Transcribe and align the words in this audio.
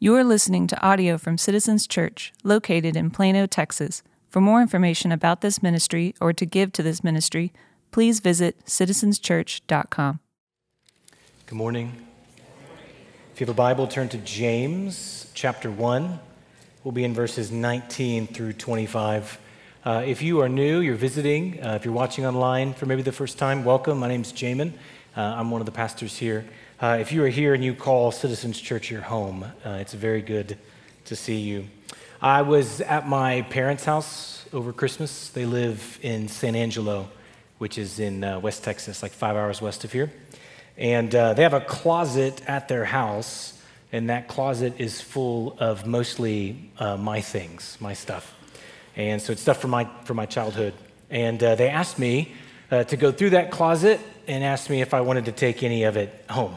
You 0.00 0.14
are 0.14 0.22
listening 0.22 0.68
to 0.68 0.80
audio 0.80 1.18
from 1.18 1.38
Citizens 1.38 1.84
Church, 1.84 2.32
located 2.44 2.94
in 2.94 3.10
Plano, 3.10 3.46
Texas. 3.46 4.04
For 4.30 4.40
more 4.40 4.62
information 4.62 5.10
about 5.10 5.40
this 5.40 5.60
ministry 5.60 6.14
or 6.20 6.32
to 6.34 6.46
give 6.46 6.72
to 6.74 6.84
this 6.84 7.02
ministry, 7.02 7.52
please 7.90 8.20
visit 8.20 8.64
citizenschurch.com. 8.64 10.20
Good 11.46 11.56
morning. 11.56 12.06
If 13.34 13.40
you 13.40 13.46
have 13.46 13.52
a 13.52 13.56
Bible, 13.56 13.88
turn 13.88 14.08
to 14.10 14.18
James 14.18 15.32
chapter 15.34 15.68
1. 15.68 16.20
We'll 16.84 16.92
be 16.92 17.02
in 17.02 17.12
verses 17.12 17.50
19 17.50 18.28
through 18.28 18.52
25. 18.52 19.40
Uh, 19.84 20.04
if 20.06 20.22
you 20.22 20.40
are 20.40 20.48
new, 20.48 20.78
you're 20.78 20.94
visiting, 20.94 21.60
uh, 21.60 21.74
if 21.74 21.84
you're 21.84 21.92
watching 21.92 22.24
online 22.24 22.72
for 22.72 22.86
maybe 22.86 23.02
the 23.02 23.10
first 23.10 23.36
time, 23.36 23.64
welcome. 23.64 23.98
My 23.98 24.06
name's 24.06 24.32
Jamin. 24.32 24.74
Uh, 25.16 25.22
I'm 25.22 25.50
one 25.50 25.60
of 25.60 25.66
the 25.66 25.72
pastors 25.72 26.16
here. 26.16 26.44
Uh, 26.80 26.98
if 27.00 27.10
you 27.10 27.24
are 27.24 27.28
here 27.28 27.54
and 27.54 27.64
you 27.64 27.74
call 27.74 28.12
Citizens 28.12 28.60
Church 28.60 28.88
your 28.88 29.00
home, 29.00 29.42
uh, 29.42 29.70
it's 29.80 29.94
very 29.94 30.22
good 30.22 30.56
to 31.06 31.16
see 31.16 31.40
you. 31.40 31.64
I 32.22 32.42
was 32.42 32.80
at 32.80 33.08
my 33.08 33.42
parents' 33.42 33.84
house 33.84 34.46
over 34.52 34.72
Christmas. 34.72 35.30
They 35.30 35.44
live 35.44 35.98
in 36.02 36.28
San 36.28 36.54
Angelo, 36.54 37.08
which 37.58 37.78
is 37.78 37.98
in 37.98 38.22
uh, 38.22 38.38
West 38.38 38.62
Texas, 38.62 39.02
like 39.02 39.10
five 39.10 39.34
hours 39.34 39.60
west 39.60 39.82
of 39.82 39.90
here. 39.90 40.12
And 40.76 41.10
they 41.10 41.42
have 41.42 41.52
a 41.52 41.60
closet 41.60 42.42
at 42.46 42.68
their 42.68 42.84
house, 42.84 43.60
and 43.90 44.08
that 44.08 44.28
closet 44.28 44.74
is 44.78 45.00
full 45.00 45.56
of 45.58 45.84
mostly 45.84 46.70
my 46.78 47.20
things, 47.20 47.76
my 47.80 47.92
stuff. 47.92 48.32
And 48.94 49.20
so 49.20 49.32
it's 49.32 49.42
stuff 49.42 49.60
from 49.60 49.70
my, 49.70 49.88
from 50.04 50.16
my 50.16 50.26
childhood. 50.26 50.74
And 51.10 51.42
uh, 51.42 51.56
they 51.56 51.70
asked 51.70 51.98
me 51.98 52.34
uh, 52.70 52.84
to 52.84 52.96
go 52.96 53.10
through 53.10 53.30
that 53.30 53.50
closet 53.50 53.98
and 54.28 54.44
asked 54.44 54.70
me 54.70 54.80
if 54.80 54.94
I 54.94 55.00
wanted 55.00 55.24
to 55.24 55.32
take 55.32 55.64
any 55.64 55.82
of 55.82 55.96
it 55.96 56.24
home. 56.30 56.56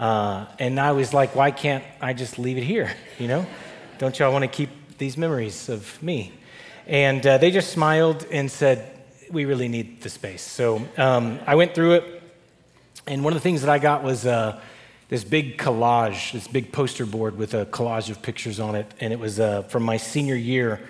Uh, 0.00 0.46
and 0.58 0.80
I 0.80 0.92
was 0.92 1.12
like, 1.12 1.36
why 1.36 1.50
can't 1.50 1.84
I 2.00 2.14
just 2.14 2.38
leave 2.38 2.56
it 2.56 2.64
here? 2.64 2.90
You 3.18 3.28
know? 3.28 3.46
Don't 3.98 4.18
y'all 4.18 4.32
want 4.32 4.44
to 4.44 4.48
keep 4.48 4.70
these 4.96 5.18
memories 5.18 5.68
of 5.68 6.02
me? 6.02 6.32
And 6.86 7.24
uh, 7.26 7.36
they 7.36 7.50
just 7.50 7.70
smiled 7.70 8.26
and 8.30 8.50
said, 8.50 8.98
we 9.30 9.44
really 9.44 9.68
need 9.68 10.00
the 10.00 10.08
space. 10.08 10.40
So 10.40 10.88
um, 10.96 11.38
I 11.46 11.54
went 11.54 11.74
through 11.74 11.92
it. 11.96 12.22
And 13.06 13.22
one 13.22 13.34
of 13.34 13.36
the 13.36 13.42
things 13.42 13.60
that 13.60 13.68
I 13.68 13.78
got 13.78 14.02
was 14.02 14.24
uh, 14.24 14.58
this 15.10 15.22
big 15.22 15.58
collage, 15.58 16.32
this 16.32 16.48
big 16.48 16.72
poster 16.72 17.04
board 17.04 17.36
with 17.36 17.52
a 17.52 17.66
collage 17.66 18.08
of 18.08 18.22
pictures 18.22 18.58
on 18.58 18.76
it. 18.76 18.86
And 19.00 19.12
it 19.12 19.18
was 19.18 19.38
uh, 19.38 19.64
from 19.64 19.82
my 19.82 19.98
senior 19.98 20.34
year 20.34 20.80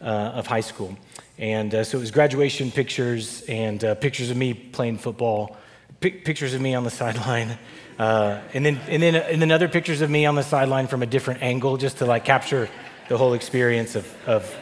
uh, 0.00 0.04
of 0.04 0.46
high 0.46 0.60
school. 0.60 0.96
And 1.38 1.74
uh, 1.74 1.82
so 1.82 1.98
it 1.98 2.02
was 2.02 2.12
graduation 2.12 2.70
pictures 2.70 3.42
and 3.48 3.80
pictures 4.00 4.30
of 4.30 4.36
me 4.36 4.54
playing 4.54 4.98
football, 4.98 5.56
pictures 6.00 6.54
of 6.54 6.60
me 6.60 6.74
on 6.74 6.84
the 6.84 6.90
sideline, 6.90 7.58
uh, 7.98 8.40
and 8.54 8.64
then 8.64 8.80
and 8.88 9.02
then 9.02 9.14
and 9.14 9.40
then 9.40 9.52
other 9.52 9.68
pictures 9.68 10.00
of 10.00 10.10
me 10.10 10.26
on 10.26 10.34
the 10.34 10.42
sideline 10.42 10.86
from 10.86 11.02
a 11.02 11.06
different 11.06 11.42
angle, 11.42 11.76
just 11.76 11.98
to 11.98 12.06
like 12.06 12.24
capture 12.24 12.68
the 13.08 13.18
whole 13.18 13.34
experience 13.34 13.94
of 13.96 14.06
of 14.26 14.56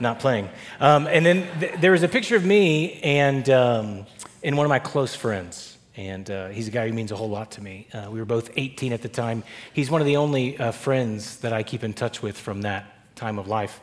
not 0.00 0.20
playing. 0.20 0.48
Um, 0.80 1.06
and 1.06 1.26
then 1.26 1.48
th- 1.60 1.80
there 1.80 1.92
was 1.92 2.02
a 2.02 2.08
picture 2.08 2.36
of 2.36 2.44
me 2.44 3.00
and 3.02 3.48
um, 3.50 4.06
and 4.42 4.56
one 4.56 4.64
of 4.64 4.70
my 4.70 4.78
close 4.78 5.14
friends. 5.14 5.76
And 5.96 6.30
uh, 6.30 6.50
he's 6.50 6.68
a 6.68 6.70
guy 6.70 6.86
who 6.86 6.94
means 6.94 7.10
a 7.10 7.16
whole 7.16 7.28
lot 7.28 7.50
to 7.52 7.60
me. 7.60 7.88
Uh, 7.92 8.06
we 8.08 8.20
were 8.20 8.24
both 8.24 8.50
18 8.56 8.92
at 8.92 9.02
the 9.02 9.08
time. 9.08 9.42
He's 9.72 9.90
one 9.90 10.00
of 10.00 10.06
the 10.06 10.16
only 10.16 10.56
friends 10.70 11.38
that 11.38 11.52
I 11.52 11.64
keep 11.64 11.82
in 11.82 11.92
touch 11.92 12.22
with 12.22 12.38
from 12.38 12.62
that 12.62 13.16
time 13.16 13.40
of 13.40 13.48
life. 13.48 13.80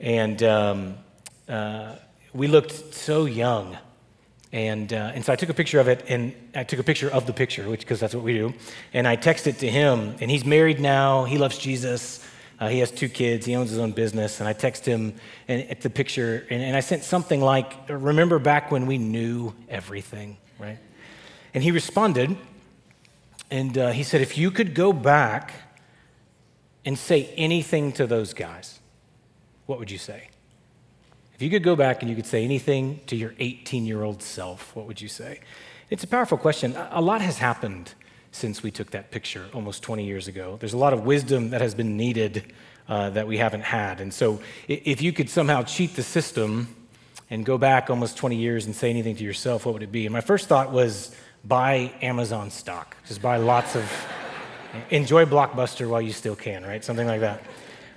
And 0.00 0.42
um, 0.42 0.94
uh, 1.46 1.96
we 2.32 2.48
looked 2.48 2.94
so 2.94 3.26
young. 3.26 3.76
And, 4.52 4.92
uh, 4.92 5.12
and 5.14 5.24
so 5.24 5.32
I 5.32 5.36
took 5.36 5.48
a 5.48 5.54
picture 5.54 5.80
of 5.80 5.88
it, 5.88 6.04
and 6.08 6.34
I 6.54 6.64
took 6.64 6.78
a 6.78 6.82
picture 6.82 7.08
of 7.10 7.26
the 7.26 7.32
picture, 7.32 7.68
which 7.68 7.80
because 7.80 8.00
that's 8.00 8.14
what 8.14 8.22
we 8.22 8.34
do. 8.34 8.52
And 8.92 9.08
I 9.08 9.16
texted 9.16 9.58
to 9.58 9.68
him, 9.68 10.16
and 10.20 10.30
he's 10.30 10.44
married 10.44 10.78
now. 10.78 11.24
He 11.24 11.38
loves 11.38 11.56
Jesus. 11.56 12.22
Uh, 12.60 12.68
he 12.68 12.80
has 12.80 12.90
two 12.90 13.08
kids. 13.08 13.46
He 13.46 13.56
owns 13.56 13.70
his 13.70 13.78
own 13.78 13.92
business. 13.92 14.40
And 14.40 14.48
I 14.48 14.52
text 14.52 14.84
him 14.84 15.14
and, 15.48 15.68
at 15.70 15.80
the 15.80 15.88
picture, 15.88 16.46
and, 16.50 16.62
and 16.62 16.76
I 16.76 16.80
sent 16.80 17.02
something 17.02 17.40
like, 17.40 17.72
"Remember 17.88 18.38
back 18.38 18.70
when 18.70 18.86
we 18.86 18.98
knew 18.98 19.54
everything, 19.70 20.36
right?" 20.58 20.78
And 21.54 21.64
he 21.64 21.70
responded, 21.70 22.36
and 23.50 23.76
uh, 23.78 23.90
he 23.92 24.02
said, 24.02 24.20
"If 24.20 24.36
you 24.36 24.50
could 24.50 24.74
go 24.74 24.92
back 24.92 25.54
and 26.84 26.98
say 26.98 27.32
anything 27.36 27.92
to 27.92 28.06
those 28.06 28.34
guys, 28.34 28.80
what 29.64 29.78
would 29.78 29.90
you 29.90 29.98
say? 29.98 30.28
If 31.42 31.46
you 31.46 31.50
could 31.50 31.64
go 31.64 31.74
back 31.74 32.02
and 32.02 32.08
you 32.08 32.14
could 32.14 32.26
say 32.26 32.44
anything 32.44 33.00
to 33.08 33.16
your 33.16 33.34
18 33.40 33.84
year 33.84 34.04
old 34.04 34.22
self, 34.22 34.76
what 34.76 34.86
would 34.86 35.00
you 35.00 35.08
say? 35.08 35.40
It's 35.90 36.04
a 36.04 36.06
powerful 36.06 36.38
question. 36.38 36.76
A 36.92 37.00
lot 37.00 37.20
has 37.20 37.38
happened 37.38 37.94
since 38.30 38.62
we 38.62 38.70
took 38.70 38.92
that 38.92 39.10
picture 39.10 39.46
almost 39.52 39.82
20 39.82 40.04
years 40.04 40.28
ago. 40.28 40.56
There's 40.60 40.72
a 40.72 40.78
lot 40.78 40.92
of 40.92 41.04
wisdom 41.04 41.50
that 41.50 41.60
has 41.60 41.74
been 41.74 41.96
needed 41.96 42.52
uh, 42.88 43.10
that 43.10 43.26
we 43.26 43.38
haven't 43.38 43.62
had. 43.62 44.00
And 44.00 44.14
so, 44.14 44.40
if 44.68 45.02
you 45.02 45.12
could 45.12 45.28
somehow 45.28 45.64
cheat 45.64 45.96
the 45.96 46.04
system 46.04 46.76
and 47.28 47.44
go 47.44 47.58
back 47.58 47.90
almost 47.90 48.16
20 48.18 48.36
years 48.36 48.66
and 48.66 48.76
say 48.76 48.88
anything 48.88 49.16
to 49.16 49.24
yourself, 49.24 49.66
what 49.66 49.72
would 49.72 49.82
it 49.82 49.90
be? 49.90 50.06
And 50.06 50.12
my 50.12 50.20
first 50.20 50.46
thought 50.46 50.70
was 50.70 51.12
buy 51.44 51.92
Amazon 52.02 52.52
stock. 52.52 52.96
Just 53.08 53.20
buy 53.20 53.38
lots 53.38 53.74
of, 53.74 53.90
enjoy 54.90 55.24
Blockbuster 55.24 55.88
while 55.88 56.02
you 56.02 56.12
still 56.12 56.36
can, 56.36 56.62
right? 56.62 56.84
Something 56.84 57.08
like 57.08 57.22
that. 57.22 57.42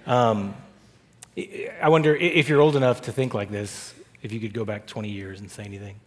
Um, 0.07 0.55
I 1.37 1.89
wonder 1.89 2.15
if 2.15 2.47
you're 2.47 2.61
old 2.61 2.77
enough 2.77 3.03
to 3.03 3.11
think 3.11 3.33
like 3.33 3.51
this, 3.51 3.93
if 4.21 4.31
you 4.31 4.39
could 4.39 4.53
go 4.53 4.63
back 4.63 4.87
20 4.87 5.09
years 5.09 5.41
and 5.41 5.51
say 5.51 5.63
anything. 5.63 5.99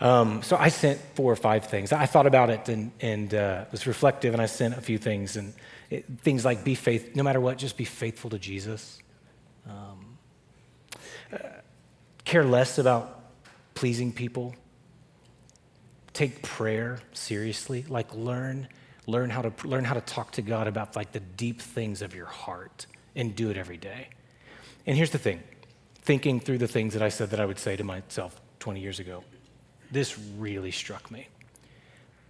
Um, 0.00 0.42
so 0.42 0.56
I 0.56 0.68
sent 0.68 1.00
four 1.14 1.32
or 1.32 1.36
five 1.36 1.66
things. 1.66 1.92
I 1.92 2.06
thought 2.06 2.26
about 2.26 2.50
it 2.50 2.68
and, 2.68 2.92
and 3.00 3.34
uh, 3.34 3.64
was 3.70 3.86
reflective, 3.86 4.34
and 4.34 4.42
I 4.42 4.46
sent 4.46 4.76
a 4.76 4.80
few 4.80 4.98
things. 4.98 5.36
And 5.36 5.54
it, 5.90 6.06
things 6.20 6.44
like 6.44 6.64
be 6.64 6.74
faith, 6.74 7.14
no 7.14 7.22
matter 7.22 7.40
what, 7.40 7.58
just 7.58 7.76
be 7.76 7.84
faithful 7.84 8.30
to 8.30 8.38
Jesus. 8.38 8.98
Um, 9.68 10.18
uh, 11.32 11.38
care 12.24 12.44
less 12.44 12.78
about 12.78 13.20
pleasing 13.74 14.12
people. 14.12 14.54
Take 16.12 16.42
prayer 16.42 17.00
seriously. 17.12 17.84
Like 17.88 18.14
learn, 18.14 18.68
learn 19.06 19.28
how 19.28 19.42
to 19.42 19.52
learn 19.66 19.84
how 19.84 19.94
to 19.94 20.00
talk 20.00 20.32
to 20.32 20.42
God 20.42 20.66
about 20.68 20.96
like 20.96 21.12
the 21.12 21.20
deep 21.20 21.60
things 21.60 22.00
of 22.00 22.14
your 22.14 22.26
heart 22.26 22.86
and 23.16 23.34
do 23.34 23.50
it 23.50 23.56
every 23.56 23.76
day. 23.76 24.08
And 24.86 24.96
here's 24.96 25.10
the 25.10 25.18
thing 25.18 25.42
thinking 26.02 26.38
through 26.38 26.58
the 26.58 26.68
things 26.68 26.92
that 26.92 27.02
I 27.02 27.08
said 27.08 27.30
that 27.30 27.40
I 27.40 27.46
would 27.46 27.58
say 27.58 27.74
to 27.74 27.82
myself 27.82 28.40
20 28.60 28.78
years 28.80 29.00
ago, 29.00 29.24
this 29.90 30.16
really 30.38 30.70
struck 30.70 31.10
me. 31.10 31.26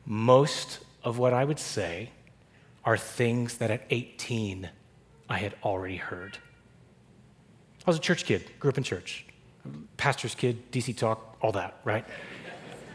Most 0.06 0.78
of 1.04 1.18
what 1.18 1.34
I 1.34 1.44
would 1.44 1.58
say 1.58 2.10
are 2.84 2.96
things 2.96 3.58
that 3.58 3.70
at 3.70 3.84
18 3.90 4.70
I 5.28 5.38
had 5.38 5.54
already 5.62 5.96
heard. 5.96 6.38
I 7.86 7.90
was 7.90 7.96
a 7.96 8.00
church 8.00 8.24
kid, 8.24 8.44
grew 8.58 8.70
up 8.70 8.78
in 8.78 8.84
church, 8.84 9.26
pastor's 9.96 10.34
kid, 10.34 10.72
DC 10.72 10.96
talk, 10.96 11.36
all 11.42 11.52
that, 11.52 11.80
right? 11.84 12.04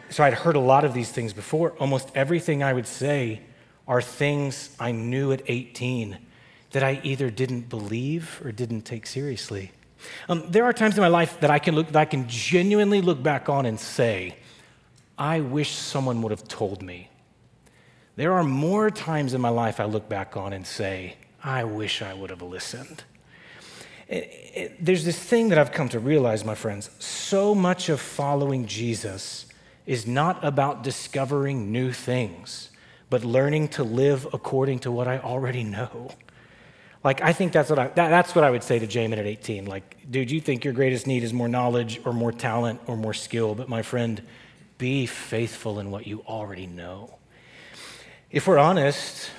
So 0.10 0.24
I'd 0.24 0.34
heard 0.34 0.56
a 0.56 0.60
lot 0.60 0.84
of 0.84 0.94
these 0.94 1.12
things 1.12 1.32
before. 1.32 1.72
Almost 1.80 2.10
everything 2.16 2.64
I 2.64 2.74
would 2.74 2.88
say 2.88 3.42
are 3.88 4.02
things 4.02 4.76
I 4.80 4.92
knew 4.92 5.32
at 5.32 5.44
18 5.48 6.18
that 6.72 6.84
I 6.84 7.00
either 7.04 7.30
didn't 7.30 7.70
believe 7.70 8.42
or 8.44 8.52
didn't 8.52 8.82
take 8.82 9.06
seriously. 9.06 9.72
Um, 10.30 10.50
there 10.50 10.64
are 10.64 10.74
times 10.74 10.98
in 10.98 11.02
my 11.02 11.08
life 11.08 11.40
that 11.42 11.52
I 11.52 11.60
can 11.60 11.76
look, 11.76 11.88
that 11.88 11.98
I 11.98 12.06
can 12.06 12.28
genuinely 12.28 13.02
look 13.02 13.22
back 13.22 13.50
on 13.50 13.66
and 13.66 13.80
say, 13.80 14.38
I 15.18 15.42
wish 15.42 15.72
someone 15.72 16.22
would 16.22 16.32
have 16.32 16.48
told 16.48 16.82
me. 16.82 17.10
There 18.16 18.34
are 18.34 18.44
more 18.44 18.90
times 18.90 19.34
in 19.34 19.42
my 19.42 19.50
life 19.50 19.80
I 19.80 19.86
look 19.86 20.10
back 20.10 20.36
on 20.36 20.54
and 20.54 20.66
say, 20.66 21.18
I 21.44 21.64
wish 21.64 22.02
I 22.02 22.14
would 22.14 22.30
have 22.30 22.42
listened. 22.42 23.04
It, 24.08 24.30
it, 24.54 24.86
there's 24.86 25.06
this 25.06 25.18
thing 25.18 25.50
that 25.50 25.58
I've 25.58 25.72
come 25.72 25.90
to 25.90 26.00
realize, 26.00 26.44
my 26.44 26.56
friends. 26.56 26.90
So 27.00 27.56
much 27.56 27.88
of 27.90 28.02
following 28.02 28.66
Jesus 28.66 29.46
is 29.86 30.06
not 30.06 30.44
about 30.44 30.84
discovering 30.84 31.72
new 31.72 31.92
things, 31.92 32.70
but 33.10 33.24
learning 33.24 33.70
to 33.70 33.84
live 33.84 34.28
according 34.34 34.80
to 34.80 34.92
what 34.92 35.08
I 35.08 35.20
already 35.20 35.64
know. 35.64 36.12
Like, 37.04 37.22
I 37.22 37.34
think 37.34 37.52
that's 37.52 37.70
what 37.70 37.80
I, 37.80 37.88
that, 37.88 38.10
that's 38.10 38.36
what 38.36 38.44
I 38.44 38.52
would 38.52 38.64
say 38.64 38.78
to 38.78 38.86
Jamin 38.86 39.18
at 39.18 39.26
18. 39.26 39.66
Like, 39.66 39.98
dude, 40.10 40.30
you 40.30 40.40
think 40.40 40.64
your 40.64 40.74
greatest 40.74 41.08
need 41.08 41.24
is 41.24 41.34
more 41.34 41.48
knowledge 41.48 42.00
or 42.06 42.14
more 42.14 42.32
talent 42.32 42.80
or 42.86 42.96
more 42.96 43.14
skill, 43.14 43.56
but 43.56 43.68
my 43.68 43.82
friend, 43.82 44.22
be 44.78 45.06
faithful 45.06 45.80
in 45.80 45.92
what 45.92 46.06
you 46.08 46.24
already 46.28 46.68
know. 46.68 47.18
If 48.30 48.48
we're 48.48 48.60
honest, 48.60 49.30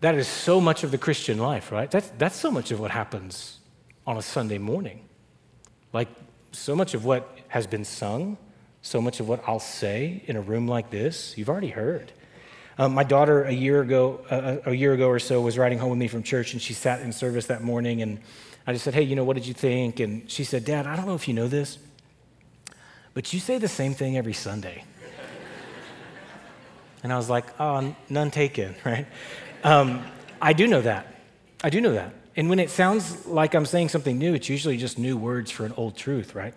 that 0.00 0.14
is 0.14 0.28
so 0.28 0.60
much 0.60 0.84
of 0.84 0.90
the 0.90 0.98
Christian 0.98 1.38
life, 1.38 1.72
right? 1.72 1.90
That's, 1.90 2.08
that's 2.18 2.36
so 2.36 2.50
much 2.50 2.70
of 2.70 2.80
what 2.80 2.90
happens 2.90 3.58
on 4.06 4.16
a 4.16 4.22
Sunday 4.22 4.58
morning. 4.58 5.08
Like, 5.92 6.08
so 6.52 6.74
much 6.74 6.94
of 6.94 7.04
what 7.04 7.38
has 7.48 7.66
been 7.66 7.84
sung, 7.84 8.36
so 8.82 9.00
much 9.00 9.20
of 9.20 9.28
what 9.28 9.42
I'll 9.46 9.60
say 9.60 10.22
in 10.26 10.36
a 10.36 10.40
room 10.40 10.66
like 10.66 10.90
this, 10.90 11.36
you've 11.36 11.48
already 11.48 11.68
heard. 11.68 12.12
Um, 12.80 12.94
my 12.94 13.04
daughter, 13.04 13.44
a 13.44 13.52
year 13.52 13.82
ago, 13.82 14.24
uh, 14.30 14.70
a 14.70 14.72
year 14.72 14.94
ago 14.94 15.08
or 15.08 15.18
so, 15.18 15.42
was 15.42 15.58
riding 15.58 15.78
home 15.78 15.90
with 15.90 15.98
me 15.98 16.08
from 16.08 16.22
church, 16.22 16.54
and 16.54 16.62
she 16.62 16.72
sat 16.72 17.02
in 17.02 17.12
service 17.12 17.44
that 17.48 17.62
morning, 17.62 18.00
and 18.00 18.18
I 18.66 18.72
just 18.72 18.86
said, 18.86 18.94
"Hey, 18.94 19.02
you 19.02 19.14
know, 19.14 19.22
what 19.22 19.34
did 19.34 19.46
you 19.46 19.52
think?" 19.52 20.00
And 20.00 20.30
she 20.30 20.44
said, 20.44 20.64
"Dad, 20.64 20.86
I 20.86 20.96
don't 20.96 21.04
know 21.04 21.14
if 21.14 21.28
you 21.28 21.34
know 21.34 21.46
this, 21.46 21.76
but 23.12 23.34
you 23.34 23.38
say 23.38 23.58
the 23.58 23.68
same 23.68 23.92
thing 23.92 24.16
every 24.16 24.32
Sunday." 24.32 24.82
and 27.02 27.12
I 27.12 27.18
was 27.18 27.28
like, 27.28 27.44
"Oh, 27.60 27.94
none 28.08 28.30
taken, 28.30 28.74
right?" 28.86 29.06
Um, 29.62 30.02
I 30.40 30.54
do 30.54 30.66
know 30.66 30.80
that. 30.80 31.06
I 31.62 31.68
do 31.68 31.82
know 31.82 31.92
that. 31.92 32.14
And 32.34 32.48
when 32.48 32.58
it 32.58 32.70
sounds 32.70 33.26
like 33.26 33.54
I'm 33.54 33.66
saying 33.66 33.90
something 33.90 34.16
new, 34.16 34.32
it's 34.32 34.48
usually 34.48 34.78
just 34.78 34.98
new 34.98 35.18
words 35.18 35.50
for 35.50 35.66
an 35.66 35.74
old 35.76 35.98
truth, 35.98 36.34
right? 36.34 36.54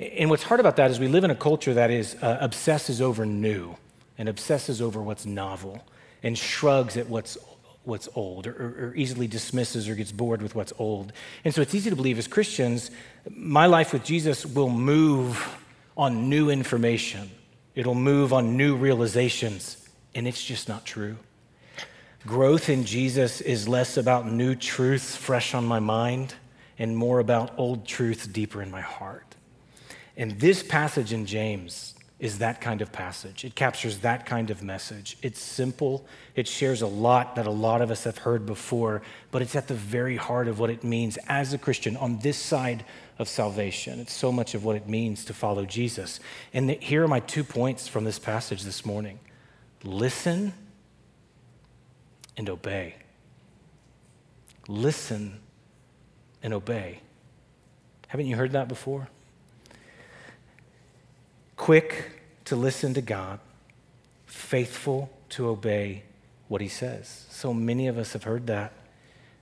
And 0.00 0.30
what's 0.30 0.44
hard 0.44 0.58
about 0.58 0.76
that 0.76 0.90
is 0.90 0.98
we 0.98 1.08
live 1.08 1.24
in 1.24 1.30
a 1.30 1.36
culture 1.36 1.74
that 1.74 1.90
is 1.90 2.16
uh, 2.22 2.38
obsesses 2.40 3.02
over 3.02 3.26
new 3.26 3.76
and 4.18 4.28
obsesses 4.28 4.80
over 4.80 5.02
what's 5.02 5.26
novel 5.26 5.84
and 6.22 6.36
shrugs 6.36 6.96
at 6.96 7.08
what's 7.08 7.38
what's 7.86 8.08
old 8.16 8.48
or, 8.48 8.50
or, 8.50 8.92
easily 8.96 9.28
dismisses 9.28 9.88
or 9.88 9.94
gets 9.94 10.10
bored 10.10 10.42
with 10.42 10.54
what's 10.54 10.72
old. 10.78 11.12
And 11.44 11.54
so 11.54 11.62
it's 11.62 11.74
easy 11.74 11.88
to 11.88 11.96
believe 11.96 12.18
as 12.18 12.26
Christians, 12.26 12.90
my 13.30 13.66
life 13.66 13.92
with 13.92 14.04
Jesus 14.04 14.44
will 14.44 14.68
move 14.68 15.56
on 15.96 16.28
new 16.28 16.50
information, 16.50 17.30
it'll 17.74 17.94
move 17.94 18.32
on 18.32 18.56
new 18.56 18.76
realizations, 18.76 19.88
and 20.14 20.26
it's 20.26 20.44
just 20.44 20.68
not 20.68 20.84
true. 20.84 21.16
Growth 22.26 22.68
in 22.68 22.84
Jesus 22.84 23.40
is 23.40 23.68
less 23.68 23.96
about 23.96 24.26
new 24.26 24.56
truths 24.56 25.14
fresh 25.14 25.54
on 25.54 25.64
my 25.64 25.78
mind 25.78 26.34
and 26.78 26.96
more 26.96 27.20
about 27.20 27.54
old 27.56 27.86
truths 27.86 28.26
deeper 28.26 28.60
in 28.60 28.70
my 28.70 28.80
heart. 28.80 29.36
And 30.16 30.32
this 30.40 30.62
passage 30.62 31.12
in 31.12 31.24
James 31.24 31.94
is 32.18 32.38
that 32.38 32.62
kind 32.62 32.80
of 32.80 32.90
passage. 32.92 33.44
It 33.44 33.54
captures 33.54 33.98
that 33.98 34.24
kind 34.24 34.50
of 34.50 34.62
message. 34.62 35.18
It's 35.20 35.38
simple, 35.38 36.06
it 36.34 36.48
shares 36.48 36.80
a 36.80 36.86
lot 36.86 37.36
that 37.36 37.46
a 37.46 37.50
lot 37.50 37.82
of 37.82 37.90
us 37.90 38.04
have 38.04 38.18
heard 38.18 38.46
before, 38.46 39.02
but 39.30 39.42
it's 39.42 39.54
at 39.54 39.68
the 39.68 39.74
very 39.74 40.16
heart 40.16 40.48
of 40.48 40.58
what 40.58 40.70
it 40.70 40.82
means 40.82 41.18
as 41.28 41.52
a 41.52 41.58
Christian 41.58 41.94
on 41.96 42.18
this 42.20 42.38
side 42.38 42.86
of 43.18 43.28
salvation. 43.28 44.00
It's 44.00 44.14
so 44.14 44.32
much 44.32 44.54
of 44.54 44.64
what 44.64 44.76
it 44.76 44.88
means 44.88 45.26
to 45.26 45.34
follow 45.34 45.66
Jesus. 45.66 46.18
And 46.54 46.70
here 46.70 47.04
are 47.04 47.08
my 47.08 47.20
two 47.20 47.44
points 47.44 47.86
from 47.86 48.04
this 48.04 48.18
passage 48.18 48.62
this 48.62 48.84
morning 48.84 49.18
listen 49.84 50.54
and 52.36 52.48
obey. 52.48 52.94
Listen 54.68 55.40
and 56.42 56.54
obey. 56.54 57.00
Haven't 58.08 58.26
you 58.26 58.36
heard 58.36 58.52
that 58.52 58.68
before? 58.68 59.08
Quick 61.66 62.12
to 62.44 62.54
listen 62.54 62.94
to 62.94 63.00
God, 63.00 63.40
faithful 64.26 65.10
to 65.30 65.48
obey 65.48 66.04
what 66.46 66.60
He 66.60 66.68
says. 66.68 67.26
So 67.28 67.52
many 67.52 67.88
of 67.88 67.98
us 67.98 68.12
have 68.12 68.22
heard 68.22 68.46
that. 68.46 68.72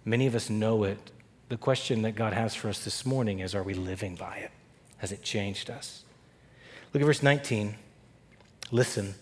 Many 0.06 0.26
of 0.26 0.34
us 0.34 0.48
know 0.48 0.84
it. 0.84 1.10
The 1.50 1.58
question 1.58 2.00
that 2.00 2.12
God 2.12 2.32
has 2.32 2.54
for 2.54 2.70
us 2.70 2.82
this 2.82 3.04
morning 3.04 3.40
is 3.40 3.54
are 3.54 3.62
we 3.62 3.74
living 3.74 4.16
by 4.16 4.36
it? 4.38 4.50
Has 4.96 5.12
it 5.12 5.22
changed 5.22 5.68
us? 5.68 6.02
Look 6.94 7.02
at 7.02 7.06
verse 7.06 7.22
19. 7.22 7.74
Listen. 8.70 9.14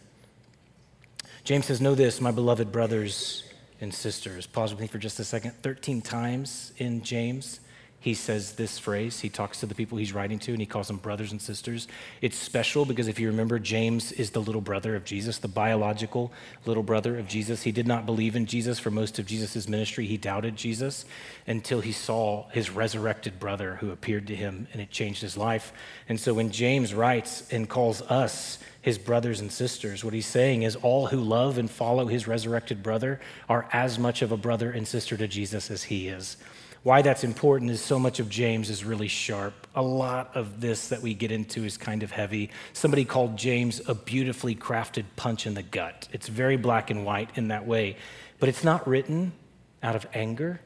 James 1.43 1.66
says, 1.66 1.81
Know 1.81 1.96
this, 1.96 2.20
my 2.20 2.31
beloved 2.31 2.70
brothers 2.70 3.43
and 3.81 3.93
sisters. 3.93 4.46
Pause 4.46 4.75
with 4.75 4.81
me 4.81 4.87
for 4.87 4.98
just 4.98 5.19
a 5.19 5.25
second. 5.25 5.55
13 5.64 6.02
times 6.02 6.72
in 6.78 7.02
James, 7.02 7.58
he 8.02 8.14
says 8.14 8.54
this 8.54 8.81
phrase. 8.81 9.20
He 9.20 9.28
talks 9.28 9.60
to 9.60 9.66
the 9.66 9.76
people 9.76 9.96
he's 9.96 10.12
writing 10.12 10.40
to 10.40 10.50
and 10.50 10.58
he 10.58 10.66
calls 10.66 10.88
them 10.88 10.96
brothers 10.96 11.31
and 11.31 11.40
sisters. 11.40 11.87
It's 12.20 12.37
special 12.37 12.84
because 12.84 13.06
if 13.06 13.20
you 13.20 13.28
remember, 13.28 13.60
James 13.60 14.10
is 14.10 14.31
the 14.31 14.40
little 14.40 14.60
brother 14.60 14.96
of 14.96 15.04
Jesus, 15.04 15.38
the 15.38 15.46
biological 15.46 16.32
little 16.66 16.82
brother 16.82 17.16
of 17.16 17.28
Jesus. 17.28 17.62
He 17.62 17.70
did 17.70 17.87
not 17.87 18.04
believe 18.04 18.34
in 18.34 18.46
Jesus 18.46 18.81
for 18.81 18.90
most 18.90 19.20
of 19.20 19.26
Jesus' 19.26 19.69
ministry. 19.69 20.04
He 20.04 20.16
doubted 20.16 20.56
Jesus 20.56 21.04
until 21.46 21.81
he 21.81 21.93
saw 21.93 22.49
his 22.49 22.70
resurrected 22.70 23.38
brother 23.38 23.76
who 23.76 23.93
appeared 23.93 24.26
to 24.26 24.34
him 24.34 24.66
and 24.72 24.82
it 24.82 24.90
changed 24.90 25.22
his 25.22 25.37
life. 25.37 25.72
And 26.08 26.19
so 26.19 26.34
when 26.34 26.50
James 26.50 26.93
writes 26.93 27.44
and 27.52 27.69
calls 27.69 28.02
us 28.02 28.58
his 28.82 28.98
brothers 28.98 29.40
and 29.40 29.50
sisters. 29.50 30.05
What 30.05 30.12
he's 30.12 30.26
saying 30.26 30.62
is 30.62 30.75
all 30.76 31.06
who 31.06 31.20
love 31.20 31.56
and 31.56 31.70
follow 31.70 32.06
his 32.06 32.26
resurrected 32.26 32.82
brother 32.82 33.20
are 33.48 33.69
as 33.72 33.96
much 33.96 34.22
of 34.22 34.32
a 34.32 34.37
brother 34.37 34.72
and 34.72 34.87
sister 34.87 35.16
to 35.16 35.28
Jesus 35.28 35.70
as 35.70 35.84
he 35.84 36.08
is. 36.08 36.37
Why 36.82 37.02
that's 37.02 37.23
important 37.23 37.70
is 37.70 37.81
so 37.81 37.99
much 37.99 38.19
of 38.19 38.29
James 38.29 38.69
is 38.69 38.84
really 38.84 39.06
sharp. 39.06 39.55
A 39.76 39.82
lot 39.82 40.32
of 40.34 40.61
this 40.61 40.88
that 40.88 41.00
we 41.00 41.14
get 41.14 41.31
into 41.31 41.64
is 41.64 41.76
kind 41.76 42.02
of 42.02 42.11
heavy. 42.11 42.50
Somebody 42.73 43.05
called 43.05 43.37
James 43.37 43.81
a 43.87 43.94
beautifully 43.94 44.56
crafted 44.56 45.05
punch 45.14 45.46
in 45.46 45.55
the 45.55 45.62
gut. 45.62 46.08
It's 46.12 46.26
very 46.26 46.56
black 46.56 46.90
and 46.90 47.05
white 47.05 47.31
in 47.37 47.49
that 47.49 47.67
way, 47.67 47.96
but 48.40 48.49
it's 48.49 48.64
not 48.64 48.87
written 48.88 49.32
out 49.81 49.94
of 49.94 50.06
anger 50.12 50.61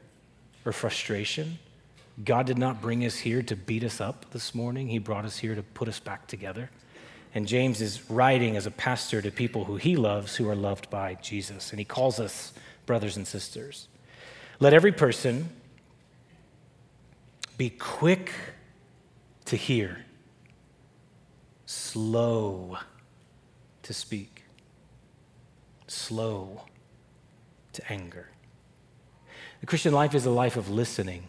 or 0.65 0.71
frustration. 0.71 1.59
God 2.25 2.47
did 2.47 2.57
not 2.57 2.81
bring 2.81 3.05
us 3.05 3.17
here 3.17 3.43
to 3.43 3.55
beat 3.55 3.83
us 3.83 4.01
up 4.01 4.25
this 4.31 4.55
morning, 4.55 4.87
He 4.87 4.97
brought 4.97 5.23
us 5.23 5.37
here 5.37 5.53
to 5.53 5.61
put 5.61 5.87
us 5.87 5.99
back 5.99 6.25
together. 6.25 6.71
And 7.35 7.47
James 7.47 7.81
is 7.81 8.09
writing 8.09 8.57
as 8.57 8.65
a 8.65 8.71
pastor 8.71 9.21
to 9.21 9.29
people 9.29 9.65
who 9.65 9.75
he 9.75 9.95
loves, 9.95 10.35
who 10.35 10.49
are 10.49 10.55
loved 10.55 10.89
by 10.89 11.15
Jesus. 11.15 11.69
And 11.69 11.77
he 11.77 11.85
calls 11.85 12.19
us 12.19 12.53
brothers 12.87 13.17
and 13.17 13.27
sisters. 13.27 13.87
Let 14.59 14.73
every 14.73 14.91
person 14.91 15.49
be 17.57 17.71
quick 17.71 18.31
to 19.45 19.55
hear, 19.55 20.05
slow 21.65 22.77
to 23.83 23.93
speak, 23.93 24.43
slow 25.87 26.61
to 27.73 27.91
anger. 27.91 28.29
The 29.61 29.65
Christian 29.65 29.93
life 29.93 30.13
is 30.13 30.25
a 30.25 30.29
life 30.29 30.55
of 30.55 30.69
listening, 30.69 31.23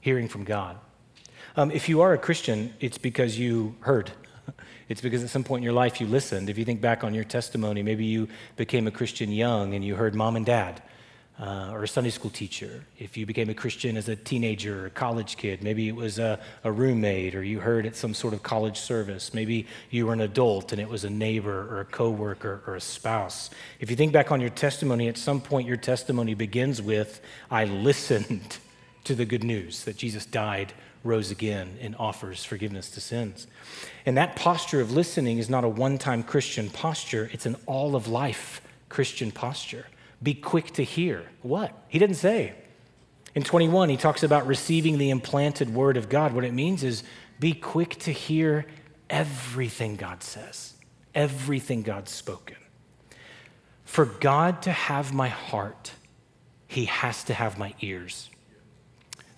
hearing 0.00 0.26
from 0.26 0.44
God. 0.44 0.76
Um, 1.56 1.70
if 1.70 1.88
you 1.88 2.00
are 2.00 2.12
a 2.12 2.18
Christian, 2.18 2.74
it's 2.80 2.98
because 2.98 3.38
you 3.38 3.76
heard 3.80 4.10
it's 4.88 5.00
because 5.00 5.22
at 5.22 5.30
some 5.30 5.44
point 5.44 5.60
in 5.60 5.64
your 5.64 5.72
life 5.72 6.00
you 6.00 6.06
listened. 6.06 6.48
If 6.48 6.58
you 6.58 6.64
think 6.64 6.80
back 6.80 7.04
on 7.04 7.14
your 7.14 7.24
testimony, 7.24 7.82
maybe 7.82 8.04
you 8.04 8.28
became 8.56 8.86
a 8.86 8.90
Christian 8.90 9.30
young 9.30 9.74
and 9.74 9.84
you 9.84 9.94
heard 9.94 10.14
mom 10.14 10.36
and 10.36 10.46
dad 10.46 10.82
uh, 11.40 11.70
or 11.72 11.84
a 11.84 11.88
Sunday 11.88 12.10
school 12.10 12.30
teacher. 12.30 12.84
If 12.98 13.16
you 13.16 13.24
became 13.24 13.48
a 13.48 13.54
Christian 13.54 13.96
as 13.96 14.08
a 14.08 14.16
teenager 14.16 14.82
or 14.82 14.86
a 14.86 14.90
college 14.90 15.36
kid, 15.36 15.62
maybe 15.62 15.88
it 15.88 15.94
was 15.94 16.18
a, 16.18 16.40
a 16.64 16.72
roommate 16.72 17.34
or 17.34 17.44
you 17.44 17.60
heard 17.60 17.86
at 17.86 17.94
some 17.94 18.12
sort 18.12 18.34
of 18.34 18.42
college 18.42 18.78
service. 18.78 19.32
Maybe 19.32 19.66
you 19.90 20.06
were 20.06 20.12
an 20.12 20.20
adult 20.20 20.72
and 20.72 20.80
it 20.80 20.88
was 20.88 21.04
a 21.04 21.10
neighbor 21.10 21.68
or 21.72 21.80
a 21.80 21.84
coworker 21.84 22.62
or 22.66 22.74
a 22.74 22.80
spouse. 22.80 23.50
If 23.78 23.88
you 23.88 23.96
think 23.96 24.12
back 24.12 24.32
on 24.32 24.40
your 24.40 24.50
testimony, 24.50 25.08
at 25.08 25.16
some 25.16 25.40
point 25.40 25.68
your 25.68 25.76
testimony 25.76 26.34
begins 26.34 26.82
with, 26.82 27.20
I 27.50 27.64
listened 27.66 28.58
to 29.04 29.14
the 29.14 29.24
good 29.24 29.44
news 29.44 29.84
that 29.84 29.96
Jesus 29.96 30.26
died 30.26 30.72
rose 31.04 31.30
again 31.30 31.78
and 31.80 31.94
offers 31.96 32.44
forgiveness 32.44 32.90
to 32.90 33.00
sins. 33.00 33.46
And 34.04 34.16
that 34.16 34.34
posture 34.34 34.80
of 34.80 34.90
listening 34.90 35.38
is 35.38 35.48
not 35.48 35.62
a 35.62 35.68
one 35.68 35.98
time 35.98 36.24
Christian 36.24 36.68
posture, 36.68 37.30
it's 37.32 37.46
an 37.46 37.54
all 37.66 37.94
of 37.94 38.08
life 38.08 38.60
Christian 38.88 39.30
posture. 39.30 39.86
Be 40.22 40.34
quick 40.34 40.72
to 40.72 40.84
hear. 40.84 41.24
What? 41.42 41.72
He 41.88 41.98
didn't 41.98 42.16
say. 42.16 42.54
In 43.34 43.42
21, 43.42 43.88
he 43.88 43.96
talks 43.96 44.22
about 44.22 44.46
receiving 44.46 44.98
the 44.98 45.10
implanted 45.10 45.72
word 45.72 45.96
of 45.96 46.08
God. 46.08 46.32
What 46.32 46.44
it 46.44 46.52
means 46.52 46.82
is 46.82 47.04
be 47.38 47.52
quick 47.52 47.96
to 48.00 48.12
hear 48.12 48.66
everything 49.08 49.96
God 49.96 50.22
says, 50.22 50.74
everything 51.14 51.82
God's 51.82 52.10
spoken. 52.10 52.56
For 53.84 54.04
God 54.04 54.62
to 54.62 54.72
have 54.72 55.14
my 55.14 55.28
heart, 55.28 55.92
he 56.66 56.86
has 56.86 57.22
to 57.24 57.34
have 57.34 57.58
my 57.58 57.74
ears 57.80 58.28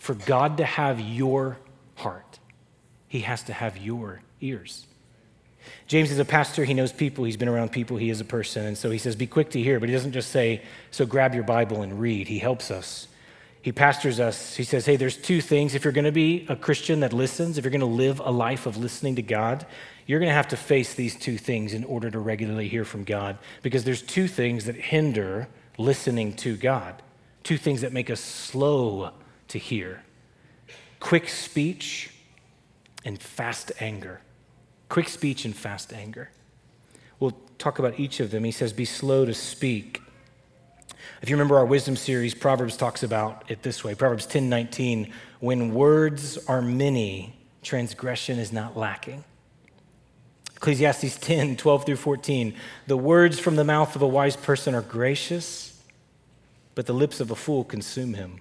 for 0.01 0.15
God 0.15 0.57
to 0.57 0.65
have 0.65 0.99
your 0.99 1.59
heart, 1.97 2.39
he 3.07 3.21
has 3.21 3.43
to 3.45 3.53
have 3.53 3.77
your 3.77 4.23
ears. 4.41 4.87
James 5.87 6.11
is 6.11 6.19
a 6.19 6.25
pastor. 6.25 6.65
He 6.65 6.75
knows 6.75 6.93
people. 6.93 7.25
He's 7.25 7.37
been 7.37 7.49
around 7.49 7.73
people. 7.73 7.97
He 7.97 8.11
is 8.11 8.21
a 8.21 8.25
person. 8.25 8.67
And 8.67 8.79
so 8.79 8.91
he 8.91 8.99
says, 8.99 9.17
Be 9.17 9.27
quick 9.27 9.51
to 9.51 9.63
hear. 9.63 9.81
But 9.81 9.89
he 9.89 9.95
doesn't 9.95 10.13
just 10.13 10.31
say, 10.31 10.63
So 10.91 11.07
grab 11.07 11.35
your 11.35 11.45
Bible 11.45 11.83
and 11.83 12.01
read. 12.01 12.29
He 12.29 12.39
helps 12.39 12.71
us. 12.71 13.09
He 13.63 13.73
pastors 13.73 14.21
us. 14.21 14.57
He 14.57 14.65
says, 14.65 14.87
Hey, 14.87 14.97
there's 14.97 15.17
two 15.17 15.41
things. 15.41 15.75
If 15.75 15.85
you're 15.85 15.93
going 15.93 16.05
to 16.05 16.13
be 16.13 16.47
a 16.49 16.57
Christian 16.57 17.01
that 17.01 17.13
listens, 17.13 17.59
if 17.59 17.65
you're 17.65 17.71
going 17.71 17.81
to 17.81 17.87
live 17.87 18.21
a 18.21 18.31
life 18.31 18.67
of 18.67 18.77
listening 18.77 19.17
to 19.17 19.23
God, 19.23 19.67
you're 20.07 20.19
going 20.19 20.31
to 20.31 20.35
have 20.35 20.49
to 20.49 20.57
face 20.57 20.95
these 20.95 21.17
two 21.17 21.39
things 21.39 21.75
in 21.75 21.85
order 21.85 22.11
to 22.11 22.19
regularly 22.19 22.69
hear 22.69 22.85
from 22.85 23.05
God. 23.05 23.39
Because 23.63 23.85
there's 23.85 24.03
two 24.03 24.29
things 24.29 24.65
that 24.65 24.77
hinder 24.77 25.49
listening 25.79 26.35
to 26.35 26.57
God, 26.57 27.03
two 27.43 27.59
things 27.59 27.81
that 27.81 27.93
make 27.93 28.11
us 28.11 28.21
slow 28.21 29.13
to 29.49 29.59
hear 29.59 30.03
quick 31.01 31.29
speech 31.29 32.11
and 33.05 33.21
fast 33.21 33.73
anger. 33.81 34.21
Quick 34.91 35.09
speech 35.09 35.45
and 35.45 35.57
fast 35.57 35.93
anger. 35.93 36.31
We'll 37.21 37.37
talk 37.59 37.79
about 37.79 38.01
each 38.01 38.19
of 38.19 38.33
them. 38.33 38.43
He 38.43 38.51
says, 38.51 38.73
Be 38.73 38.85
slow 38.85 39.25
to 39.25 39.33
speak. 39.33 40.03
If 41.23 41.31
you 41.31 41.37
remember 41.37 41.57
our 41.57 41.65
wisdom 41.65 41.95
series, 41.95 42.35
Proverbs 42.35 42.77
talks 42.77 43.05
about 43.05 43.45
it 43.49 43.63
this 43.63 43.85
way 43.85 43.95
Proverbs 43.95 44.27
10 44.27 44.49
19, 44.49 45.13
when 45.39 45.75
words 45.75 46.39
are 46.49 46.61
many, 46.61 47.37
transgression 47.63 48.41
is 48.41 48.53
not 48.53 48.77
lacking. 48.77 49.23
Ecclesiastes 50.57 51.19
10 51.19 51.57
12 51.57 51.87
through 51.87 51.97
14, 51.97 52.55
the 52.89 52.97
words 52.97 53.39
from 53.39 53.55
the 53.55 53.65
mouth 53.65 53.95
of 53.95 54.03
a 54.03 54.09
wise 54.09 54.37
person 54.37 54.75
are 54.75 54.83
gracious, 54.83 55.81
but 56.75 56.87
the 56.87 56.93
lips 56.93 57.21
of 57.21 57.31
a 57.31 57.37
fool 57.37 57.63
consume 57.63 58.15
him. 58.15 58.41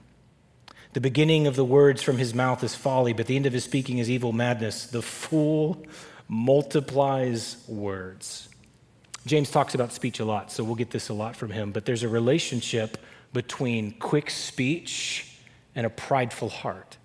The 0.93 1.01
beginning 1.01 1.45
of 1.45 1.55
the 1.55 1.63
words 1.63 2.01
from 2.01 2.17
his 2.17 2.33
mouth 2.33 2.63
is 2.63 2.73
folly, 2.73 3.13
but 3.13 3.27
the 3.27 3.35
end 3.35 3.45
of 3.45 3.53
his 3.53 3.65
speaking 3.65 3.99
is 3.99 4.09
evil 4.09 4.31
madness. 4.31 4.87
The 4.87 5.03
fool 5.03 5.85
multiplies 6.29 7.57
words. 7.67 8.47
James 9.25 9.51
talks 9.51 9.75
about 9.75 9.91
speech 9.91 10.19
a 10.21 10.25
lot, 10.25 10.51
so 10.51 10.63
we'll 10.63 10.75
get 10.75 10.91
this 10.91 11.09
a 11.09 11.13
lot 11.13 11.35
from 11.35 11.49
him, 11.49 11.71
but 11.71 11.85
there's 11.85 12.03
a 12.03 12.07
relationship 12.07 12.97
between 13.33 13.91
quick 13.93 14.29
speech 14.29 15.35
and 15.75 15.85
a 15.85 15.89
prideful 15.89 16.49
heart. 16.49 16.97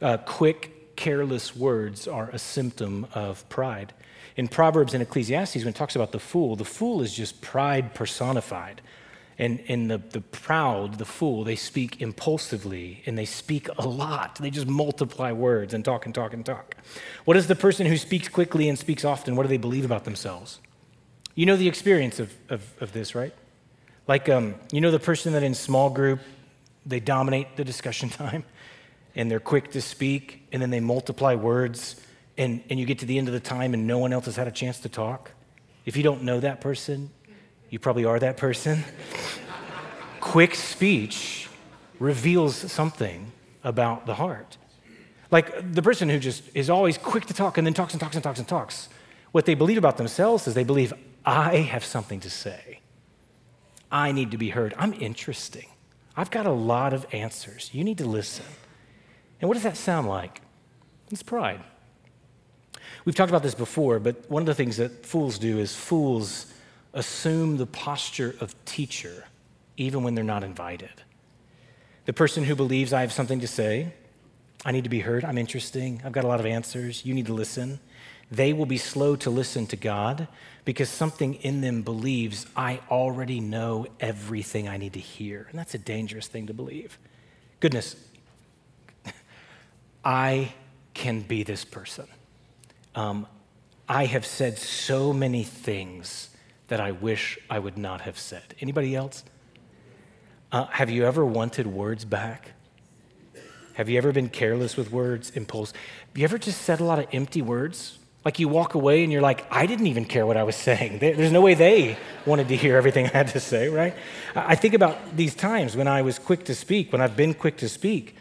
Uh, 0.00 0.16
quick, 0.16 0.96
careless 0.96 1.54
words 1.54 2.08
are 2.08 2.30
a 2.30 2.38
symptom 2.38 3.06
of 3.12 3.46
pride. 3.48 3.92
In 4.36 4.48
Proverbs 4.48 4.94
and 4.94 5.02
Ecclesiastes, 5.02 5.56
when 5.56 5.68
it 5.68 5.74
talks 5.74 5.96
about 5.96 6.12
the 6.12 6.18
fool, 6.18 6.56
the 6.56 6.64
fool 6.64 7.02
is 7.02 7.14
just 7.14 7.40
pride 7.40 7.94
personified. 7.94 8.80
And, 9.38 9.62
and 9.68 9.90
the, 9.90 9.98
the 9.98 10.20
proud, 10.20 10.98
the 10.98 11.04
fool, 11.04 11.42
they 11.42 11.56
speak 11.56 12.00
impulsively 12.00 13.02
and 13.04 13.18
they 13.18 13.24
speak 13.24 13.68
a 13.78 13.88
lot. 13.88 14.36
They 14.36 14.50
just 14.50 14.68
multiply 14.68 15.32
words 15.32 15.74
and 15.74 15.84
talk 15.84 16.06
and 16.06 16.14
talk 16.14 16.32
and 16.32 16.46
talk. 16.46 16.76
What 17.24 17.36
is 17.36 17.48
the 17.48 17.56
person 17.56 17.86
who 17.86 17.96
speaks 17.96 18.28
quickly 18.28 18.68
and 18.68 18.78
speaks 18.78 19.04
often? 19.04 19.34
What 19.34 19.42
do 19.42 19.48
they 19.48 19.56
believe 19.56 19.84
about 19.84 20.04
themselves? 20.04 20.60
You 21.34 21.46
know 21.46 21.56
the 21.56 21.66
experience 21.66 22.20
of, 22.20 22.32
of, 22.48 22.62
of 22.80 22.92
this, 22.92 23.16
right? 23.16 23.34
Like, 24.06 24.28
um, 24.28 24.54
you 24.70 24.80
know 24.80 24.92
the 24.92 25.00
person 25.00 25.32
that 25.32 25.42
in 25.42 25.54
small 25.54 25.90
group, 25.90 26.20
they 26.86 27.00
dominate 27.00 27.56
the 27.56 27.64
discussion 27.64 28.08
time 28.10 28.44
and 29.16 29.30
they're 29.30 29.40
quick 29.40 29.72
to 29.72 29.80
speak 29.80 30.46
and 30.52 30.62
then 30.62 30.70
they 30.70 30.80
multiply 30.80 31.34
words 31.34 32.00
and, 32.36 32.62
and 32.68 32.78
you 32.78 32.86
get 32.86 32.98
to 33.00 33.06
the 33.06 33.18
end 33.18 33.28
of 33.28 33.34
the 33.34 33.40
time 33.40 33.74
and 33.74 33.86
no 33.86 33.98
one 33.98 34.12
else 34.12 34.26
has 34.26 34.36
had 34.36 34.48
a 34.48 34.52
chance 34.52 34.80
to 34.80 34.88
talk? 34.88 35.32
If 35.86 35.96
you 35.96 36.02
don't 36.02 36.22
know 36.22 36.40
that 36.40 36.60
person, 36.60 37.10
you 37.74 37.80
probably 37.80 38.04
are 38.04 38.20
that 38.20 38.36
person. 38.36 38.84
Quick 40.20 40.54
speech 40.54 41.48
reveals 41.98 42.54
something 42.54 43.32
about 43.64 44.06
the 44.06 44.14
heart. 44.14 44.56
Like 45.32 45.72
the 45.72 45.82
person 45.82 46.08
who 46.08 46.20
just 46.20 46.44
is 46.54 46.70
always 46.70 46.96
quick 46.96 47.26
to 47.26 47.34
talk 47.34 47.58
and 47.58 47.66
then 47.66 47.74
talks 47.74 47.92
and 47.92 48.00
talks 48.00 48.14
and 48.14 48.22
talks 48.22 48.38
and 48.38 48.46
talks. 48.46 48.88
What 49.32 49.44
they 49.44 49.54
believe 49.54 49.76
about 49.76 49.96
themselves 49.96 50.46
is 50.46 50.54
they 50.54 50.62
believe, 50.62 50.92
I 51.26 51.56
have 51.56 51.84
something 51.84 52.20
to 52.20 52.30
say. 52.30 52.78
I 53.90 54.12
need 54.12 54.30
to 54.30 54.38
be 54.38 54.50
heard. 54.50 54.72
I'm 54.78 54.92
interesting. 54.92 55.66
I've 56.16 56.30
got 56.30 56.46
a 56.46 56.52
lot 56.52 56.92
of 56.92 57.12
answers. 57.12 57.70
You 57.72 57.82
need 57.82 57.98
to 57.98 58.06
listen. 58.06 58.46
And 59.40 59.48
what 59.48 59.54
does 59.54 59.64
that 59.64 59.76
sound 59.76 60.06
like? 60.06 60.42
It's 61.10 61.24
pride. 61.24 61.60
We've 63.04 63.16
talked 63.16 63.32
about 63.32 63.42
this 63.42 63.56
before, 63.56 63.98
but 63.98 64.30
one 64.30 64.42
of 64.42 64.46
the 64.46 64.54
things 64.54 64.76
that 64.76 65.04
fools 65.04 65.38
do 65.38 65.58
is 65.58 65.74
fools 65.74 66.53
assume 66.94 67.58
the 67.58 67.66
posture 67.66 68.34
of 68.40 68.54
teacher 68.64 69.24
even 69.76 70.02
when 70.02 70.14
they're 70.14 70.24
not 70.24 70.44
invited. 70.44 71.02
The 72.06 72.12
person 72.12 72.44
who 72.44 72.54
believes 72.54 72.92
I 72.92 73.00
have 73.00 73.12
something 73.12 73.40
to 73.40 73.46
say, 73.46 73.92
I 74.64 74.72
need 74.72 74.84
to 74.84 74.90
be 74.90 75.00
heard, 75.00 75.24
I'm 75.24 75.36
interesting, 75.36 76.00
I've 76.04 76.12
got 76.12 76.24
a 76.24 76.28
lot 76.28 76.40
of 76.40 76.46
answers, 76.46 77.04
you 77.04 77.12
need 77.12 77.26
to 77.26 77.34
listen, 77.34 77.80
they 78.30 78.52
will 78.52 78.66
be 78.66 78.78
slow 78.78 79.16
to 79.16 79.30
listen 79.30 79.66
to 79.68 79.76
God 79.76 80.28
because 80.64 80.88
something 80.88 81.34
in 81.34 81.60
them 81.60 81.82
believes 81.82 82.46
I 82.56 82.80
already 82.90 83.40
know 83.40 83.86
everything 84.00 84.68
I 84.68 84.76
need 84.76 84.94
to 84.94 85.00
hear. 85.00 85.46
And 85.50 85.58
that's 85.58 85.74
a 85.74 85.78
dangerous 85.78 86.26
thing 86.26 86.46
to 86.46 86.54
believe. 86.54 86.98
Goodness, 87.60 87.96
I 90.04 90.54
can 90.94 91.20
be 91.20 91.42
this 91.42 91.64
person. 91.64 92.06
Um, 92.94 93.26
I 93.88 94.06
have 94.06 94.24
said 94.24 94.56
so 94.58 95.12
many 95.12 95.44
things 95.44 96.30
that 96.68 96.80
I 96.80 96.92
wish 96.92 97.38
I 97.50 97.58
would 97.58 97.76
not 97.76 98.02
have 98.02 98.18
said. 98.18 98.54
Anybody 98.60 98.94
else? 98.94 99.24
Uh, 100.50 100.66
have 100.66 100.90
you 100.90 101.04
ever 101.04 101.24
wanted 101.24 101.66
words 101.66 102.04
back? 102.04 102.52
Have 103.74 103.88
you 103.88 103.98
ever 103.98 104.12
been 104.12 104.28
careless 104.28 104.76
with 104.76 104.92
words, 104.92 105.30
impulse? 105.30 105.72
Have 105.72 106.16
you 106.16 106.24
ever 106.24 106.38
just 106.38 106.62
said 106.62 106.80
a 106.80 106.84
lot 106.84 107.00
of 107.00 107.06
empty 107.12 107.42
words? 107.42 107.98
Like 108.24 108.38
you 108.38 108.48
walk 108.48 108.74
away 108.74 109.02
and 109.02 109.12
you're 109.12 109.20
like, 109.20 109.44
I 109.50 109.66
didn't 109.66 109.88
even 109.88 110.04
care 110.04 110.24
what 110.24 110.36
I 110.36 110.44
was 110.44 110.56
saying. 110.56 111.00
There's 111.00 111.32
no 111.32 111.40
way 111.40 111.54
they 111.54 111.98
wanted 112.24 112.48
to 112.48 112.56
hear 112.56 112.76
everything 112.76 113.06
I 113.06 113.08
had 113.08 113.28
to 113.28 113.40
say, 113.40 113.68
right? 113.68 113.94
I 114.34 114.54
think 114.54 114.74
about 114.74 115.16
these 115.16 115.34
times 115.34 115.76
when 115.76 115.88
I 115.88 116.02
was 116.02 116.18
quick 116.18 116.44
to 116.44 116.54
speak, 116.54 116.92
when 116.92 117.00
I've 117.00 117.16
been 117.16 117.34
quick 117.34 117.58
to 117.58 117.68
speak. 117.68 118.16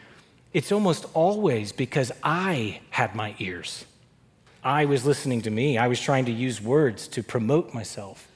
It's 0.51 0.71
almost 0.71 1.05
always 1.13 1.71
because 1.71 2.11
I 2.23 2.81
had 2.89 3.15
my 3.15 3.35
ears. 3.39 3.85
I 4.63 4.85
was 4.85 5.05
listening 5.05 5.41
to 5.43 5.51
me. 5.51 5.77
I 5.77 5.87
was 5.87 5.99
trying 5.99 6.25
to 6.25 6.31
use 6.31 6.61
words 6.61 7.07
to 7.09 7.23
promote 7.23 7.73
myself 7.73 8.27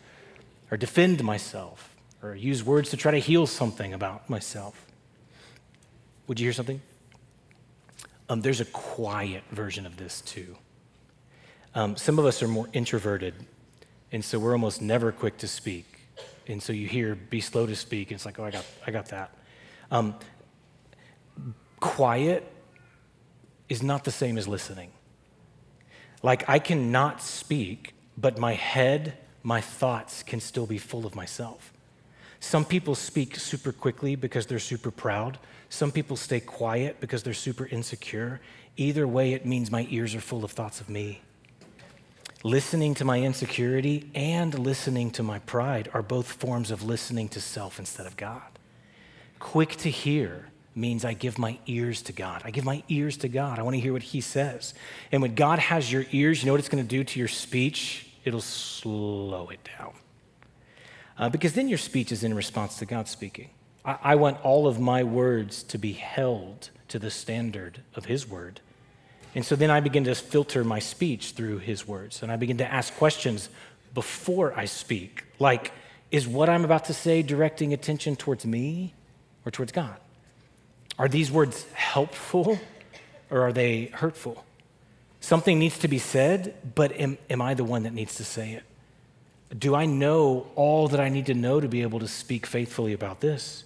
or 0.72 0.78
defend 0.78 1.24
myself 1.24 1.96
or 2.22 2.36
use 2.36 2.64
words 2.64 2.90
to 2.90 2.98
try 2.98 3.12
to 3.12 3.20
heal 3.20 3.48
something 3.48 3.94
about 3.94 4.30
myself. 4.30 4.86
Would 6.28 6.40
you 6.40 6.46
hear 6.46 6.54
something? 6.54 6.82
Um, 8.30 8.42
there's 8.42 8.60
a 8.60 8.66
quiet 8.66 9.44
version 9.52 9.86
of 9.86 9.98
this 9.98 10.22
too. 10.22 10.58
Um, 11.76 11.96
some 11.96 12.20
of 12.20 12.26
us 12.26 12.42
are 12.42 12.48
more 12.48 12.68
introverted, 12.74 13.34
and 14.12 14.24
so 14.26 14.40
we're 14.40 14.52
almost 14.52 14.82
never 14.82 15.12
quick 15.12 15.38
to 15.38 15.48
speak. 15.48 15.86
And 16.48 16.62
so 16.62 16.74
you 16.74 16.88
hear, 16.88 17.16
be 17.16 17.40
slow 17.40 17.66
to 17.66 17.76
speak, 17.76 18.10
and 18.12 18.16
it's 18.16 18.26
like, 18.26 18.40
oh, 18.40 18.46
I 18.46 18.52
got, 18.52 18.66
I 18.86 18.92
got 18.92 19.08
that. 19.10 19.36
Um, 19.92 20.16
quiet 21.80 22.52
is 23.70 23.84
not 23.84 24.04
the 24.04 24.12
same 24.12 24.38
as 24.38 24.48
listening. 24.48 24.92
Like, 26.24 26.50
I 26.50 26.60
cannot 26.60 27.22
speak, 27.22 27.94
but 28.18 28.40
my 28.40 28.54
head 28.54 29.18
my 29.48 29.62
thoughts 29.62 30.24
can 30.24 30.42
still 30.42 30.66
be 30.66 30.78
full 30.78 31.06
of 31.06 31.16
myself. 31.16 31.72
Some 32.42 32.66
people 32.66 32.96
speak 32.96 33.38
super 33.38 33.72
quickly 33.72 34.18
because 34.18 34.46
they're 34.46 34.60
super 34.60 34.92
proud. 34.92 35.40
Some 35.70 35.90
people 35.90 36.18
stay 36.18 36.42
quiet 36.42 37.00
because 37.00 37.24
they're 37.24 37.34
super 37.34 37.66
insecure. 37.66 38.42
Either 38.76 39.08
way, 39.08 39.32
it 39.32 39.46
means 39.46 39.72
my 39.72 39.88
ears 39.90 40.14
are 40.16 40.20
full 40.20 40.44
of 40.44 40.52
thoughts 40.52 40.82
of 40.82 40.90
me. 40.90 41.22
Listening 42.44 42.94
to 42.96 43.06
my 43.06 43.22
insecurity 43.22 44.12
and 44.14 44.60
listening 44.60 45.12
to 45.12 45.24
my 45.24 45.40
pride 45.40 45.90
are 45.94 46.04
both 46.04 46.30
forms 46.30 46.70
of 46.70 46.84
listening 46.84 47.30
to 47.30 47.40
self 47.40 47.80
instead 47.80 48.06
of 48.06 48.18
God. 48.18 48.60
Quick 49.40 49.78
to 49.78 49.90
hear 49.90 50.50
means 50.76 51.06
I 51.06 51.14
give 51.14 51.40
my 51.40 51.58
ears 51.68 52.02
to 52.02 52.12
God. 52.12 52.42
I 52.44 52.52
give 52.52 52.66
my 52.66 52.84
ears 52.90 53.16
to 53.20 53.30
God. 53.30 53.60
I 53.60 53.62
want 53.62 53.76
to 53.76 53.80
hear 53.80 53.94
what 53.94 54.04
He 54.04 54.20
says. 54.20 54.74
And 55.10 55.22
when 55.22 55.36
God 55.36 55.60
has 55.60 55.90
your 55.90 56.04
ears, 56.12 56.44
you 56.44 56.48
know 56.48 56.52
what 56.52 56.60
it's 56.60 56.68
going 56.68 56.84
to 56.84 56.90
do 56.90 57.06
to 57.06 57.18
your 57.18 57.30
speech? 57.30 58.07
It'll 58.28 58.42
slow 58.42 59.50
it 59.50 59.60
down. 59.78 59.94
Uh, 61.18 61.30
because 61.30 61.54
then 61.54 61.70
your 61.70 61.78
speech 61.78 62.12
is 62.12 62.24
in 62.24 62.34
response 62.34 62.78
to 62.78 62.86
God 62.86 63.08
speaking. 63.08 63.50
I, 63.86 63.98
I 64.04 64.16
want 64.16 64.44
all 64.44 64.68
of 64.68 64.80
my 64.80 65.04
words 65.04 65.64
to 65.64 65.78
be 65.78 65.94
held 65.94 66.70
to 66.90 67.00
the 67.00 67.10
standard 67.10 67.82
of 67.96 68.06
His 68.06 68.28
word. 68.28 68.60
And 69.34 69.46
so 69.46 69.56
then 69.56 69.72
I 69.72 69.80
begin 69.80 70.04
to 70.04 70.16
filter 70.16 70.64
my 70.64 70.80
speech 70.80 71.32
through 71.32 71.60
His 71.60 71.88
words. 71.88 72.22
And 72.22 72.32
I 72.32 72.36
begin 72.36 72.58
to 72.58 72.72
ask 72.72 72.94
questions 72.96 73.50
before 73.94 74.54
I 74.54 74.66
speak, 74.66 75.24
like, 75.40 75.72
is 76.12 76.28
what 76.28 76.50
I'm 76.50 76.66
about 76.66 76.86
to 76.86 76.94
say 76.94 77.22
directing 77.22 77.74
attention 77.74 78.16
towards 78.16 78.46
me 78.46 78.94
or 79.46 79.52
towards 79.52 79.72
God? 79.72 79.98
Are 81.00 81.08
these 81.08 81.32
words 81.32 81.66
helpful 81.74 82.60
or 83.30 83.42
are 83.42 83.54
they 83.54 83.86
hurtful? 83.86 84.44
Something 85.28 85.60
needs 85.60 85.78
to 85.80 85.90
be 85.90 86.00
said, 86.00 86.56
but 86.74 86.94
am, 86.94 87.18
am 87.30 87.42
I 87.42 87.54
the 87.54 87.66
one 87.66 87.84
that 87.84 87.92
needs 87.92 88.16
to 88.16 88.24
say 88.24 88.54
it? 88.54 88.64
Do 89.60 89.76
I 89.76 89.86
know 89.86 90.48
all 90.56 90.88
that 90.88 91.02
I 91.02 91.10
need 91.10 91.26
to 91.26 91.34
know 91.34 91.60
to 91.60 91.68
be 91.68 91.82
able 91.82 92.00
to 92.00 92.08
speak 92.08 92.46
faithfully 92.46 92.94
about 92.94 93.20
this? 93.20 93.66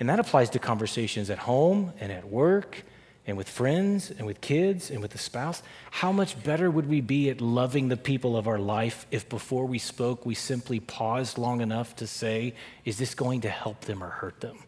And 0.00 0.08
that 0.08 0.18
applies 0.18 0.50
to 0.50 0.58
conversations 0.58 1.30
at 1.30 1.38
home 1.38 1.92
and 2.00 2.10
at 2.10 2.28
work 2.28 2.82
and 3.24 3.36
with 3.36 3.48
friends 3.48 4.10
and 4.10 4.26
with 4.26 4.40
kids 4.40 4.90
and 4.90 5.00
with 5.00 5.12
the 5.12 5.18
spouse. 5.18 5.62
How 5.92 6.10
much 6.10 6.42
better 6.42 6.68
would 6.72 6.88
we 6.88 7.00
be 7.00 7.30
at 7.30 7.40
loving 7.40 7.86
the 7.86 7.96
people 7.96 8.36
of 8.36 8.48
our 8.48 8.58
life 8.58 9.06
if 9.12 9.28
before 9.28 9.66
we 9.66 9.78
spoke 9.78 10.26
we 10.26 10.34
simply 10.34 10.80
paused 10.80 11.38
long 11.38 11.60
enough 11.60 11.94
to 11.96 12.08
say, 12.08 12.52
is 12.84 12.98
this 12.98 13.14
going 13.14 13.42
to 13.42 13.48
help 13.48 13.82
them 13.82 14.02
or 14.02 14.08
hurt 14.10 14.40
them? 14.40 14.58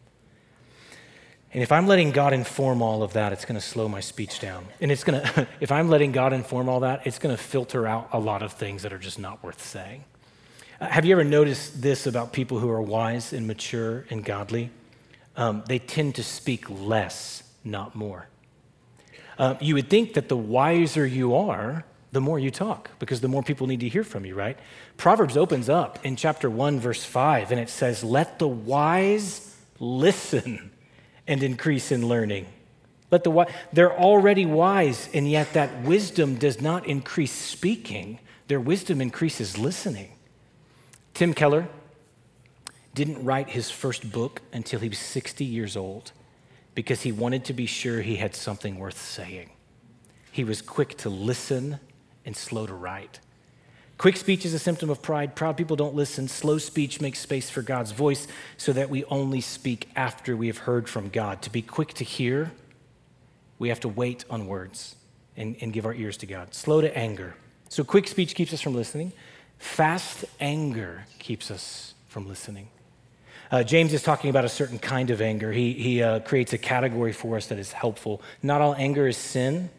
And 1.52 1.62
if 1.62 1.72
I'm 1.72 1.86
letting 1.86 2.10
God 2.10 2.34
inform 2.34 2.82
all 2.82 3.02
of 3.02 3.14
that, 3.14 3.32
it's 3.32 3.46
going 3.46 3.58
to 3.58 3.66
slow 3.66 3.88
my 3.88 4.00
speech 4.00 4.38
down. 4.38 4.66
And 4.80 4.92
it's 4.92 5.02
going 5.02 5.22
to, 5.34 5.48
if 5.60 5.72
I'm 5.72 5.88
letting 5.88 6.12
God 6.12 6.32
inform 6.32 6.68
all 6.68 6.80
that, 6.80 7.06
it's 7.06 7.18
going 7.18 7.34
to 7.34 7.42
filter 7.42 7.86
out 7.86 8.10
a 8.12 8.18
lot 8.18 8.42
of 8.42 8.52
things 8.52 8.82
that 8.82 8.92
are 8.92 8.98
just 8.98 9.18
not 9.18 9.42
worth 9.42 9.64
saying. 9.64 10.04
Uh, 10.80 10.86
have 10.86 11.04
you 11.04 11.12
ever 11.12 11.24
noticed 11.24 11.80
this 11.80 12.06
about 12.06 12.32
people 12.32 12.58
who 12.58 12.68
are 12.68 12.82
wise 12.82 13.32
and 13.32 13.46
mature 13.46 14.04
and 14.10 14.24
godly? 14.24 14.70
Um, 15.36 15.64
they 15.66 15.78
tend 15.78 16.16
to 16.16 16.22
speak 16.22 16.68
less, 16.68 17.42
not 17.64 17.94
more. 17.94 18.28
Uh, 19.38 19.54
you 19.60 19.74
would 19.74 19.88
think 19.88 20.14
that 20.14 20.28
the 20.28 20.36
wiser 20.36 21.06
you 21.06 21.34
are, 21.34 21.84
the 22.10 22.20
more 22.20 22.38
you 22.38 22.50
talk, 22.50 22.90
because 22.98 23.20
the 23.20 23.28
more 23.28 23.42
people 23.42 23.66
need 23.66 23.80
to 23.80 23.88
hear 23.88 24.04
from 24.04 24.24
you, 24.24 24.34
right? 24.34 24.58
Proverbs 24.96 25.36
opens 25.36 25.68
up 25.68 26.04
in 26.04 26.16
chapter 26.16 26.50
1, 26.50 26.80
verse 26.80 27.04
5, 27.04 27.52
and 27.52 27.60
it 27.60 27.70
says, 27.70 28.02
Let 28.02 28.38
the 28.38 28.48
wise 28.48 29.56
listen 29.78 30.72
and 31.28 31.42
increase 31.42 31.92
in 31.92 32.08
learning. 32.08 32.46
Let 33.10 33.22
the 33.22 33.46
they're 33.72 33.96
already 33.96 34.44
wise, 34.44 35.08
and 35.14 35.30
yet 35.30 35.52
that 35.52 35.82
wisdom 35.82 36.34
does 36.34 36.60
not 36.60 36.86
increase 36.86 37.32
speaking. 37.32 38.18
Their 38.48 38.60
wisdom 38.60 39.00
increases 39.00 39.56
listening. 39.56 40.12
Tim 41.14 41.34
Keller 41.34 41.68
didn't 42.94 43.24
write 43.24 43.50
his 43.50 43.70
first 43.70 44.10
book 44.10 44.42
until 44.52 44.80
he 44.80 44.88
was 44.88 44.98
60 44.98 45.44
years 45.44 45.76
old 45.76 46.12
because 46.74 47.02
he 47.02 47.12
wanted 47.12 47.44
to 47.44 47.52
be 47.52 47.66
sure 47.66 48.02
he 48.02 48.16
had 48.16 48.34
something 48.34 48.78
worth 48.78 48.98
saying. 48.98 49.50
He 50.32 50.44
was 50.44 50.62
quick 50.62 50.96
to 50.98 51.08
listen 51.08 51.80
and 52.24 52.36
slow 52.36 52.66
to 52.66 52.74
write. 52.74 53.20
Quick 53.98 54.16
speech 54.16 54.46
is 54.46 54.54
a 54.54 54.60
symptom 54.60 54.90
of 54.90 55.02
pride. 55.02 55.34
Proud 55.34 55.56
people 55.56 55.74
don't 55.74 55.96
listen. 55.96 56.28
Slow 56.28 56.58
speech 56.58 57.00
makes 57.00 57.18
space 57.18 57.50
for 57.50 57.62
God's 57.62 57.90
voice 57.90 58.28
so 58.56 58.72
that 58.72 58.90
we 58.90 59.04
only 59.06 59.40
speak 59.40 59.88
after 59.96 60.36
we 60.36 60.46
have 60.46 60.58
heard 60.58 60.88
from 60.88 61.08
God. 61.08 61.42
To 61.42 61.50
be 61.50 61.62
quick 61.62 61.94
to 61.94 62.04
hear, 62.04 62.52
we 63.58 63.70
have 63.70 63.80
to 63.80 63.88
wait 63.88 64.24
on 64.30 64.46
words 64.46 64.94
and, 65.36 65.56
and 65.60 65.72
give 65.72 65.84
our 65.84 65.94
ears 65.94 66.16
to 66.18 66.26
God. 66.26 66.54
Slow 66.54 66.80
to 66.80 66.96
anger. 66.96 67.34
So, 67.68 67.82
quick 67.82 68.06
speech 68.06 68.36
keeps 68.36 68.52
us 68.52 68.60
from 68.60 68.76
listening. 68.76 69.12
Fast 69.58 70.24
anger 70.38 71.04
keeps 71.18 71.50
us 71.50 71.94
from 72.06 72.28
listening. 72.28 72.68
Uh, 73.50 73.64
James 73.64 73.92
is 73.92 74.04
talking 74.04 74.30
about 74.30 74.44
a 74.44 74.48
certain 74.48 74.78
kind 74.78 75.10
of 75.10 75.20
anger. 75.20 75.50
He, 75.50 75.72
he 75.72 76.02
uh, 76.04 76.20
creates 76.20 76.52
a 76.52 76.58
category 76.58 77.12
for 77.12 77.36
us 77.36 77.48
that 77.48 77.58
is 77.58 77.72
helpful. 77.72 78.22
Not 78.44 78.60
all 78.60 78.76
anger 78.76 79.08
is 79.08 79.16
sin. 79.16 79.70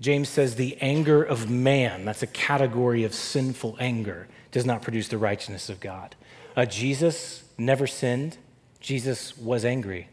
James 0.00 0.28
says 0.28 0.56
the 0.56 0.76
anger 0.80 1.22
of 1.22 1.48
man, 1.48 2.04
that's 2.04 2.22
a 2.22 2.28
category 2.28 3.04
of 3.04 3.14
sinful 3.14 3.76
anger, 3.78 4.26
does 4.50 4.66
not 4.66 4.82
produce 4.82 5.08
the 5.08 5.18
righteousness 5.18 5.68
of 5.68 5.80
God. 5.80 6.14
Uh, 6.56 6.64
Jesus 6.64 7.44
never 7.58 7.86
sinned, 7.86 8.38
Jesus 8.80 9.36
was 9.36 9.64
angry. 9.64 10.08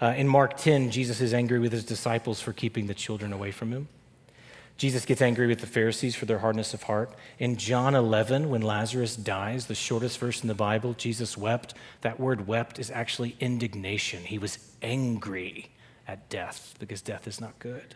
Uh, 0.00 0.14
in 0.16 0.28
Mark 0.28 0.56
10, 0.56 0.90
Jesus 0.90 1.20
is 1.20 1.32
angry 1.32 1.58
with 1.58 1.72
his 1.72 1.84
disciples 1.84 2.40
for 2.40 2.52
keeping 2.52 2.86
the 2.86 2.94
children 2.94 3.32
away 3.32 3.50
from 3.50 3.72
him. 3.72 3.88
Jesus 4.76 5.06
gets 5.06 5.22
angry 5.22 5.46
with 5.46 5.60
the 5.60 5.66
Pharisees 5.66 6.14
for 6.14 6.26
their 6.26 6.40
hardness 6.40 6.74
of 6.74 6.82
heart. 6.82 7.14
In 7.38 7.56
John 7.56 7.94
11, 7.94 8.50
when 8.50 8.60
Lazarus 8.60 9.16
dies, 9.16 9.66
the 9.66 9.74
shortest 9.74 10.18
verse 10.18 10.42
in 10.42 10.48
the 10.48 10.54
Bible, 10.54 10.92
Jesus 10.92 11.36
wept. 11.36 11.72
That 12.02 12.20
word 12.20 12.46
wept 12.46 12.78
is 12.78 12.90
actually 12.90 13.36
indignation. 13.40 14.24
He 14.24 14.38
was 14.38 14.58
angry 14.82 15.70
at 16.06 16.28
death 16.28 16.74
because 16.78 17.00
death 17.00 17.26
is 17.26 17.40
not 17.40 17.58
good. 17.58 17.94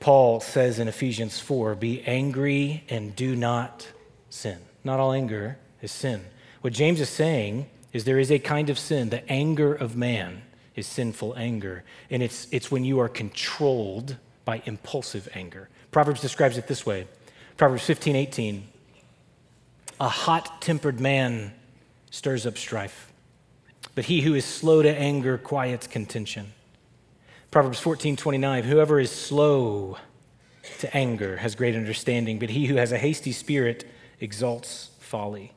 Paul 0.00 0.40
says 0.40 0.78
in 0.78 0.88
Ephesians 0.88 1.40
4 1.40 1.74
be 1.74 2.02
angry 2.02 2.84
and 2.88 3.14
do 3.16 3.34
not 3.34 3.88
sin. 4.30 4.58
Not 4.84 5.00
all 5.00 5.12
anger 5.12 5.58
is 5.82 5.90
sin. 5.90 6.24
What 6.60 6.72
James 6.72 7.00
is 7.00 7.08
saying 7.08 7.68
is 7.92 8.04
there 8.04 8.18
is 8.18 8.30
a 8.30 8.38
kind 8.38 8.70
of 8.70 8.78
sin, 8.78 9.10
the 9.10 9.28
anger 9.30 9.74
of 9.74 9.96
man 9.96 10.42
is 10.76 10.86
sinful 10.86 11.34
anger. 11.36 11.84
And 12.10 12.22
it's, 12.22 12.46
it's 12.52 12.70
when 12.70 12.84
you 12.84 13.00
are 13.00 13.08
controlled 13.08 14.16
by 14.44 14.62
impulsive 14.64 15.28
anger. 15.34 15.68
Proverbs 15.90 16.20
describes 16.20 16.56
it 16.56 16.66
this 16.66 16.86
way 16.86 17.06
Proverbs 17.56 17.84
15, 17.84 18.14
18. 18.14 18.68
A 20.00 20.08
hot 20.08 20.62
tempered 20.62 21.00
man 21.00 21.52
stirs 22.10 22.46
up 22.46 22.56
strife, 22.56 23.12
but 23.96 24.04
he 24.04 24.20
who 24.20 24.34
is 24.34 24.44
slow 24.44 24.80
to 24.80 24.88
anger 24.88 25.36
quiets 25.36 25.88
contention. 25.88 26.52
Proverbs 27.50 27.80
14, 27.80 28.16
29. 28.16 28.64
Whoever 28.64 29.00
is 29.00 29.10
slow 29.10 29.96
to 30.80 30.94
anger 30.94 31.38
has 31.38 31.54
great 31.54 31.74
understanding, 31.74 32.38
but 32.38 32.50
he 32.50 32.66
who 32.66 32.76
has 32.76 32.92
a 32.92 32.98
hasty 32.98 33.32
spirit 33.32 33.88
exalts 34.20 34.90
folly. 35.00 35.54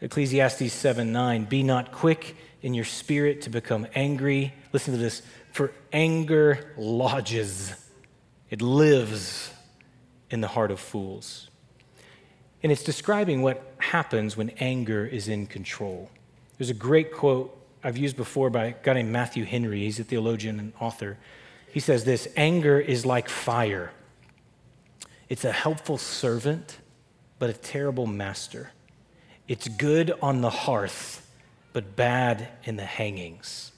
Ecclesiastes 0.00 0.72
7, 0.72 1.10
9. 1.10 1.44
Be 1.46 1.64
not 1.64 1.90
quick 1.90 2.36
in 2.62 2.72
your 2.72 2.84
spirit 2.84 3.42
to 3.42 3.50
become 3.50 3.88
angry. 3.96 4.54
Listen 4.72 4.94
to 4.94 5.00
this. 5.00 5.22
For 5.50 5.72
anger 5.92 6.72
lodges 6.76 7.74
it 8.48 8.62
lives 8.62 9.52
in 10.30 10.40
the 10.40 10.48
heart 10.48 10.70
of 10.70 10.78
fools. 10.78 11.50
And 12.62 12.70
it's 12.70 12.84
describing 12.84 13.42
what 13.42 13.74
happens 13.78 14.36
when 14.36 14.50
anger 14.60 15.04
is 15.04 15.26
in 15.26 15.46
control. 15.46 16.10
There's 16.58 16.70
a 16.70 16.74
great 16.74 17.12
quote 17.12 17.58
I've 17.84 17.96
used 17.96 18.16
before 18.16 18.50
by 18.50 18.66
a 18.66 18.72
guy 18.72 18.94
named 18.94 19.10
Matthew 19.10 19.44
Henry. 19.44 19.80
He's 19.80 19.98
a 19.98 20.04
theologian 20.04 20.58
and 20.58 20.72
author. 20.80 21.18
He 21.72 21.80
says 21.80 22.04
this 22.04 22.28
anger 22.36 22.78
is 22.78 23.06
like 23.06 23.28
fire, 23.28 23.92
it's 25.28 25.44
a 25.44 25.52
helpful 25.52 25.98
servant, 25.98 26.78
but 27.38 27.48
a 27.50 27.54
terrible 27.54 28.06
master. 28.06 28.72
It's 29.48 29.66
good 29.66 30.12
on 30.22 30.40
the 30.40 30.50
hearth, 30.50 31.28
but 31.72 31.96
bad 31.96 32.48
in 32.64 32.76
the 32.76 32.84
hangings. 32.84 33.72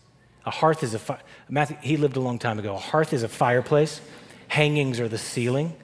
A 0.45 0.51
hearth 0.51 0.83
is 0.83 0.93
a 0.95 0.99
fi- 0.99 1.21
Matthew, 1.49 1.77
he 1.81 1.97
lived 1.97 2.17
a 2.17 2.21
long 2.21 2.39
time 2.39 2.59
ago. 2.59 2.75
A 2.75 2.79
hearth 2.79 3.13
is 3.13 3.23
a 3.23 3.29
fireplace 3.29 4.01
hangings 4.49 5.01
are 5.01 5.09
the 5.09 5.19
ceiling, 5.19 5.75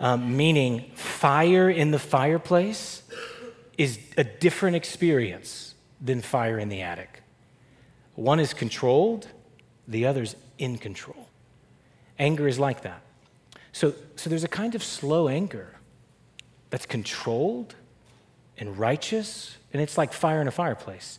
um, 0.00 0.36
meaning 0.36 0.90
fire 0.94 1.68
in 1.68 1.90
the 1.90 1.98
fireplace 1.98 3.02
is 3.78 3.98
a 4.16 4.24
different 4.24 4.76
experience 4.76 5.74
than 6.00 6.20
fire 6.20 6.58
in 6.58 6.68
the 6.68 6.82
attic. 6.82 7.21
One 8.14 8.40
is 8.40 8.52
controlled, 8.54 9.28
the 9.88 10.06
other's 10.06 10.36
in 10.58 10.78
control. 10.78 11.28
Anger 12.18 12.46
is 12.46 12.58
like 12.58 12.82
that. 12.82 13.02
So, 13.72 13.94
so 14.16 14.28
there's 14.28 14.44
a 14.44 14.48
kind 14.48 14.74
of 14.74 14.82
slow 14.82 15.28
anger 15.28 15.74
that's 16.70 16.86
controlled 16.86 17.74
and 18.58 18.78
righteous, 18.78 19.56
and 19.72 19.80
it's 19.80 19.96
like 19.96 20.12
fire 20.12 20.40
in 20.40 20.48
a 20.48 20.52
fireplace. 20.52 21.18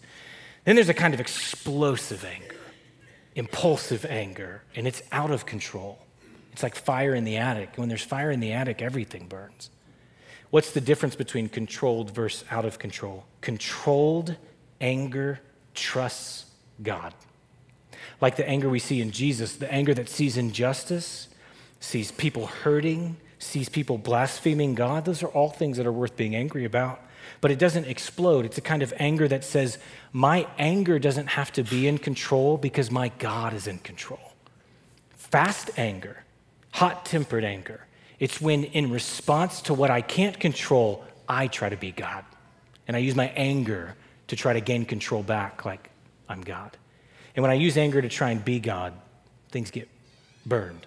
Then 0.65 0.75
there's 0.75 0.89
a 0.89 0.93
kind 0.93 1.13
of 1.13 1.19
explosive 1.19 2.23
anger, 2.23 2.55
impulsive 3.35 4.05
anger, 4.05 4.61
and 4.75 4.87
it's 4.87 5.01
out 5.11 5.31
of 5.31 5.45
control. 5.45 5.99
It's 6.53 6.63
like 6.63 6.75
fire 6.75 7.15
in 7.15 7.23
the 7.23 7.37
attic. 7.37 7.71
When 7.75 7.89
there's 7.89 8.03
fire 8.03 8.29
in 8.29 8.39
the 8.39 8.53
attic, 8.53 8.81
everything 8.81 9.27
burns. 9.27 9.71
What's 10.51 10.71
the 10.71 10.81
difference 10.81 11.15
between 11.15 11.49
controlled 11.49 12.11
versus 12.11 12.45
out 12.51 12.63
of 12.63 12.77
control? 12.77 13.25
Controlled 13.41 14.35
anger 14.79 15.39
trusts 15.73 16.45
God. 16.81 17.13
Like 18.21 18.35
the 18.35 18.47
anger 18.47 18.69
we 18.69 18.79
see 18.79 19.01
in 19.01 19.11
Jesus, 19.11 19.55
the 19.55 19.71
anger 19.71 19.93
that 19.93 20.09
sees 20.09 20.37
injustice, 20.37 21.29
sees 21.79 22.11
people 22.11 22.47
hurting, 22.47 23.17
sees 23.39 23.69
people 23.69 23.97
blaspheming 23.97 24.75
God, 24.75 25.05
those 25.05 25.21
are 25.23 25.27
all 25.27 25.49
things 25.49 25.77
that 25.77 25.85
are 25.85 25.91
worth 25.91 26.15
being 26.15 26.35
angry 26.35 26.65
about. 26.65 27.01
But 27.41 27.51
it 27.51 27.59
doesn't 27.59 27.85
explode. 27.85 28.45
It's 28.45 28.57
a 28.57 28.61
kind 28.61 28.81
of 28.81 28.93
anger 28.97 29.27
that 29.27 29.43
says, 29.43 29.77
My 30.11 30.47
anger 30.57 30.99
doesn't 30.99 31.27
have 31.27 31.51
to 31.53 31.63
be 31.63 31.87
in 31.87 31.97
control 31.97 32.57
because 32.57 32.91
my 32.91 33.09
God 33.19 33.53
is 33.53 33.67
in 33.67 33.79
control. 33.79 34.33
Fast 35.15 35.71
anger 35.77 36.23
hot 36.73 37.05
tempered 37.05 37.43
anger. 37.43 37.85
It's 38.19 38.41
when, 38.41 38.65
in 38.65 38.91
response 38.91 39.61
to 39.63 39.73
what 39.73 39.89
I 39.89 40.01
can't 40.01 40.39
control, 40.39 41.05
I 41.29 41.47
try 41.47 41.69
to 41.69 41.77
be 41.77 41.91
God. 41.91 42.25
And 42.87 42.97
I 42.97 42.99
use 42.99 43.15
my 43.15 43.27
anger 43.35 43.95
to 44.27 44.35
try 44.35 44.53
to 44.53 44.61
gain 44.61 44.85
control 44.85 45.23
back, 45.23 45.65
like 45.65 45.89
I'm 46.29 46.41
God. 46.41 46.77
And 47.35 47.41
when 47.41 47.51
I 47.51 47.55
use 47.55 47.77
anger 47.77 48.01
to 48.01 48.09
try 48.09 48.31
and 48.31 48.43
be 48.43 48.59
God, 48.59 48.93
things 49.49 49.71
get 49.71 49.89
burned. 50.45 50.85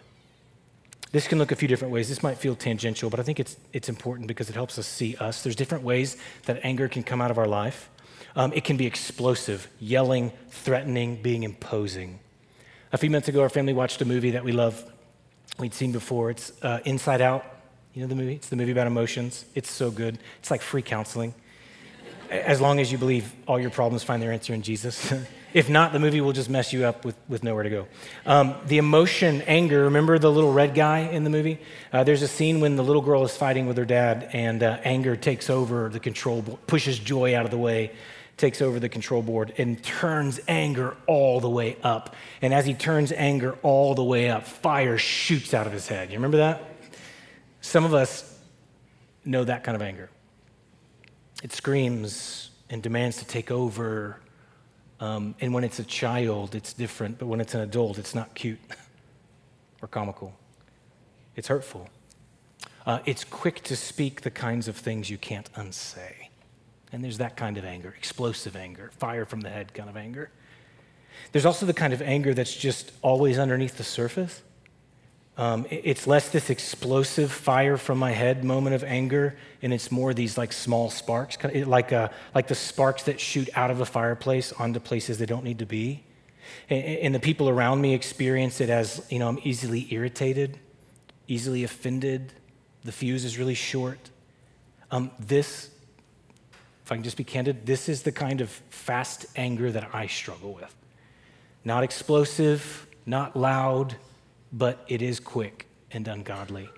This 1.13 1.29
can 1.29 1.39
look 1.39 1.53
a 1.53 1.57
few 1.57 1.69
different 1.69 1.93
ways. 1.93 2.09
This 2.09 2.23
might 2.23 2.37
feel 2.37 2.55
tangential, 2.55 3.11
but 3.11 3.21
I 3.21 3.23
think 3.23 3.41
it's, 3.41 3.57
it's 3.73 3.89
important 3.89 4.29
because 4.29 4.51
it 4.51 4.55
helps 4.55 4.79
us 4.79 4.87
see 4.87 5.17
us. 5.17 5.43
There's 5.43 5.57
different 5.57 5.85
ways 5.85 6.17
that 6.45 6.61
anger 6.63 6.89
can 6.89 7.03
come 7.03 7.23
out 7.23 7.31
of 7.31 7.39
our 7.39 7.47
life. 7.47 7.89
Um, 8.35 8.53
it 8.53 8.65
can 8.65 8.77
be 8.77 8.87
explosive, 8.87 9.69
yelling, 9.81 10.33
threatening, 10.51 11.23
being 11.23 11.43
imposing. 11.43 12.19
A 12.93 12.99
few 12.99 13.09
months 13.09 13.29
ago, 13.29 13.41
our 13.43 13.49
family 13.49 13.73
watched 13.73 14.03
a 14.03 14.05
movie 14.05 14.33
that 14.33 14.45
we 14.45 14.53
love 14.53 14.85
we'd 15.59 15.75
seen 15.75 15.93
before. 15.93 16.31
It's 16.31 16.53
uh, 16.63 16.81
Inside 16.85 17.21
Out. 17.21 17.45
You 17.95 18.03
know 18.03 18.09
the 18.09 18.15
movie? 18.15 18.35
It's 18.35 18.49
the 18.49 18.57
movie 18.57 18.73
about 18.73 18.87
emotions. 18.87 19.47
It's 19.55 19.71
so 19.71 19.91
good. 19.91 20.19
It's 20.41 20.51
like 20.51 20.61
free 20.61 20.83
counseling. 20.83 21.35
As 22.31 22.61
long 22.61 22.81
as 22.81 22.91
you 22.91 22.99
believe 22.99 23.33
all 23.47 23.59
your 23.59 23.71
problems 23.71 24.03
find 24.03 24.23
their 24.23 24.33
answer 24.33 24.55
in 24.55 24.63
Jesus. 24.63 25.13
if 25.55 25.69
not, 25.69 25.93
the 25.93 25.99
movie 25.99 26.21
will 26.21 26.33
just 26.33 26.51
mess 26.51 26.73
you 26.73 26.85
up 26.85 27.05
with, 27.05 27.17
with 27.29 27.43
nowhere 27.43 27.63
to 27.63 27.71
go. 27.71 27.87
Um, 28.25 28.55
the 28.67 28.79
emotion, 28.79 29.43
anger, 29.43 29.85
remember 29.85 30.19
the 30.19 30.31
little 30.31 30.53
red 30.53 30.75
guy 30.75 31.01
in 31.01 31.25
the 31.25 31.31
movie? 31.31 31.59
Uh, 31.93 32.05
there's 32.05 32.23
a 32.23 32.29
scene 32.29 32.61
when 32.61 32.77
the 32.77 32.85
little 32.85 33.03
girl 33.03 33.25
is 33.25 33.37
fighting 33.37 33.67
with 33.67 33.77
her 33.77 33.85
dad, 33.85 34.29
and 34.33 34.63
uh, 34.63 34.79
anger 34.85 35.17
takes 35.17 35.49
over 35.49 35.89
the 35.89 36.01
control, 36.01 36.43
pushes 36.67 36.99
joy 36.99 37.37
out 37.37 37.45
of 37.45 37.51
the 37.51 37.59
way 37.59 37.93
takes 38.37 38.61
over 38.61 38.79
the 38.79 38.89
control 38.89 39.23
board 39.23 39.53
and 39.59 39.83
turns 39.83 40.41
anger 40.47 40.97
all 41.07 41.41
the 41.41 41.49
way 41.49 41.77
up. 41.83 42.15
And 42.43 42.53
as 42.53 42.67
he 42.67 42.75
turns 42.75 43.13
anger 43.13 43.57
all 43.63 43.95
the 43.95 44.05
way 44.05 44.31
up, 44.31 44.47
fire 44.47 44.99
shoots 44.99 45.55
out 45.55 45.67
of 45.67 45.73
his 45.73 45.89
head. 45.89 46.11
You 46.11 46.17
remember 46.17 46.39
that? 46.39 46.63
Some 47.61 47.85
of 47.85 47.95
us 47.95 48.39
know 49.25 49.45
that 49.45 49.65
kind 49.65 49.75
of 49.75 49.83
anger. 49.83 50.11
It 51.43 51.53
screams 51.53 52.51
and 52.71 52.83
demands 52.83 53.19
to 53.19 53.25
take 53.25 53.51
over. 53.51 54.19
Um, 55.01 55.35
and 55.41 55.53
when 55.53 55.65
it's 55.65 55.79
a 55.79 55.85
child, 55.85 56.55
it's 56.55 56.73
different. 56.73 57.19
But 57.19 57.27
when 57.27 57.41
it's 57.41 57.55
an 57.55 57.61
adult, 57.61 57.99
it's 57.99 58.15
not 58.15 58.35
cute 58.35 58.59
or 59.83 59.89
comical. 59.89 60.33
It's 61.37 61.49
hurtful. 61.49 61.89
Uh, 62.87 63.01
it's 63.05 63.25
quick 63.25 63.63
to 63.65 63.77
speak 63.77 64.23
the 64.23 64.31
kinds 64.31 64.69
of 64.69 64.77
things 64.77 65.11
you 65.11 65.19
can't 65.19 65.51
unsay. 65.57 66.31
And 66.93 67.03
there's 67.03 67.19
that 67.19 67.37
kind 67.37 67.59
of 67.59 67.65
anger, 67.65 67.95
explosive 67.99 68.57
anger, 68.57 68.91
fire 68.97 69.25
from 69.25 69.41
the 69.41 69.51
head 69.51 69.75
kind 69.75 69.91
of 69.91 69.97
anger. 69.97 70.31
There's 71.33 71.45
also 71.45 71.67
the 71.67 71.75
kind 71.75 71.93
of 71.93 72.01
anger 72.01 72.33
that's 72.33 72.55
just 72.55 72.93
always 73.03 73.39
underneath 73.39 73.77
the 73.77 73.85
surface. 73.85 74.43
Um, 75.39 75.67
it's 75.69 76.07
less 76.07 76.31
this 76.31 76.49
explosive 76.49 77.31
fire 77.31 77.77
from 77.77 77.99
my 77.99 78.13
head 78.13 78.43
moment 78.43 78.75
of 78.75 78.83
anger, 78.83 79.37
and 79.61 79.73
it's 79.73 79.91
more 79.91 80.15
these 80.15 80.39
like 80.39 80.53
small 80.53 80.89
sparks, 80.89 81.37
like, 81.45 81.93
uh, 81.93 82.09
like 82.35 82.49
the 82.49 82.55
sparks 82.55 83.03
that 83.03 83.21
shoot 83.21 83.51
out 83.55 83.71
of 83.71 83.83
a 83.83 83.87
fireplace 83.87 84.53
onto 84.53 84.81
places 84.81 85.19
they 85.19 85.27
don't 85.27 85.45
need 85.45 85.59
to 85.59 85.67
be. 85.67 86.05
And, 86.71 86.85
and 86.85 87.15
the 87.15 87.21
people 87.21 87.51
around 87.51 87.83
me 87.83 87.93
experience 87.93 88.63
it 88.63 88.71
as, 88.71 89.07
you 89.11 89.19
know, 89.19 89.29
I'm 89.29 89.39
easily 89.43 89.87
irritated, 89.93 90.59
easily 91.29 91.65
offended, 91.65 92.33
the 92.85 92.93
fuse 92.93 93.25
is 93.25 93.37
really 93.37 93.55
short. 93.55 93.99
Um, 94.91 95.11
this, 95.19 95.69
if 96.85 96.93
I 96.93 96.95
can 96.95 97.05
just 97.05 97.17
be 97.19 97.25
candid, 97.25 97.67
this 97.67 97.91
is 97.91 98.03
the 98.03 98.13
kind 98.13 98.41
of 98.41 98.49
fast 98.71 99.27
anger 99.37 99.71
that 99.71 99.91
I 99.93 100.07
struggle 100.07 100.55
with. 100.55 100.75
Not 101.63 101.83
explosive, 101.83 102.87
not 103.05 103.37
loud, 103.37 103.97
but 104.57 104.83
it 104.89 105.03
is 105.03 105.21
quick 105.21 105.67
and 105.91 106.09
ungodly. 106.09 106.71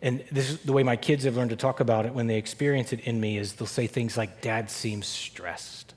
And 0.00 0.24
this 0.30 0.48
is 0.48 0.60
the 0.60 0.72
way 0.72 0.82
my 0.82 0.96
kids 0.96 1.24
have 1.24 1.36
learned 1.36 1.50
to 1.50 1.56
talk 1.56 1.80
about 1.80 2.06
it 2.06 2.14
when 2.14 2.28
they 2.28 2.36
experience 2.38 2.92
it 2.92 3.00
in 3.00 3.20
me 3.20 3.36
is 3.36 3.54
they'll 3.54 3.66
say 3.66 3.86
things 3.86 4.16
like, 4.16 4.40
Dad 4.40 4.70
seems 4.70 5.06
stressed. 5.06 5.94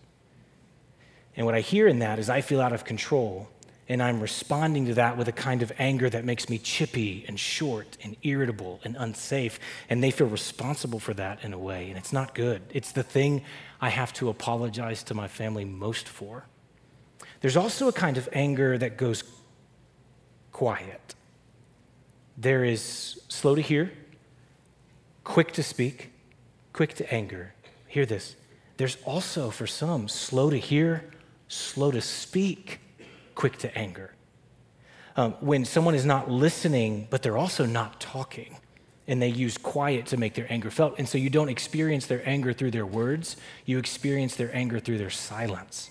And 1.37 1.45
what 1.45 1.55
I 1.55 1.61
hear 1.61 1.87
in 1.87 1.99
that 1.99 2.19
is 2.19 2.29
I 2.29 2.41
feel 2.41 2.59
out 2.59 2.73
of 2.73 2.83
control 2.83 3.47
and 3.87 4.01
I'm 4.01 4.21
responding 4.21 4.85
to 4.87 4.93
that 4.95 5.17
with 5.17 5.27
a 5.27 5.33
kind 5.33 5.61
of 5.61 5.71
anger 5.77 6.09
that 6.09 6.23
makes 6.23 6.49
me 6.49 6.57
chippy 6.57 7.25
and 7.27 7.39
short 7.39 7.97
and 8.03 8.15
irritable 8.23 8.79
and 8.83 8.95
unsafe. 8.97 9.59
And 9.89 10.01
they 10.01 10.11
feel 10.11 10.27
responsible 10.27 10.99
for 10.99 11.13
that 11.15 11.43
in 11.43 11.51
a 11.51 11.57
way. 11.57 11.89
And 11.89 11.97
it's 11.97 12.13
not 12.13 12.33
good. 12.33 12.61
It's 12.69 12.93
the 12.93 13.03
thing 13.03 13.43
I 13.81 13.89
have 13.89 14.13
to 14.13 14.29
apologize 14.29 15.03
to 15.03 15.13
my 15.13 15.27
family 15.27 15.65
most 15.65 16.07
for. 16.07 16.45
There's 17.41 17.57
also 17.57 17.87
a 17.87 17.91
kind 17.91 18.17
of 18.17 18.29
anger 18.31 18.77
that 18.77 18.97
goes 18.97 19.23
quiet. 20.61 21.15
There 22.37 22.63
is 22.63 23.19
slow 23.29 23.55
to 23.55 23.63
hear, 23.63 23.91
quick 25.23 25.53
to 25.53 25.63
speak, 25.63 26.11
quick 26.71 26.93
to 26.97 27.11
anger. 27.11 27.55
Hear 27.87 28.05
this. 28.05 28.35
There's 28.77 28.95
also, 29.03 29.49
for 29.49 29.65
some, 29.65 30.07
slow 30.07 30.51
to 30.51 30.59
hear, 30.59 31.09
slow 31.47 31.89
to 31.89 31.99
speak 31.99 32.79
quick 33.33 33.57
to 33.57 33.75
anger. 33.75 34.13
Um, 35.15 35.31
when 35.39 35.65
someone 35.65 35.95
is 35.95 36.05
not 36.05 36.29
listening, 36.29 37.07
but 37.09 37.23
they're 37.23 37.39
also 37.39 37.65
not 37.65 37.99
talking, 37.99 38.55
and 39.07 39.19
they 39.19 39.29
use 39.29 39.57
quiet 39.57 40.05
to 40.07 40.17
make 40.17 40.35
their 40.35 40.45
anger 40.53 40.69
felt. 40.69 40.93
And 40.99 41.09
so 41.09 41.17
you 41.17 41.31
don't 41.31 41.49
experience 41.49 42.05
their 42.05 42.21
anger 42.29 42.53
through 42.53 42.69
their 42.69 42.85
words, 42.85 43.35
you 43.65 43.79
experience 43.79 44.35
their 44.35 44.55
anger 44.55 44.79
through 44.79 44.99
their 44.99 45.09
silence. 45.09 45.89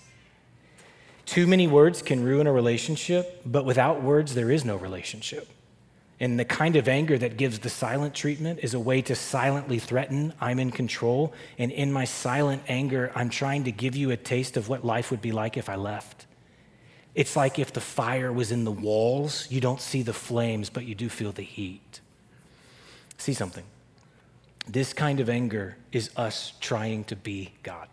Too 1.31 1.47
many 1.47 1.65
words 1.65 2.01
can 2.01 2.25
ruin 2.25 2.45
a 2.45 2.51
relationship, 2.51 3.41
but 3.45 3.63
without 3.63 4.03
words, 4.03 4.35
there 4.35 4.51
is 4.51 4.65
no 4.65 4.75
relationship. 4.75 5.47
And 6.19 6.37
the 6.37 6.43
kind 6.43 6.75
of 6.75 6.89
anger 6.89 7.17
that 7.17 7.37
gives 7.37 7.59
the 7.59 7.69
silent 7.69 8.13
treatment 8.13 8.59
is 8.61 8.73
a 8.73 8.81
way 8.81 9.01
to 9.03 9.15
silently 9.15 9.79
threaten, 9.79 10.33
I'm 10.41 10.59
in 10.59 10.71
control. 10.71 11.33
And 11.57 11.71
in 11.71 11.93
my 11.93 12.03
silent 12.03 12.63
anger, 12.67 13.13
I'm 13.15 13.29
trying 13.29 13.63
to 13.63 13.71
give 13.71 13.95
you 13.95 14.11
a 14.11 14.17
taste 14.17 14.57
of 14.57 14.67
what 14.67 14.83
life 14.83 15.09
would 15.09 15.21
be 15.21 15.31
like 15.31 15.55
if 15.55 15.69
I 15.69 15.75
left. 15.75 16.25
It's 17.15 17.37
like 17.37 17.57
if 17.57 17.71
the 17.71 17.79
fire 17.79 18.33
was 18.33 18.51
in 18.51 18.65
the 18.65 18.71
walls, 18.73 19.47
you 19.49 19.61
don't 19.61 19.79
see 19.79 20.01
the 20.01 20.11
flames, 20.11 20.69
but 20.69 20.83
you 20.83 20.95
do 20.95 21.07
feel 21.07 21.31
the 21.31 21.43
heat. 21.43 22.01
See 23.17 23.33
something. 23.33 23.63
This 24.67 24.91
kind 24.91 25.21
of 25.21 25.29
anger 25.29 25.77
is 25.93 26.09
us 26.17 26.51
trying 26.59 27.05
to 27.05 27.15
be 27.15 27.53
God. 27.63 27.87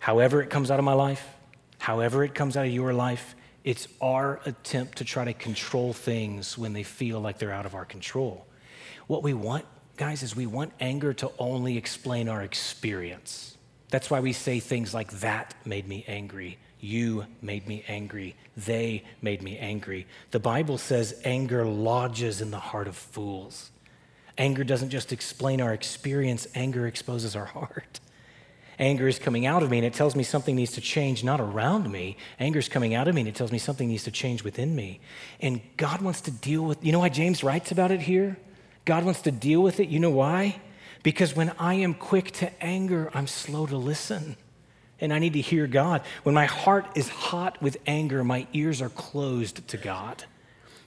However, 0.00 0.42
it 0.42 0.50
comes 0.50 0.72
out 0.72 0.80
of 0.80 0.84
my 0.84 0.94
life, 0.94 1.36
however, 1.80 2.22
it 2.22 2.34
comes 2.34 2.56
out 2.56 2.66
of 2.66 2.72
your 2.72 2.94
life, 2.94 3.34
it's 3.64 3.88
our 4.00 4.40
attempt 4.46 4.98
to 4.98 5.04
try 5.04 5.24
to 5.24 5.34
control 5.34 5.92
things 5.92 6.56
when 6.56 6.72
they 6.72 6.84
feel 6.84 7.20
like 7.20 7.38
they're 7.38 7.52
out 7.52 7.66
of 7.66 7.74
our 7.74 7.84
control. 7.84 8.46
What 9.08 9.24
we 9.24 9.34
want, 9.34 9.64
guys, 9.96 10.22
is 10.22 10.36
we 10.36 10.46
want 10.46 10.72
anger 10.80 11.12
to 11.14 11.32
only 11.38 11.76
explain 11.76 12.28
our 12.28 12.42
experience. 12.42 13.58
That's 13.88 14.08
why 14.08 14.20
we 14.20 14.32
say 14.32 14.60
things 14.60 14.94
like, 14.94 15.10
that 15.20 15.54
made 15.66 15.88
me 15.88 16.04
angry 16.06 16.58
you 16.80 17.26
made 17.42 17.68
me 17.68 17.84
angry. 17.88 18.34
They 18.56 19.04
made 19.20 19.42
me 19.42 19.58
angry. 19.58 20.06
The 20.30 20.40
Bible 20.40 20.78
says 20.78 21.20
anger 21.24 21.64
lodges 21.64 22.40
in 22.40 22.50
the 22.50 22.58
heart 22.58 22.88
of 22.88 22.96
fools. 22.96 23.70
Anger 24.38 24.64
doesn't 24.64 24.90
just 24.90 25.12
explain 25.12 25.60
our 25.60 25.74
experience, 25.74 26.46
anger 26.54 26.86
exposes 26.86 27.36
our 27.36 27.44
heart. 27.56 28.00
Anger 28.80 29.06
is 29.06 29.18
coming 29.18 29.44
out 29.44 29.62
of 29.62 29.70
me 29.70 29.76
and 29.76 29.86
it 29.86 29.92
tells 29.92 30.16
me 30.16 30.22
something 30.22 30.56
needs 30.56 30.72
to 30.72 30.80
change, 30.80 31.22
not 31.22 31.38
around 31.38 31.92
me. 31.92 32.16
Anger 32.40 32.58
is 32.58 32.68
coming 32.68 32.94
out 32.94 33.08
of 33.08 33.14
me 33.14 33.20
and 33.20 33.28
it 33.28 33.34
tells 33.34 33.52
me 33.52 33.58
something 33.58 33.86
needs 33.86 34.04
to 34.04 34.10
change 34.10 34.42
within 34.42 34.74
me. 34.74 35.00
And 35.38 35.60
God 35.76 36.00
wants 36.00 36.22
to 36.22 36.30
deal 36.30 36.62
with, 36.62 36.82
you 36.82 36.90
know 36.90 37.00
why 37.00 37.10
James 37.10 37.44
writes 37.44 37.70
about 37.70 37.90
it 37.90 38.00
here? 38.00 38.38
God 38.86 39.04
wants 39.04 39.20
to 39.22 39.30
deal 39.30 39.62
with 39.62 39.80
it. 39.80 39.90
You 39.90 40.00
know 40.00 40.10
why? 40.10 40.62
Because 41.02 41.36
when 41.36 41.52
I 41.58 41.74
am 41.74 41.92
quick 41.92 42.30
to 42.32 42.62
anger, 42.62 43.10
I'm 43.12 43.26
slow 43.26 43.66
to 43.66 43.76
listen 43.76 44.36
and 44.98 45.12
I 45.12 45.18
need 45.18 45.34
to 45.34 45.42
hear 45.42 45.66
God. 45.66 46.00
When 46.22 46.34
my 46.34 46.46
heart 46.46 46.86
is 46.94 47.10
hot 47.10 47.60
with 47.60 47.76
anger, 47.86 48.24
my 48.24 48.46
ears 48.54 48.80
are 48.80 48.88
closed 48.88 49.68
to 49.68 49.76
God. 49.76 50.24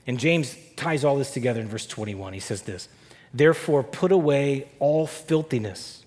And 0.04 0.18
James 0.18 0.56
ties 0.74 1.04
all 1.04 1.16
this 1.16 1.30
together 1.30 1.60
in 1.60 1.68
verse 1.68 1.86
21. 1.86 2.32
He 2.32 2.40
says 2.40 2.62
this 2.62 2.88
Therefore, 3.32 3.84
put 3.84 4.10
away 4.10 4.68
all 4.80 5.06
filthiness 5.06 6.03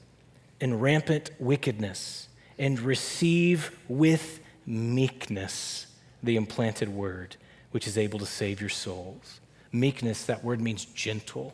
and 0.59 0.81
rampant 0.81 1.31
wickedness, 1.39 2.27
and 2.57 2.79
receive 2.79 3.77
with 3.87 4.39
meekness 4.65 5.87
the 6.23 6.35
implanted 6.35 6.89
word, 6.89 7.35
which 7.71 7.87
is 7.87 7.97
able 7.97 8.19
to 8.19 8.25
save 8.25 8.59
your 8.59 8.69
souls. 8.69 9.39
Meekness, 9.71 10.25
that 10.25 10.43
word 10.43 10.59
means 10.61 10.85
gentle. 10.85 11.53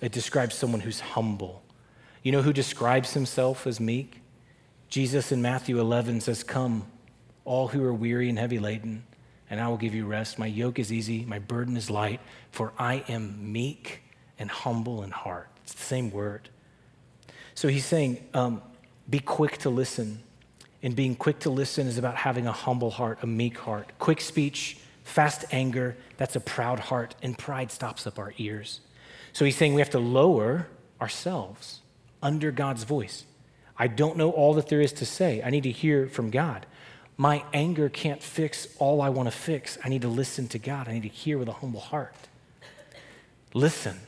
It 0.00 0.12
describes 0.12 0.54
someone 0.54 0.80
who's 0.80 1.00
humble. 1.00 1.62
You 2.22 2.32
know 2.32 2.42
who 2.42 2.52
describes 2.52 3.14
himself 3.14 3.66
as 3.66 3.80
meek? 3.80 4.20
Jesus 4.88 5.32
in 5.32 5.40
Matthew 5.40 5.80
11 5.80 6.20
says, 6.20 6.42
Come, 6.42 6.86
all 7.44 7.68
who 7.68 7.84
are 7.84 7.94
weary 7.94 8.28
and 8.28 8.38
heavy 8.38 8.58
laden, 8.58 9.04
and 9.48 9.60
I 9.60 9.68
will 9.68 9.76
give 9.76 9.94
you 9.94 10.06
rest. 10.06 10.38
My 10.38 10.46
yoke 10.46 10.78
is 10.78 10.92
easy, 10.92 11.24
my 11.24 11.38
burden 11.38 11.76
is 11.76 11.90
light, 11.90 12.20
for 12.50 12.72
I 12.78 13.04
am 13.08 13.52
meek 13.52 14.02
and 14.38 14.50
humble 14.50 15.02
in 15.02 15.10
heart. 15.10 15.48
It's 15.64 15.74
the 15.74 15.82
same 15.82 16.10
word. 16.10 16.48
So 17.62 17.68
he's 17.68 17.84
saying, 17.84 18.18
um, 18.34 18.60
Be 19.08 19.20
quick 19.20 19.58
to 19.58 19.70
listen. 19.70 20.20
And 20.82 20.96
being 20.96 21.14
quick 21.14 21.38
to 21.40 21.50
listen 21.50 21.86
is 21.86 21.96
about 21.96 22.16
having 22.16 22.48
a 22.48 22.52
humble 22.52 22.90
heart, 22.90 23.20
a 23.22 23.26
meek 23.28 23.56
heart. 23.56 23.86
Quick 24.00 24.20
speech, 24.20 24.78
fast 25.04 25.44
anger, 25.52 25.96
that's 26.16 26.34
a 26.34 26.40
proud 26.40 26.80
heart, 26.80 27.14
and 27.22 27.38
pride 27.38 27.70
stops 27.70 28.04
up 28.04 28.18
our 28.18 28.34
ears. 28.36 28.80
So 29.32 29.44
he's 29.44 29.54
saying 29.54 29.74
we 29.74 29.80
have 29.80 29.90
to 29.90 30.00
lower 30.00 30.66
ourselves 31.00 31.82
under 32.20 32.50
God's 32.50 32.82
voice. 32.82 33.26
I 33.78 33.86
don't 33.86 34.16
know 34.16 34.32
all 34.32 34.54
that 34.54 34.66
there 34.66 34.80
is 34.80 34.92
to 34.94 35.06
say. 35.06 35.40
I 35.40 35.50
need 35.50 35.62
to 35.62 35.70
hear 35.70 36.08
from 36.08 36.30
God. 36.30 36.66
My 37.16 37.44
anger 37.52 37.88
can't 37.88 38.20
fix 38.20 38.66
all 38.80 39.00
I 39.00 39.10
want 39.10 39.28
to 39.28 39.36
fix. 39.36 39.78
I 39.84 39.88
need 39.88 40.02
to 40.02 40.08
listen 40.08 40.48
to 40.48 40.58
God. 40.58 40.88
I 40.88 40.94
need 40.94 41.04
to 41.04 41.08
hear 41.08 41.38
with 41.38 41.46
a 41.46 41.52
humble 41.52 41.78
heart. 41.78 42.16
Listen. 43.54 44.00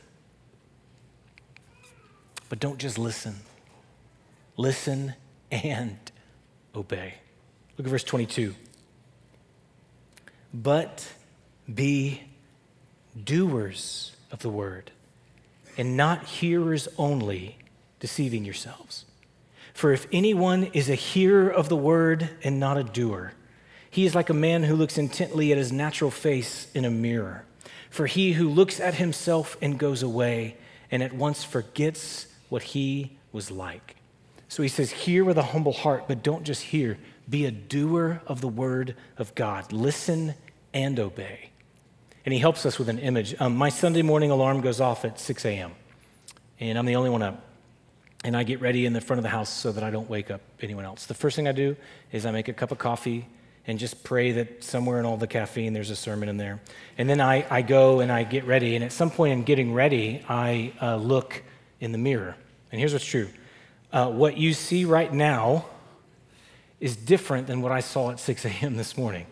But 2.49 2.59
don't 2.59 2.77
just 2.77 2.97
listen. 2.97 3.35
Listen 4.57 5.13
and 5.51 5.97
obey. 6.75 7.15
Look 7.77 7.87
at 7.87 7.91
verse 7.91 8.03
22. 8.03 8.55
But 10.53 11.07
be 11.73 12.23
doers 13.21 14.15
of 14.31 14.39
the 14.39 14.49
word 14.49 14.91
and 15.77 15.97
not 15.97 16.25
hearers 16.25 16.87
only, 16.97 17.57
deceiving 17.99 18.45
yourselves. 18.45 19.05
For 19.73 19.91
if 19.91 20.07
anyone 20.11 20.65
is 20.65 20.89
a 20.89 20.95
hearer 20.95 21.49
of 21.49 21.67
the 21.67 21.75
word 21.75 22.29
and 22.43 22.59
not 22.59 22.77
a 22.77 22.83
doer, 22.83 23.33
he 23.89 24.05
is 24.05 24.15
like 24.15 24.29
a 24.29 24.33
man 24.33 24.63
who 24.63 24.75
looks 24.75 24.97
intently 24.97 25.51
at 25.51 25.57
his 25.57 25.71
natural 25.71 26.11
face 26.11 26.67
in 26.73 26.85
a 26.85 26.89
mirror. 26.89 27.43
For 27.89 28.07
he 28.07 28.33
who 28.33 28.49
looks 28.49 28.79
at 28.79 28.95
himself 28.95 29.57
and 29.61 29.77
goes 29.77 30.01
away 30.01 30.57
and 30.91 31.03
at 31.03 31.13
once 31.13 31.43
forgets 31.43 32.27
what 32.49 32.63
he 32.63 33.17
was 33.31 33.51
like. 33.51 33.95
So 34.47 34.63
he 34.63 34.69
says, 34.69 34.91
Hear 34.91 35.23
with 35.23 35.37
a 35.37 35.43
humble 35.43 35.73
heart, 35.73 36.05
but 36.07 36.23
don't 36.23 36.43
just 36.43 36.61
hear. 36.61 36.97
Be 37.29 37.45
a 37.45 37.51
doer 37.51 38.21
of 38.27 38.41
the 38.41 38.47
word 38.47 38.95
of 39.17 39.33
God. 39.35 39.71
Listen 39.71 40.35
and 40.73 40.99
obey. 40.99 41.49
And 42.25 42.33
he 42.33 42.39
helps 42.39 42.65
us 42.65 42.77
with 42.77 42.89
an 42.89 42.99
image. 42.99 43.35
Um, 43.39 43.55
my 43.55 43.69
Sunday 43.69 44.01
morning 44.01 44.31
alarm 44.31 44.61
goes 44.61 44.79
off 44.79 45.05
at 45.05 45.19
6 45.19 45.45
a.m., 45.45 45.71
and 46.59 46.77
I'm 46.77 46.85
the 46.85 46.95
only 46.95 47.09
one 47.09 47.21
up 47.21 47.45
and 48.25 48.35
I 48.35 48.41
get 48.41 48.59
ready 48.59 48.87
in 48.87 48.93
the 48.93 49.01
front 49.01 49.19
of 49.19 49.23
the 49.23 49.29
house 49.29 49.49
so 49.49 49.71
that 49.71 49.83
I 49.83 49.91
don't 49.91 50.09
wake 50.09 50.31
up 50.31 50.41
anyone 50.59 50.83
else. 50.83 51.05
The 51.05 51.13
first 51.13 51.35
thing 51.35 51.47
I 51.47 51.51
do 51.51 51.75
is 52.11 52.25
I 52.25 52.31
make 52.31 52.47
a 52.47 52.53
cup 52.53 52.71
of 52.71 52.79
coffee 52.79 53.27
and 53.67 53.77
just 53.77 54.03
pray 54.03 54.31
that 54.31 54.63
somewhere 54.63 54.97
in 54.97 55.05
all 55.05 55.15
the 55.15 55.27
caffeine 55.27 55.73
there's 55.73 55.91
a 55.91 55.95
sermon 55.95 56.27
in 56.27 56.37
there. 56.37 56.59
And 56.97 57.07
then 57.07 57.21
I, 57.21 57.45
I 57.51 57.61
go 57.61 57.99
and 57.99 58.11
I 58.11 58.23
get 58.23 58.45
ready. 58.45 58.75
And 58.75 58.83
at 58.83 58.91
some 58.91 59.11
point 59.11 59.33
in 59.33 59.43
getting 59.43 59.75
ready, 59.75 60.23
I 60.27 60.73
uh, 60.81 60.95
look 60.95 61.43
in 61.85 61.91
the 61.91 61.97
mirror. 61.97 62.35
And 62.71 62.79
here's 62.79 62.91
what's 62.91 63.05
true 63.05 63.29
uh, 63.93 64.09
what 64.09 64.35
you 64.35 64.53
see 64.53 64.83
right 64.83 65.13
now 65.13 65.65
is 66.81 66.97
different 66.97 67.47
than 67.47 67.61
what 67.61 67.71
I 67.71 67.79
saw 67.79 68.11
at 68.11 68.19
6 68.19 68.43
a.m. 68.45 68.75
this 68.75 68.97
morning. 68.97 69.27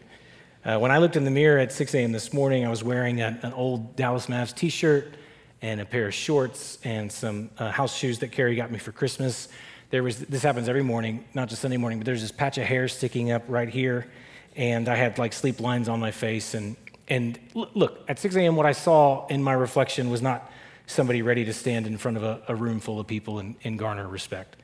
Uh, 0.63 0.77
when 0.77 0.91
I 0.91 0.99
looked 0.99 1.17
in 1.17 1.25
the 1.25 1.31
mirror 1.31 1.59
at 1.59 1.73
6 1.73 1.93
a.m. 1.95 2.13
this 2.13 2.31
morning, 2.31 2.65
I 2.65 2.69
was 2.69 2.83
wearing 2.83 3.19
a, 3.19 3.37
an 3.41 3.51
old 3.51 3.97
Dallas 3.97 4.27
Mavs 4.27 4.55
t 4.55 4.69
shirt 4.69 5.15
and 5.61 5.81
a 5.81 5.85
pair 5.85 6.07
of 6.07 6.13
shorts 6.13 6.77
and 6.85 7.11
some 7.11 7.49
uh, 7.57 7.71
house 7.71 7.97
shoes 7.97 8.19
that 8.19 8.31
Carrie 8.31 8.55
got 8.55 8.71
me 8.71 8.77
for 8.77 8.93
Christmas. 8.93 9.49
There 9.89 10.03
was 10.03 10.19
this 10.19 10.43
happens 10.43 10.69
every 10.69 10.83
morning, 10.83 11.25
not 11.33 11.49
just 11.49 11.61
Sunday 11.61 11.77
morning, 11.77 11.99
but 11.99 12.05
there's 12.05 12.21
this 12.21 12.31
patch 12.31 12.57
of 12.57 12.63
hair 12.63 12.87
sticking 12.87 13.31
up 13.31 13.43
right 13.47 13.67
here, 13.69 14.07
and 14.55 14.87
I 14.87 14.95
had 14.95 15.17
like 15.17 15.33
sleep 15.33 15.59
lines 15.59 15.89
on 15.89 15.99
my 15.99 16.11
face. 16.11 16.53
And 16.53 16.77
and 17.09 17.37
look, 17.53 18.05
at 18.07 18.19
6 18.19 18.35
a.m., 18.35 18.55
what 18.55 18.65
I 18.65 18.71
saw 18.71 19.27
in 19.27 19.43
my 19.43 19.53
reflection 19.53 20.09
was 20.09 20.21
not 20.21 20.49
somebody 20.87 21.21
ready 21.21 21.45
to 21.45 21.53
stand 21.53 21.87
in 21.87 21.97
front 21.97 22.17
of 22.17 22.23
a, 22.23 22.41
a 22.47 22.55
room 22.55 22.79
full 22.79 22.99
of 22.99 23.07
people 23.07 23.39
and, 23.39 23.55
and, 23.63 23.79
garner 23.79 24.07
respect. 24.07 24.57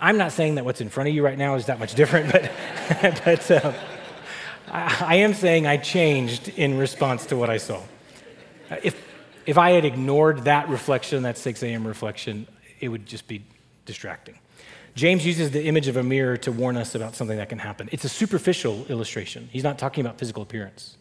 I'm 0.00 0.18
not 0.18 0.32
saying 0.32 0.56
that 0.56 0.64
what's 0.64 0.80
in 0.80 0.88
front 0.88 1.08
of 1.08 1.14
you 1.14 1.24
right 1.24 1.38
now 1.38 1.54
is 1.54 1.66
that 1.66 1.78
much 1.78 1.94
different, 1.94 2.32
but, 2.32 2.50
but 3.24 3.50
uh, 3.50 3.72
I, 4.70 4.96
I 5.00 5.14
am 5.16 5.32
saying 5.34 5.66
I 5.66 5.76
changed 5.76 6.48
in 6.48 6.76
response 6.76 7.26
to 7.26 7.36
what 7.36 7.50
I 7.50 7.56
saw. 7.56 7.82
If, 8.82 9.00
if 9.46 9.58
I 9.58 9.70
had 9.70 9.84
ignored 9.84 10.44
that 10.44 10.68
reflection, 10.68 11.22
that 11.22 11.38
6 11.38 11.62
a.m. 11.62 11.86
reflection, 11.86 12.46
it 12.80 12.88
would 12.88 13.06
just 13.06 13.26
be 13.26 13.44
distracting. 13.86 14.38
James 14.94 15.24
uses 15.24 15.50
the 15.50 15.64
image 15.64 15.88
of 15.88 15.96
a 15.96 16.02
mirror 16.02 16.36
to 16.38 16.52
warn 16.52 16.76
us 16.76 16.94
about 16.94 17.14
something 17.14 17.38
that 17.38 17.48
can 17.48 17.58
happen. 17.58 17.88
It's 17.92 18.04
a 18.04 18.08
superficial 18.08 18.84
illustration. 18.86 19.48
He's 19.52 19.64
not 19.64 19.78
talking 19.78 20.04
about 20.04 20.18
physical 20.18 20.42
appearance, 20.42 20.96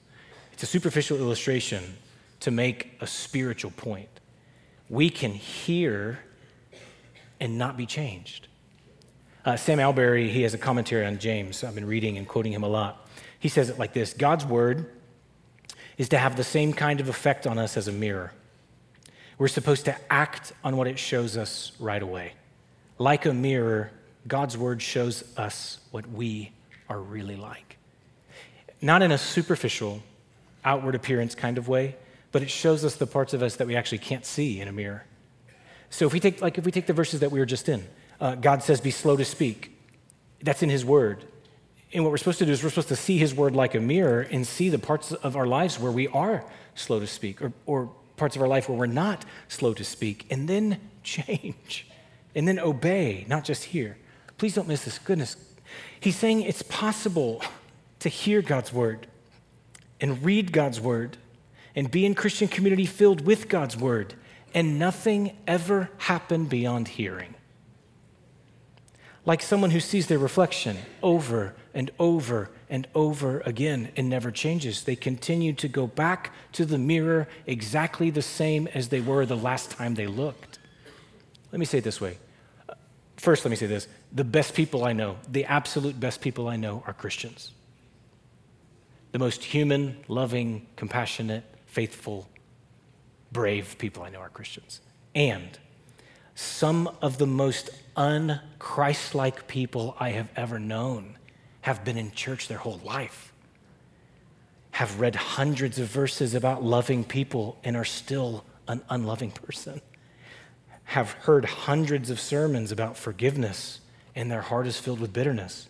it's 0.54 0.64
a 0.64 0.68
superficial 0.68 1.18
illustration 1.18 1.98
to 2.42 2.52
make 2.52 2.98
a 3.02 3.08
spiritual 3.08 3.72
point. 3.72 4.19
We 4.90 5.10
can 5.10 5.32
hear 5.32 6.20
and 7.40 7.58
not 7.58 7.78
be 7.78 7.86
changed. 7.86 8.48
Uh, 9.46 9.56
Sam 9.56 9.80
Allberry, 9.80 10.30
he 10.30 10.42
has 10.42 10.54
a 10.54 10.58
commentary 10.58 11.06
on 11.06 11.18
James. 11.20 11.64
I've 11.64 11.76
been 11.76 11.88
reading 11.88 12.18
and 12.18 12.28
quoting 12.28 12.52
him 12.52 12.64
a 12.64 12.68
lot. 12.68 13.08
He 13.40 13.48
says 13.48 13.70
it 13.70 13.80
like 13.80 13.94
this 13.94 14.14
God's 14.14 14.46
word 14.46 14.92
is 15.98 16.10
to 16.10 16.18
have 16.18 16.36
the 16.36 16.44
same 16.44 16.74
kind 16.74 17.00
of 17.00 17.10
effect 17.10 17.48
on 17.48 17.58
us 17.58 17.78
as 17.78 17.88
a 17.88 17.92
mirror. 17.92 18.34
We're 19.38 19.48
supposed 19.48 19.86
to 19.86 19.96
act 20.12 20.52
on 20.64 20.76
what 20.76 20.88
it 20.88 21.00
shows 21.00 21.38
us 21.38 21.72
right 21.80 22.02
away. 22.02 22.34
Like 22.98 23.26
a 23.26 23.34
mirror, 23.34 23.92
God's 24.28 24.58
word 24.58 24.82
shows 24.82 25.24
us 25.38 25.80
what 25.92 26.10
we 26.10 26.52
are 26.90 27.00
really 27.00 27.38
like. 27.38 27.78
Not 28.82 29.02
in 29.02 29.12
a 29.12 29.18
superficial, 29.18 30.04
outward 30.66 30.96
appearance 30.96 31.36
kind 31.36 31.58
of 31.58 31.68
way, 31.68 31.96
but 32.32 32.42
it 32.42 32.50
shows 32.50 32.86
us 32.86 32.96
the 32.96 33.08
parts 33.08 33.34
of 33.34 33.42
us 33.42 33.56
that 33.58 33.68
we 33.68 33.76
actually 33.76 33.98
can't 33.98 34.26
see 34.26 34.62
in 34.62 34.68
a 34.68 34.72
mirror. 34.72 35.06
So 35.90 36.06
if 36.06 36.14
we 36.14 36.20
take, 36.20 36.42
like, 36.42 36.58
if 36.58 36.66
we 36.66 36.72
take 36.72 36.86
the 36.86 36.94
verses 36.94 37.22
that 37.22 37.32
we 37.32 37.40
were 37.40 37.46
just 37.46 37.68
in, 37.68 37.88
uh, 38.22 38.36
God 38.36 38.64
says, 38.64 38.80
"Be 38.82 38.92
slow 38.92 39.18
to 39.18 39.26
speak." 39.26 39.76
That's 40.42 40.64
in 40.64 40.70
His 40.70 40.86
Word. 40.86 41.26
And 41.92 42.04
what 42.04 42.12
we're 42.12 42.18
supposed 42.18 42.40
to 42.40 42.46
do 42.46 42.52
is 42.52 42.64
we're 42.64 42.70
supposed 42.70 42.90
to 42.90 42.96
see 42.96 43.18
His 43.18 43.34
Word 43.34 43.56
like 43.56 43.74
a 43.74 43.80
mirror 43.80 44.22
and 44.22 44.46
see 44.46 44.70
the 44.70 44.80
parts 44.80 45.12
of 45.12 45.36
our 45.36 45.48
lives 45.48 45.80
where 45.80 45.92
we 45.92 46.08
are 46.10 46.46
slow 46.76 47.00
to 47.00 47.08
speak, 47.08 47.42
or, 47.42 47.52
or 47.66 47.92
parts 48.16 48.36
of 48.36 48.42
our 48.42 48.48
life 48.48 48.70
where 48.70 48.78
we're 48.78 48.86
not 48.86 49.26
slow 49.48 49.74
to 49.74 49.84
speak, 49.84 50.26
and 50.30 50.48
then 50.48 50.80
change, 51.04 51.88
and 52.36 52.48
then 52.48 52.60
obey, 52.60 53.26
not 53.28 53.44
just 53.44 53.66
hear. 53.66 53.98
Please 54.38 54.54
don't 54.54 54.68
miss 54.68 54.86
this. 54.86 55.00
Goodness, 55.00 55.36
He's 56.00 56.16
saying 56.16 56.42
it's 56.42 56.62
possible 56.62 57.42
to 58.00 58.10
hear 58.10 58.42
God's 58.42 58.72
Word 58.72 59.08
and 60.00 60.24
read 60.24 60.52
God's 60.52 60.80
Word 60.80 61.18
and 61.80 61.90
be 61.90 62.06
in 62.06 62.14
Christian 62.14 62.50
community 62.50 62.86
filled 62.86 63.22
with 63.22 63.48
God's 63.48 63.78
word, 63.78 64.14
and 64.54 64.78
nothing 64.78 65.38
ever 65.48 65.90
happened 65.98 66.50
beyond 66.50 66.90
hearing. 66.90 67.36
Like 69.26 69.42
someone 69.42 69.72
who 69.72 69.80
sees 69.80 70.08
their 70.08 70.20
reflection 70.20 70.76
over 71.02 71.56
and 71.74 71.90
over 71.98 72.50
and 72.70 72.86
over 72.94 73.40
again 73.46 73.94
and 73.96 74.10
never 74.10 74.30
changes. 74.30 74.84
They 74.84 74.98
continue 74.98 75.54
to 75.54 75.70
go 75.70 75.88
back 75.88 76.34
to 76.52 76.66
the 76.66 76.78
mirror 76.78 77.30
exactly 77.46 78.10
the 78.10 78.22
same 78.22 78.68
as 78.74 78.90
they 78.90 79.00
were 79.00 79.26
the 79.26 79.38
last 79.38 79.72
time 79.72 79.96
they 79.96 80.08
looked. 80.08 80.60
Let 81.54 81.60
me 81.60 81.66
say 81.66 81.78
it 81.78 81.86
this 81.86 82.02
way. 82.02 82.18
First, 83.16 83.46
let 83.46 83.52
me 83.52 83.56
say 83.56 83.68
this 83.68 83.88
the 84.12 84.26
best 84.26 84.54
people 84.54 84.84
I 84.84 84.92
know, 84.92 85.16
the 85.30 85.46
absolute 85.46 85.98
best 85.98 86.20
people 86.20 86.50
I 86.50 86.58
know, 86.58 86.84
are 86.86 86.94
Christians. 86.94 87.54
The 89.14 89.20
most 89.20 89.46
human, 89.46 90.04
loving, 90.10 90.68
compassionate, 90.76 91.46
faithful, 91.70 92.28
brave 93.32 93.78
people 93.78 94.04
I 94.04 94.10
know 94.10 94.20
are 94.20 94.30
Christians. 94.30 94.82
And 95.14 95.58
some 96.36 96.90
of 97.02 97.18
the 97.18 97.28
most 97.28 97.70
unchristlike 97.96 99.48
people 99.48 99.96
I 100.00 100.10
have 100.12 100.30
ever 100.36 100.58
known 100.58 101.18
have 101.62 101.84
been 101.84 101.98
in 101.98 102.12
church 102.12 102.48
their 102.48 102.58
whole 102.58 102.82
life, 102.84 103.34
have 104.72 105.00
read 105.00 105.16
hundreds 105.16 105.78
of 105.78 105.88
verses 105.88 106.34
about 106.34 106.64
loving 106.64 107.04
people 107.04 107.58
and 107.64 107.76
are 107.76 107.86
still 107.86 108.44
an 108.68 108.82
unloving 108.90 109.32
person, 109.32 109.82
have 110.86 111.12
heard 111.12 111.46
hundreds 111.46 112.10
of 112.10 112.20
sermons 112.20 112.72
about 112.72 112.98
forgiveness 112.98 113.80
and 114.16 114.32
their 114.32 114.42
heart 114.42 114.66
is 114.66 114.80
filled 114.80 115.00
with 115.00 115.14
bitterness, 115.14 115.68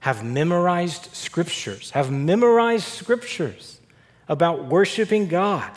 have 0.00 0.24
memorized 0.24 1.14
scriptures, 1.14 1.90
have 1.90 2.10
memorized 2.12 2.84
scriptures 2.84 3.80
about 4.28 4.66
worshiping 4.66 5.28
God, 5.28 5.70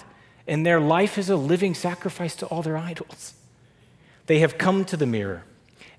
and 0.47 0.65
their 0.65 0.79
life 0.79 1.17
is 1.17 1.29
a 1.29 1.35
living 1.35 1.73
sacrifice 1.73 2.35
to 2.37 2.45
all 2.47 2.61
their 2.61 2.77
idols. 2.77 3.33
They 4.27 4.39
have 4.39 4.57
come 4.57 4.85
to 4.85 4.97
the 4.97 5.05
mirror 5.05 5.43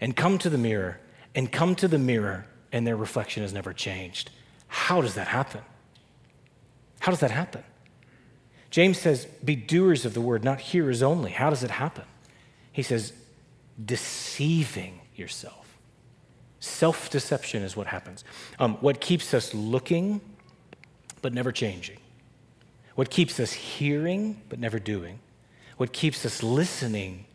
and 0.00 0.16
come 0.16 0.38
to 0.38 0.50
the 0.50 0.58
mirror 0.58 1.00
and 1.34 1.50
come 1.50 1.74
to 1.76 1.88
the 1.88 1.98
mirror, 1.98 2.46
and 2.72 2.86
their 2.86 2.96
reflection 2.96 3.42
has 3.42 3.52
never 3.52 3.72
changed. 3.72 4.30
How 4.68 5.00
does 5.00 5.14
that 5.14 5.28
happen? 5.28 5.62
How 7.00 7.12
does 7.12 7.20
that 7.20 7.30
happen? 7.30 7.62
James 8.70 8.98
says, 8.98 9.26
Be 9.44 9.54
doers 9.54 10.04
of 10.04 10.14
the 10.14 10.20
word, 10.20 10.44
not 10.44 10.60
hearers 10.60 11.02
only. 11.02 11.30
How 11.30 11.50
does 11.50 11.62
it 11.62 11.70
happen? 11.70 12.04
He 12.72 12.82
says, 12.82 13.12
Deceiving 13.84 15.00
yourself. 15.14 15.78
Self 16.60 17.10
deception 17.10 17.62
is 17.62 17.76
what 17.76 17.86
happens. 17.86 18.24
Um, 18.58 18.74
what 18.76 19.00
keeps 19.00 19.34
us 19.34 19.54
looking 19.54 20.20
but 21.22 21.32
never 21.32 21.52
changing 21.52 21.98
what 22.96 23.10
keeps 23.10 23.38
us 23.38 23.52
hearing 23.52 24.42
but 24.48 24.58
never 24.58 24.78
doing, 24.78 25.20
what 25.76 25.92
keeps 25.92 26.26
us 26.26 26.42
listening 26.42 27.26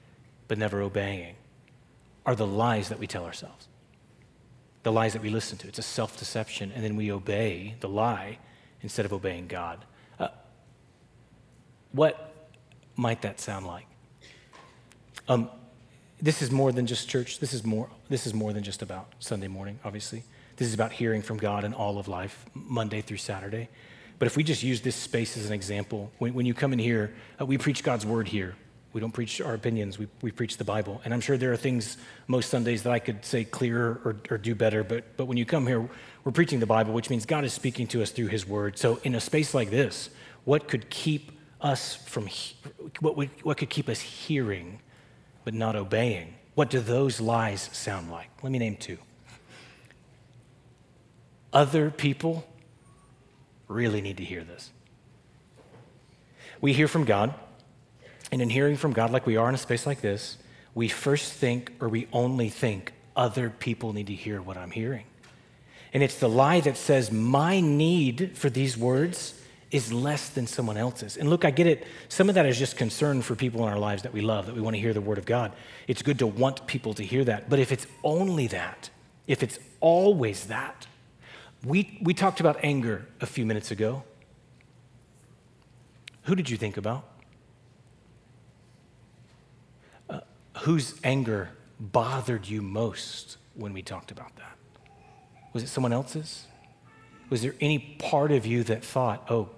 but 0.48 0.58
never 0.58 0.82
obeying, 0.82 1.36
are 2.26 2.36
the 2.36 2.46
lies 2.46 2.90
that 2.90 3.00
we 3.00 3.08
tell 3.08 3.24
ourselves. 3.24 3.68
The 4.84 4.92
lies 4.92 5.14
that 5.14 5.22
we 5.22 5.30
listen 5.30 5.58
to. 5.60 5.68
It's 5.68 5.80
a 5.80 5.84
self 5.84 6.18
deception, 6.18 6.72
and 6.76 6.84
then 6.84 6.96
we 6.96 7.12
obey 7.12 7.76
the 7.80 7.88
lie 7.88 8.40
instead 8.82 9.06
of 9.06 9.14
obeying 9.14 9.48
God. 9.48 9.86
Uh, 10.20 10.30
what 11.92 12.34
might 12.96 13.22
that 13.22 13.40
sound 13.40 13.68
like? 13.68 13.86
Um, 15.28 15.50
this 16.20 16.42
is 16.42 16.50
more 16.52 16.72
than 16.72 16.88
just 16.88 17.08
church. 17.08 17.40
This 17.40 17.54
is 17.54 17.64
more, 17.64 17.90
this 18.10 18.26
is 18.26 18.34
more 18.34 18.54
than 18.54 18.64
just 18.64 18.82
about 18.82 19.14
Sunday 19.20 19.48
morning, 19.48 19.80
obviously. 19.86 20.24
This 20.58 20.68
is 20.68 20.74
about 20.74 20.92
hearing 20.92 21.22
from 21.22 21.38
God 21.38 21.64
in 21.64 21.74
all 21.74 22.00
of 22.00 22.08
life, 22.08 22.46
Monday 22.56 23.02
through 23.02 23.18
Saturday. 23.18 23.70
But 24.22 24.28
if 24.28 24.38
we 24.38 24.44
just 24.44 24.62
use 24.62 24.82
this 24.82 24.96
space 24.96 25.36
as 25.36 25.48
an 25.48 25.52
example, 25.52 26.12
when, 26.20 26.36
when 26.36 26.46
you 26.46 26.54
come 26.54 26.74
in 26.74 26.78
here, 26.78 27.12
uh, 27.42 27.46
we 27.48 27.58
preach 27.58 27.84
God's 27.84 28.06
word 28.06 28.28
here. 28.28 28.54
We 28.94 29.02
don't 29.02 29.12
preach 29.12 29.42
our 29.42 29.56
opinions, 29.56 29.98
we, 29.98 30.08
we 30.22 30.30
preach 30.30 30.58
the 30.58 30.64
Bible. 30.64 31.02
And 31.04 31.12
I'm 31.12 31.22
sure 31.22 31.38
there 31.38 31.52
are 31.52 31.58
things 31.58 31.98
most 32.28 32.52
Sundays 32.52 32.84
that 32.84 32.94
I 32.94 33.00
could 33.00 33.26
say 33.26 33.46
clearer 33.46 34.00
or, 34.06 34.18
or 34.30 34.38
do 34.38 34.54
better, 34.54 34.84
but, 34.84 35.18
but 35.18 35.26
when 35.26 35.38
you 35.38 35.46
come 35.46 35.66
here, 35.66 35.90
we're 36.24 36.32
preaching 36.32 36.60
the 36.60 36.68
Bible, 36.68 36.94
which 36.94 37.10
means 37.10 37.26
God 37.26 37.44
is 37.44 37.52
speaking 37.52 37.88
to 37.88 38.04
us 38.04 38.12
through 38.12 38.28
His 38.28 38.46
word. 38.46 38.78
So, 38.78 39.00
in 39.04 39.16
a 39.16 39.20
space 39.20 39.56
like 39.56 39.72
this, 39.72 40.12
what 40.44 40.68
could 40.68 40.92
keep 40.92 41.32
us 41.60 41.96
from, 41.96 42.30
what, 43.00 43.18
would, 43.18 43.32
what 43.42 43.58
could 43.58 43.72
keep 43.72 43.90
us 43.90 44.02
hearing 44.02 44.82
but 45.46 45.56
not 45.56 45.76
obeying? 45.76 46.36
What 46.54 46.70
do 46.70 46.80
those 46.80 47.20
lies 47.20 47.72
sound 47.74 48.12
like? 48.12 48.30
Let 48.44 48.52
me 48.52 48.60
name 48.60 48.76
two. 48.76 49.00
Other 51.52 51.90
people 51.90 52.46
really 53.72 54.02
need 54.02 54.18
to 54.18 54.24
hear 54.24 54.44
this. 54.44 54.72
We 56.60 56.74
hear 56.74 56.88
from 56.88 57.06
God, 57.06 57.34
and 58.32 58.42
in 58.42 58.50
hearing 58.50 58.78
from 58.78 58.94
God, 58.94 59.12
like 59.12 59.26
we 59.26 59.38
are 59.38 59.50
in 59.50 59.56
a 59.56 59.58
space 59.58 59.86
like 59.86 60.02
this, 60.02 60.38
we 60.76 60.88
first 60.88 61.34
think, 61.34 61.74
or 61.80 61.90
we 61.90 62.08
only 62.14 62.50
think, 62.50 62.94
other 63.16 63.50
people 63.50 63.94
need 63.94 64.08
to 64.08 64.14
hear 64.14 64.42
what 64.42 64.58
I'm 64.58 64.72
hearing. 64.72 65.06
And 65.94 66.02
it's 66.02 66.20
the 66.20 66.30
lie 66.30 66.62
that 66.62 66.78
says, 66.78 67.12
my 67.12 67.60
need 67.60 68.32
for 68.36 68.50
these 68.50 68.78
words 68.78 69.34
is 69.72 69.92
less 69.92 70.30
than 70.30 70.48
someone 70.48 70.78
else's. 70.78 71.18
And 71.18 71.30
look, 71.30 71.44
I 71.44 71.52
get 71.52 71.68
it. 71.68 71.86
Some 72.10 72.30
of 72.30 72.36
that 72.36 72.46
is 72.46 72.58
just 72.58 72.78
concern 72.78 73.22
for 73.22 73.36
people 73.36 73.66
in 73.66 73.74
our 73.74 73.80
lives 73.80 74.04
that 74.04 74.14
we 74.14 74.22
love, 74.22 74.46
that 74.46 74.56
we 74.56 74.62
want 74.62 74.76
to 74.76 74.82
hear 74.82 74.94
the 74.94 75.02
word 75.02 75.18
of 75.18 75.26
God. 75.26 75.52
It's 75.88 76.02
good 76.02 76.20
to 76.20 76.28
want 76.28 76.68
people 76.68 76.94
to 76.94 77.04
hear 77.04 77.24
that. 77.26 77.50
But 77.50 77.60
if 77.60 77.72
it's 77.72 77.88
only 78.04 78.48
that, 78.48 78.90
if 79.28 79.44
it's 79.44 79.60
always 79.80 80.46
that, 80.46 80.88
we, 81.66 82.00
we 82.02 82.14
talked 82.14 82.40
about 82.40 82.58
anger 82.64 83.06
a 83.20 83.26
few 83.26 83.46
minutes 83.46 83.72
ago. 83.72 84.04
Who 86.24 86.36
did 86.36 86.50
you 86.50 86.58
think 86.58 86.78
about? 86.78 87.06
Uh, 90.10 90.22
whose 90.60 91.00
anger 91.04 91.50
bothered 91.80 92.48
you 92.48 92.62
most 92.62 93.38
when 93.56 93.74
we 93.74 93.82
talked 93.82 94.12
about 94.12 94.36
that? 94.38 94.58
Was 95.54 95.64
it 95.64 95.68
someone 95.68 95.94
else's? 95.94 96.46
Was 97.30 97.42
there 97.42 97.56
any 97.62 97.80
part 97.80 98.32
of 98.32 98.46
you 98.46 98.64
that 98.64 98.84
thought, 98.84 99.26
oh, 99.30 99.50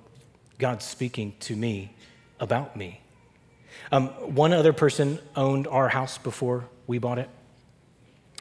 God's 0.60 0.86
speaking 0.86 1.36
to 1.42 1.56
me 1.56 1.94
about 2.40 2.76
me? 2.76 3.02
Um, 3.92 4.08
one 4.36 4.54
other 4.54 4.74
person 4.74 5.20
owned 5.36 5.68
our 5.68 5.90
house 5.90 6.18
before 6.18 6.66
we 6.86 7.00
bought 7.00 7.18
it. 7.18 7.30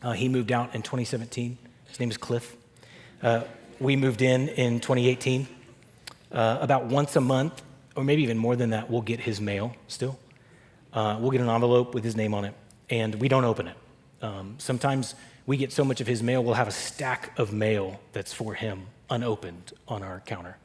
Uh, 0.03 0.13
he 0.13 0.29
moved 0.29 0.53
out 0.53 0.75
in 0.75 0.83
2017. 0.83 1.57
His 1.87 2.01
name 2.01 2.11
is 2.11 2.17
Cliff. 2.17 2.57
Uh, 3.23 3.45
we 3.79 3.95
moved 3.95 4.21
in 4.21 4.49
in 4.49 4.81
2018. 4.81 5.47
Uh, 6.33 6.59
about 6.61 6.87
once 6.87 7.15
a 7.15 7.21
month, 7.21 7.63
or 7.95 8.03
maybe 8.03 8.23
even 8.23 8.39
more 8.39 8.57
than 8.57 8.71
that, 8.71 8.91
we'll 8.91 9.03
get 9.03 9.21
his 9.21 9.41
mail 9.41 9.75
still. 9.87 10.19
uh, 10.95 11.19
we'll 11.21 11.31
get 11.31 11.41
an 11.41 11.49
envelope 11.49 11.95
with 11.95 12.05
his 12.05 12.17
name 12.17 12.35
on 12.35 12.45
it, 12.45 12.55
and 12.91 13.15
we 13.17 13.29
don't 13.29 13.45
open 13.45 13.69
it. 13.69 13.77
Um, 14.23 14.55
sometimes 14.59 15.15
we 15.47 15.57
get 15.57 15.73
so 15.73 15.85
much 15.85 16.01
of 16.01 16.07
his 16.07 16.23
mail, 16.23 16.43
we'll 16.43 16.55
have 16.55 16.69
a 16.69 16.73
stack 16.73 17.39
of 17.39 17.53
mail 17.53 18.01
that's 18.13 18.33
for 18.33 18.55
him 18.55 18.87
unopened 19.11 19.73
on 19.89 20.03
our 20.03 20.21
counter. 20.21 20.57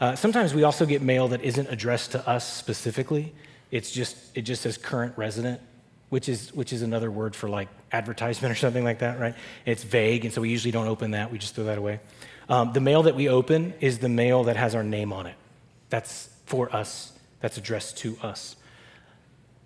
Uh, 0.00 0.14
sometimes 0.14 0.54
we 0.54 0.62
also 0.62 0.86
get 0.86 1.02
mail 1.02 1.28
that 1.28 1.42
isn't 1.42 1.68
addressed 1.68 2.12
to 2.12 2.28
us 2.28 2.50
specifically. 2.50 3.32
It's 3.70 3.90
just, 3.90 4.16
it 4.36 4.42
just 4.42 4.62
says 4.62 4.78
current 4.78 5.12
resident, 5.16 5.60
which 6.08 6.28
is, 6.28 6.52
which 6.54 6.72
is 6.72 6.82
another 6.82 7.10
word 7.10 7.36
for 7.36 7.48
like 7.48 7.68
advertisement 7.92 8.52
or 8.52 8.56
something 8.56 8.84
like 8.84 9.00
that, 9.00 9.18
right? 9.18 9.34
It's 9.66 9.84
vague, 9.84 10.24
and 10.24 10.32
so 10.32 10.40
we 10.40 10.50
usually 10.50 10.72
don't 10.72 10.88
open 10.88 11.12
that. 11.12 11.30
We 11.30 11.38
just 11.38 11.54
throw 11.54 11.64
that 11.64 11.78
away. 11.78 12.00
Um, 12.48 12.72
the 12.72 12.80
mail 12.80 13.02
that 13.04 13.14
we 13.14 13.28
open 13.28 13.74
is 13.80 13.98
the 13.98 14.08
mail 14.08 14.44
that 14.44 14.56
has 14.56 14.74
our 14.74 14.84
name 14.84 15.12
on 15.12 15.26
it. 15.26 15.36
That's 15.90 16.28
for 16.46 16.74
us, 16.74 17.12
that's 17.40 17.58
addressed 17.58 17.98
to 17.98 18.16
us. 18.22 18.56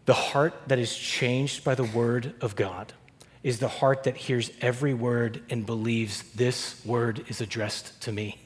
The 0.04 0.14
heart 0.14 0.54
that 0.66 0.80
is 0.80 0.96
changed 0.96 1.62
by 1.62 1.76
the 1.76 1.84
word 1.84 2.34
of 2.40 2.56
God 2.56 2.92
is 3.44 3.58
the 3.58 3.68
heart 3.68 4.04
that 4.04 4.16
hears 4.16 4.50
every 4.60 4.94
word 4.94 5.42
and 5.48 5.64
believes 5.64 6.22
this 6.34 6.84
word 6.84 7.24
is 7.28 7.40
addressed 7.40 8.00
to 8.02 8.12
me. 8.12 8.40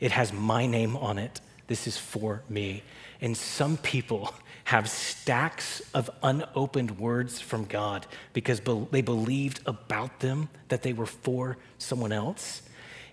It 0.00 0.12
has 0.12 0.32
my 0.32 0.66
name 0.66 0.96
on 0.96 1.18
it. 1.18 1.40
This 1.66 1.86
is 1.86 1.96
for 1.96 2.42
me. 2.48 2.82
And 3.20 3.36
some 3.36 3.76
people 3.78 4.34
have 4.64 4.90
stacks 4.90 5.80
of 5.94 6.10
unopened 6.22 6.98
words 6.98 7.40
from 7.40 7.64
God 7.64 8.06
because 8.32 8.60
they 8.90 9.02
believed 9.02 9.60
about 9.66 10.20
them 10.20 10.48
that 10.68 10.82
they 10.82 10.92
were 10.92 11.06
for 11.06 11.56
someone 11.78 12.12
else. 12.12 12.62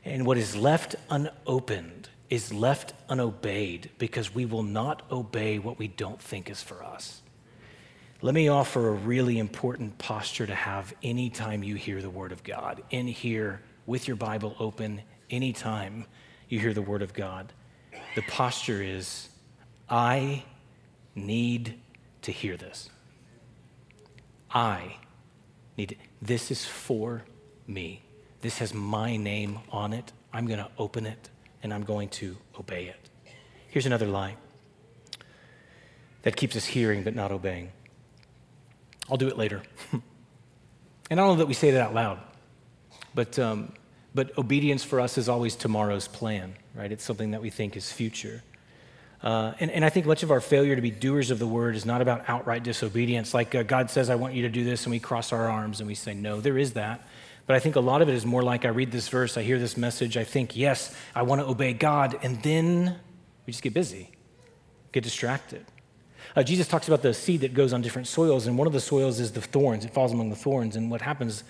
And 0.04 0.26
what 0.26 0.38
is 0.38 0.56
left 0.56 0.96
unopened 1.10 2.10
is 2.30 2.52
left 2.52 2.94
unobeyed 3.08 3.90
because 4.00 4.34
we 4.34 4.46
will 4.46 4.64
not 4.64 5.04
obey 5.12 5.60
what 5.60 5.78
we 5.78 5.88
don't 5.88 6.20
think 6.20 6.50
is 6.50 6.64
for 6.64 6.84
us. 6.84 7.22
Let 8.22 8.34
me 8.34 8.48
offer 8.48 8.88
a 8.88 8.94
really 8.94 9.38
important 9.38 9.98
posture 9.98 10.48
to 10.48 10.56
have 10.56 10.94
anytime 11.04 11.62
you 11.62 11.76
hear 11.76 12.02
the 12.02 12.10
Word 12.10 12.32
of 12.32 12.44
God. 12.44 12.82
In 12.90 13.06
here, 13.06 13.62
with 13.86 14.08
your 14.08 14.16
Bible 14.16 14.56
open, 14.60 15.02
anytime 15.30 16.06
you 16.50 16.60
hear 16.60 16.74
the 16.74 16.82
Word 16.82 17.02
of 17.02 17.14
God. 17.14 17.52
The 18.16 18.22
posture 18.24 18.82
is 18.82 19.30
I 19.94 20.44
need 21.14 21.76
to 22.24 22.32
hear 22.32 22.58
this. 22.58 22.90
I 24.50 24.98
need 25.78 25.92
it. 25.92 25.98
This 26.20 26.50
is 26.50 26.66
for 26.66 27.26
me. 27.68 28.02
This 28.42 28.58
has 28.58 28.74
my 28.74 29.18
name 29.18 29.60
on 29.72 29.94
it. 29.94 30.12
I'm 30.34 30.48
going 30.48 30.58
to 30.58 30.70
open 30.80 31.06
it 31.06 31.30
and 31.62 31.72
I'm 31.72 31.84
going 31.84 32.10
to 32.10 32.36
obey 32.60 32.86
it. 32.86 33.10
Here's 33.68 33.86
another 33.86 34.08
lie 34.08 34.36
that 36.24 36.36
keeps 36.36 36.56
us 36.56 36.66
hearing 36.66 37.04
but 37.04 37.14
not 37.14 37.32
obeying. 37.32 37.72
I'll 39.12 39.18
do 39.18 39.28
it 39.28 39.38
later. 39.38 39.62
and 39.92 40.02
I 41.12 41.16
don't 41.16 41.28
know 41.28 41.36
that 41.36 41.48
we 41.48 41.54
say 41.54 41.70
that 41.70 41.82
out 41.82 41.94
loud, 41.94 42.20
but, 43.14 43.38
um, 43.38 43.72
but 44.16 44.36
obedience 44.40 44.84
for 44.84 45.00
us 45.00 45.20
is 45.20 45.30
always 45.30 45.56
tomorrow's 45.56 46.08
plan, 46.08 46.56
right? 46.74 46.92
It's 46.92 47.04
something 47.04 47.30
that 47.30 47.44
we 47.44 47.52
think 47.52 47.78
is 47.78 47.92
future. 47.92 48.42
Uh, 49.24 49.54
and, 49.62 49.72
and, 49.72 49.86
I 49.86 49.90
think 49.90 50.06
much 50.06 50.22
of 50.22 50.32
our 50.32 50.42
failure 50.42 50.76
to 50.76 50.82
be 50.82 50.92
doers 50.92 51.32
of 51.32 51.40
the 51.40 51.48
word 51.48 51.78
is 51.78 51.86
not 51.86 52.02
about 52.02 52.26
outright 52.28 52.62
disobedience. 52.62 53.34
Like 53.34 53.56
uh, 53.56 53.64
God 53.64 53.90
says, 53.90 54.10
I 54.10 54.16
want 54.16 54.34
you 54.34 54.42
to 54.42 54.50
do 54.50 54.66
this, 54.66 54.84
and 54.84 54.92
we 54.92 55.00
cross 55.00 55.32
our 55.32 55.50
arms 55.50 55.80
and 55.80 55.88
we 55.88 55.96
say, 55.96 56.14
No, 56.14 56.42
there 56.42 56.58
is 56.58 56.74
that. 56.74 57.08
But 57.48 57.56
I 57.56 57.60
think 57.60 57.78
a 57.78 57.80
lot 57.80 58.02
of 58.02 58.10
it 58.10 58.16
is 58.16 58.26
more 58.26 58.44
like 58.44 58.66
I 58.66 58.70
read 58.70 58.92
this 58.92 59.08
verse, 59.08 59.38
I 59.38 59.44
hear 59.44 59.60
this 59.60 59.78
message, 59.78 60.18
I 60.18 60.26
think, 60.26 60.58
Yes, 60.58 60.94
I 61.16 61.22
want 61.22 61.40
to 61.40 61.48
obey 61.48 61.72
God. 61.72 62.20
And 62.22 62.44
then 62.44 62.98
we 63.46 63.52
just 63.52 63.64
get 63.64 63.74
busy, 63.74 64.12
get 64.92 65.06
distracted. 65.06 65.66
Uh, 66.36 66.44
Jesus 66.44 66.68
talks 66.68 66.90
about 66.90 67.02
the 67.02 67.14
seed 67.14 67.42
that 67.42 67.54
goes 67.54 67.72
on 67.72 67.82
different 67.82 68.10
soils, 68.10 68.46
and 68.46 68.58
one 68.58 68.68
of 68.68 68.74
the 68.74 68.82
soils 68.82 69.22
is 69.22 69.32
the 69.32 69.42
thorns. 69.42 69.86
It 69.86 69.94
falls 69.94 70.12
among 70.12 70.32
the 70.32 70.36
thorns. 70.36 70.76
And 70.76 70.92
what 70.92 71.02
happens, 71.02 71.46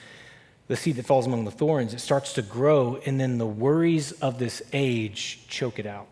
the 0.67 0.75
seed 0.75 0.97
that 0.97 1.07
falls 1.07 1.25
among 1.25 1.45
the 1.45 1.51
thorns, 1.51 1.95
it 1.95 1.99
starts 1.99 2.33
to 2.33 2.43
grow, 2.43 2.99
and 3.03 3.19
then 3.19 3.39
the 3.39 3.47
worries 3.47 4.11
of 4.11 4.37
this 4.37 4.61
age 4.73 5.39
choke 5.47 5.79
it 5.79 5.87
out. 5.87 6.07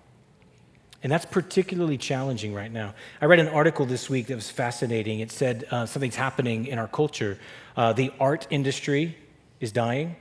And 1.03 1.11
that's 1.11 1.25
particularly 1.25 1.97
challenging 1.97 2.53
right 2.53 2.71
now. 2.71 2.93
I 3.21 3.25
read 3.25 3.39
an 3.39 3.47
article 3.47 3.85
this 3.85 4.09
week 4.09 4.27
that 4.27 4.35
was 4.35 4.51
fascinating. 4.51 5.19
It 5.19 5.31
said 5.31 5.65
uh, 5.71 5.85
something's 5.87 6.15
happening 6.15 6.67
in 6.67 6.77
our 6.77 6.87
culture. 6.87 7.39
Uh, 7.75 7.93
the 7.93 8.13
art 8.19 8.45
industry 8.51 9.17
is 9.59 9.71
dying, 9.71 10.15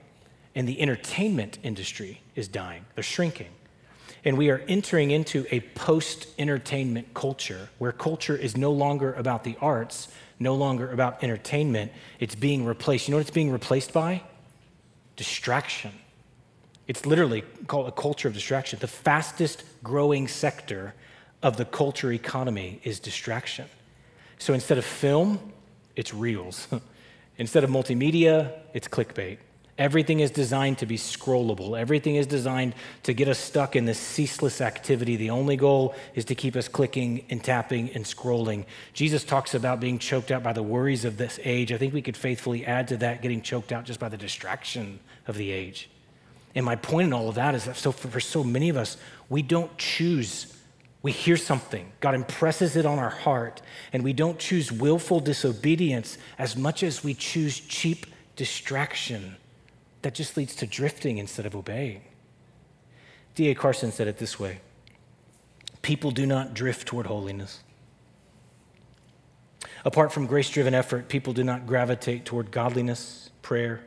and 0.55 0.67
the 0.67 0.81
entertainment 0.81 1.59
industry 1.63 2.23
is 2.35 2.49
dying. 2.49 2.87
They're 2.95 3.05
shrinking. 3.05 3.49
And 4.25 4.37
we 4.37 4.51
are 4.51 4.63
entering 4.69 5.11
into 5.11 5.47
a 5.51 5.61
post 5.61 6.29
entertainment 6.39 7.15
culture 7.15 7.69
where 7.79 7.93
culture 7.93 8.37
is 8.37 8.57
no 8.57 8.73
longer 8.73 9.13
about 9.15 9.45
the 9.45 9.57
arts, 9.61 10.09
no 10.39 10.55
longer 10.55 10.91
about 10.91 11.23
entertainment. 11.23 11.93
It's 12.19 12.35
being 12.35 12.65
replaced. 12.65 13.09
You 13.09 13.13
know 13.13 13.19
what 13.19 13.23
it's 13.23 13.31
being 13.31 13.53
replaced 13.53 13.93
by? 13.93 14.23
Distraction. 15.17 15.93
It's 16.91 17.07
literally 17.07 17.45
called 17.69 17.87
a 17.87 17.93
culture 17.93 18.27
of 18.27 18.35
distraction. 18.35 18.81
The 18.81 18.89
fastest 18.89 19.63
growing 19.85 20.27
sector 20.27 20.93
of 21.41 21.57
the 21.57 21.65
culture 21.65 22.11
economy 22.11 22.81
is 22.83 22.99
distraction. 22.99 23.67
So 24.39 24.55
instead 24.55 24.77
of 24.77 24.85
film, 24.85 25.53
it's 25.95 26.13
reels. 26.13 26.67
instead 27.39 27.63
of 27.63 27.71
multimedia, 27.71 28.51
it's 28.75 28.89
clickbait. 28.89 29.39
Everything 29.79 30.19
is 30.19 30.33
designed 30.33 30.79
to 30.79 30.87
be 30.87 30.97
scrollable. 30.97 31.79
Everything 31.79 32.17
is 32.17 32.27
designed 32.27 32.75
to 33.05 33.13
get 33.13 33.29
us 33.29 33.39
stuck 33.39 33.77
in 33.77 33.85
this 33.85 34.01
ceaseless 34.01 34.61
activity. 34.61 35.15
The 35.15 35.31
only 35.31 35.57
goal 35.57 35.95
is 36.17 36.25
to 36.25 36.35
keep 36.35 36.57
us 36.57 36.67
clicking 36.67 37.25
and 37.31 37.45
tapping 37.45 37.91
and 37.91 38.05
scrolling. 38.05 38.65
Jesus 38.95 39.23
talks 39.23 39.55
about 39.55 39.79
being 39.79 40.01
choked 40.01 40.33
out 40.33 40.43
by 40.43 40.55
the 40.55 40.65
worries 40.65 41.05
of 41.05 41.19
this 41.19 41.39
age. 41.45 41.71
I 41.71 41.79
think 41.79 41.95
we 41.95 42.03
could 42.03 42.17
faithfully 42.17 42.67
add 42.67 42.89
to 42.89 42.97
that 42.97 43.23
getting 43.23 43.43
choked 43.43 43.71
out 43.71 43.85
just 43.85 44.01
by 44.01 44.09
the 44.09 44.19
distraction 44.19 44.99
of 45.29 45.37
the 45.37 45.53
age. 45.53 45.89
And 46.55 46.65
my 46.65 46.77
point 46.77 47.07
in 47.09 47.13
all 47.13 47.29
of 47.29 47.37
that 47.37 47.55
is 47.55 47.65
that 47.65 47.77
so 47.77 47.93
for, 47.93 48.09
for 48.09 48.21
so 48.21 48.43
many 48.43 48.69
of 48.69 48.77
us, 48.77 48.97
we 49.29 49.43
don't 49.43 49.77
choose 49.79 50.53
we 51.03 51.13
hear 51.13 51.37
something, 51.37 51.93
God 52.01 52.15
impresses 52.15 52.77
it 52.77 52.85
on 52.85 52.99
our 52.99 53.11
heart, 53.11 53.63
and 53.93 54.05
we 54.05 54.13
don't 54.13 54.39
choose 54.39 54.71
willful 54.71 55.21
disobedience 55.21 56.19
as 56.39 56.57
much 56.57 56.83
as 56.83 57.03
we 57.03 57.15
choose 57.15 57.59
cheap 57.59 58.05
distraction 58.37 59.37
that 60.03 60.15
just 60.15 60.37
leads 60.37 60.55
to 60.57 60.67
drifting 60.67 61.17
instead 61.19 61.47
of 61.47 61.57
obeying. 61.57 62.03
D.A. 63.35 63.55
Carson 63.55 63.93
said 63.93 64.09
it 64.09 64.19
this 64.19 64.39
way 64.39 64.61
People 65.81 66.11
do 66.11 66.27
not 66.27 66.53
drift 66.53 66.87
toward 66.87 67.07
holiness. 67.07 67.61
Apart 69.83 70.13
from 70.13 70.27
grace 70.27 70.51
driven 70.51 70.75
effort, 70.75 71.09
people 71.09 71.33
do 71.33 71.43
not 71.43 71.67
gravitate 71.67 72.27
toward 72.27 72.51
godliness, 72.51 73.31
prayer, 73.41 73.81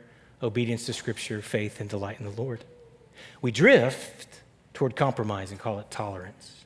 obedience 0.44 0.86
to 0.86 0.92
Scripture, 0.92 1.42
faith, 1.42 1.80
and 1.80 1.88
delight 1.88 2.20
in 2.20 2.26
the 2.26 2.40
Lord. 2.40 2.64
We 3.40 3.50
drift 3.50 4.42
toward 4.74 4.94
compromise 4.94 5.50
and 5.50 5.58
call 5.58 5.78
it 5.78 5.90
tolerance. 5.90 6.64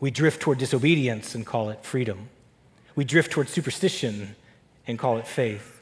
We 0.00 0.10
drift 0.10 0.40
toward 0.40 0.58
disobedience 0.58 1.34
and 1.34 1.44
call 1.44 1.70
it 1.70 1.84
freedom. 1.84 2.28
We 2.94 3.04
drift 3.04 3.32
toward 3.32 3.48
superstition 3.48 4.36
and 4.86 4.98
call 4.98 5.18
it 5.18 5.26
faith. 5.26 5.80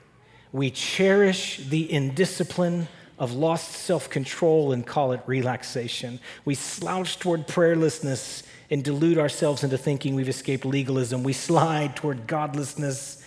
We 0.52 0.70
cherish 0.70 1.58
the 1.58 1.90
indiscipline 1.92 2.88
of 3.18 3.32
lost 3.32 3.72
self 3.72 4.08
control 4.08 4.72
and 4.72 4.86
call 4.86 5.12
it 5.12 5.20
relaxation. 5.26 6.20
We 6.44 6.54
slouch 6.54 7.18
toward 7.18 7.46
prayerlessness 7.46 8.42
and 8.70 8.82
delude 8.82 9.18
ourselves 9.18 9.64
into 9.64 9.78
thinking 9.78 10.14
we've 10.14 10.28
escaped 10.28 10.64
legalism. 10.64 11.22
We 11.22 11.32
slide 11.32 11.96
toward 11.96 12.26
godlessness 12.26 13.24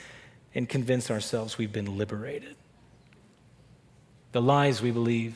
and 0.56 0.68
convince 0.68 1.10
ourselves 1.10 1.58
we've 1.58 1.72
been 1.72 1.98
liberated. 1.98 2.56
The 4.32 4.42
lies 4.42 4.82
we 4.82 4.92
believe. 4.92 5.36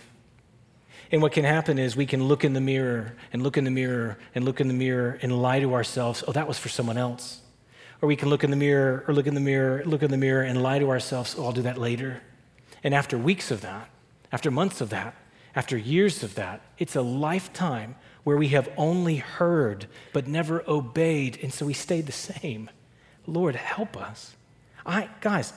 And 1.12 1.22
what 1.22 1.32
can 1.32 1.46
happen 1.46 1.78
is 1.78 1.96
we 1.96 2.06
can 2.06 2.24
look 2.24 2.44
in 2.44 2.54
the 2.54 2.62
mirror 2.62 3.16
and 3.32 3.44
look 3.44 3.58
in 3.58 3.64
the 3.64 3.72
mirror 3.72 4.18
and 4.34 4.44
look 4.46 4.60
in 4.60 4.68
the 4.68 4.74
mirror 4.74 5.20
and 5.22 5.42
lie 5.42 5.60
to 5.60 5.74
ourselves, 5.74 6.24
oh, 6.28 6.32
that 6.32 6.48
was 6.48 6.58
for 6.58 6.70
someone 6.70 6.98
else. 6.98 7.42
Or 8.02 8.08
we 8.08 8.16
can 8.16 8.30
look 8.30 8.44
in 8.44 8.50
the 8.50 8.58
mirror 8.58 9.06
or 9.08 9.14
look 9.14 9.28
in 9.28 9.34
the 9.34 9.40
mirror, 9.40 9.84
look 9.86 10.04
in 10.04 10.12
the 10.12 10.18
mirror 10.18 10.42
and 10.42 10.62
lie 10.62 10.80
to 10.80 10.90
ourselves, 10.90 11.36
oh, 11.38 11.46
I'll 11.46 11.52
do 11.52 11.62
that 11.62 11.78
later. 11.78 12.22
And 12.84 12.94
after 12.94 13.18
weeks 13.18 13.52
of 13.52 13.62
that, 13.62 13.90
after 14.32 14.50
months 14.52 14.82
of 14.82 14.90
that, 14.90 15.16
after 15.56 15.78
years 15.78 16.24
of 16.24 16.36
that, 16.36 16.62
it's 16.80 16.96
a 16.96 17.02
lifetime 17.02 17.96
where 18.24 18.38
we 18.38 18.50
have 18.50 18.70
only 18.76 19.18
heard 19.18 19.86
but 20.14 20.28
never 20.28 20.64
obeyed, 20.68 21.38
and 21.44 21.54
so 21.54 21.66
we 21.66 21.74
stayed 21.74 22.08
the 22.08 22.12
same. 22.12 22.70
Lord, 23.28 23.56
help 23.56 23.96
us. 23.96 24.36
I, 24.86 25.10
guys, 25.22 25.54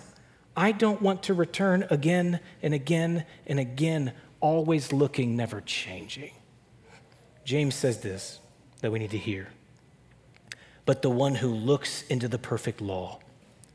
I 0.56 0.72
don't 0.72 1.02
want 1.02 1.24
to 1.24 1.34
return 1.34 1.86
again 1.90 2.40
and 2.62 2.72
again 2.72 3.24
and 3.46 3.60
again, 3.60 4.12
always 4.40 4.92
looking, 4.92 5.36
never 5.36 5.60
changing. 5.60 6.32
James 7.44 7.74
says 7.74 8.00
this 8.00 8.40
that 8.80 8.90
we 8.90 8.98
need 8.98 9.10
to 9.10 9.18
hear 9.18 9.48
but 10.84 11.02
the 11.02 11.10
one 11.10 11.34
who 11.34 11.48
looks 11.48 12.02
into 12.02 12.28
the 12.28 12.38
perfect 12.38 12.80
law, 12.80 13.18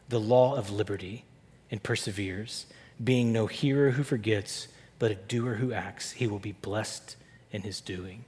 the 0.08 0.20
law 0.20 0.56
of 0.56 0.72
liberty, 0.72 1.26
and 1.70 1.84
perseveres, 1.84 2.68
being 3.04 3.34
no 3.34 3.48
hearer 3.48 3.92
who 3.92 4.04
forgets, 4.04 4.70
but 4.98 5.12
a 5.12 5.16
doer 5.16 5.56
who 5.56 5.74
acts, 5.74 6.12
he 6.12 6.26
will 6.26 6.40
be 6.40 6.54
blessed 6.54 7.18
in 7.52 7.64
his 7.64 7.82
doing. 7.82 8.24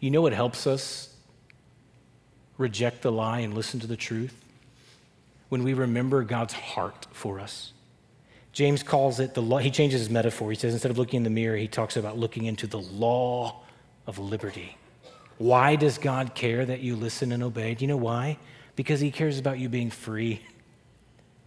You 0.00 0.10
know 0.10 0.20
what 0.20 0.32
helps 0.32 0.66
us 0.66 1.14
reject 2.56 3.02
the 3.02 3.12
lie 3.12 3.38
and 3.38 3.54
listen 3.54 3.78
to 3.78 3.86
the 3.86 3.96
truth? 3.96 4.34
when 5.48 5.64
we 5.64 5.74
remember 5.74 6.22
God's 6.22 6.54
heart 6.54 7.06
for 7.12 7.40
us. 7.40 7.72
James 8.58 8.82
calls 8.82 9.20
it 9.20 9.34
the 9.34 9.40
law. 9.40 9.58
He 9.58 9.70
changes 9.70 10.00
his 10.00 10.10
metaphor. 10.10 10.50
He 10.50 10.56
says 10.56 10.72
instead 10.72 10.90
of 10.90 10.98
looking 10.98 11.18
in 11.18 11.22
the 11.22 11.30
mirror, 11.30 11.56
he 11.56 11.68
talks 11.68 11.96
about 11.96 12.18
looking 12.18 12.46
into 12.46 12.66
the 12.66 12.80
law 12.80 13.60
of 14.04 14.18
liberty. 14.18 14.76
Why 15.36 15.76
does 15.76 15.96
God 15.96 16.34
care 16.34 16.66
that 16.66 16.80
you 16.80 16.96
listen 16.96 17.30
and 17.30 17.40
obey? 17.44 17.76
Do 17.76 17.84
you 17.84 17.86
know 17.86 17.96
why? 17.96 18.36
Because 18.74 18.98
he 18.98 19.12
cares 19.12 19.38
about 19.38 19.60
you 19.60 19.68
being 19.68 19.90
free. 19.90 20.40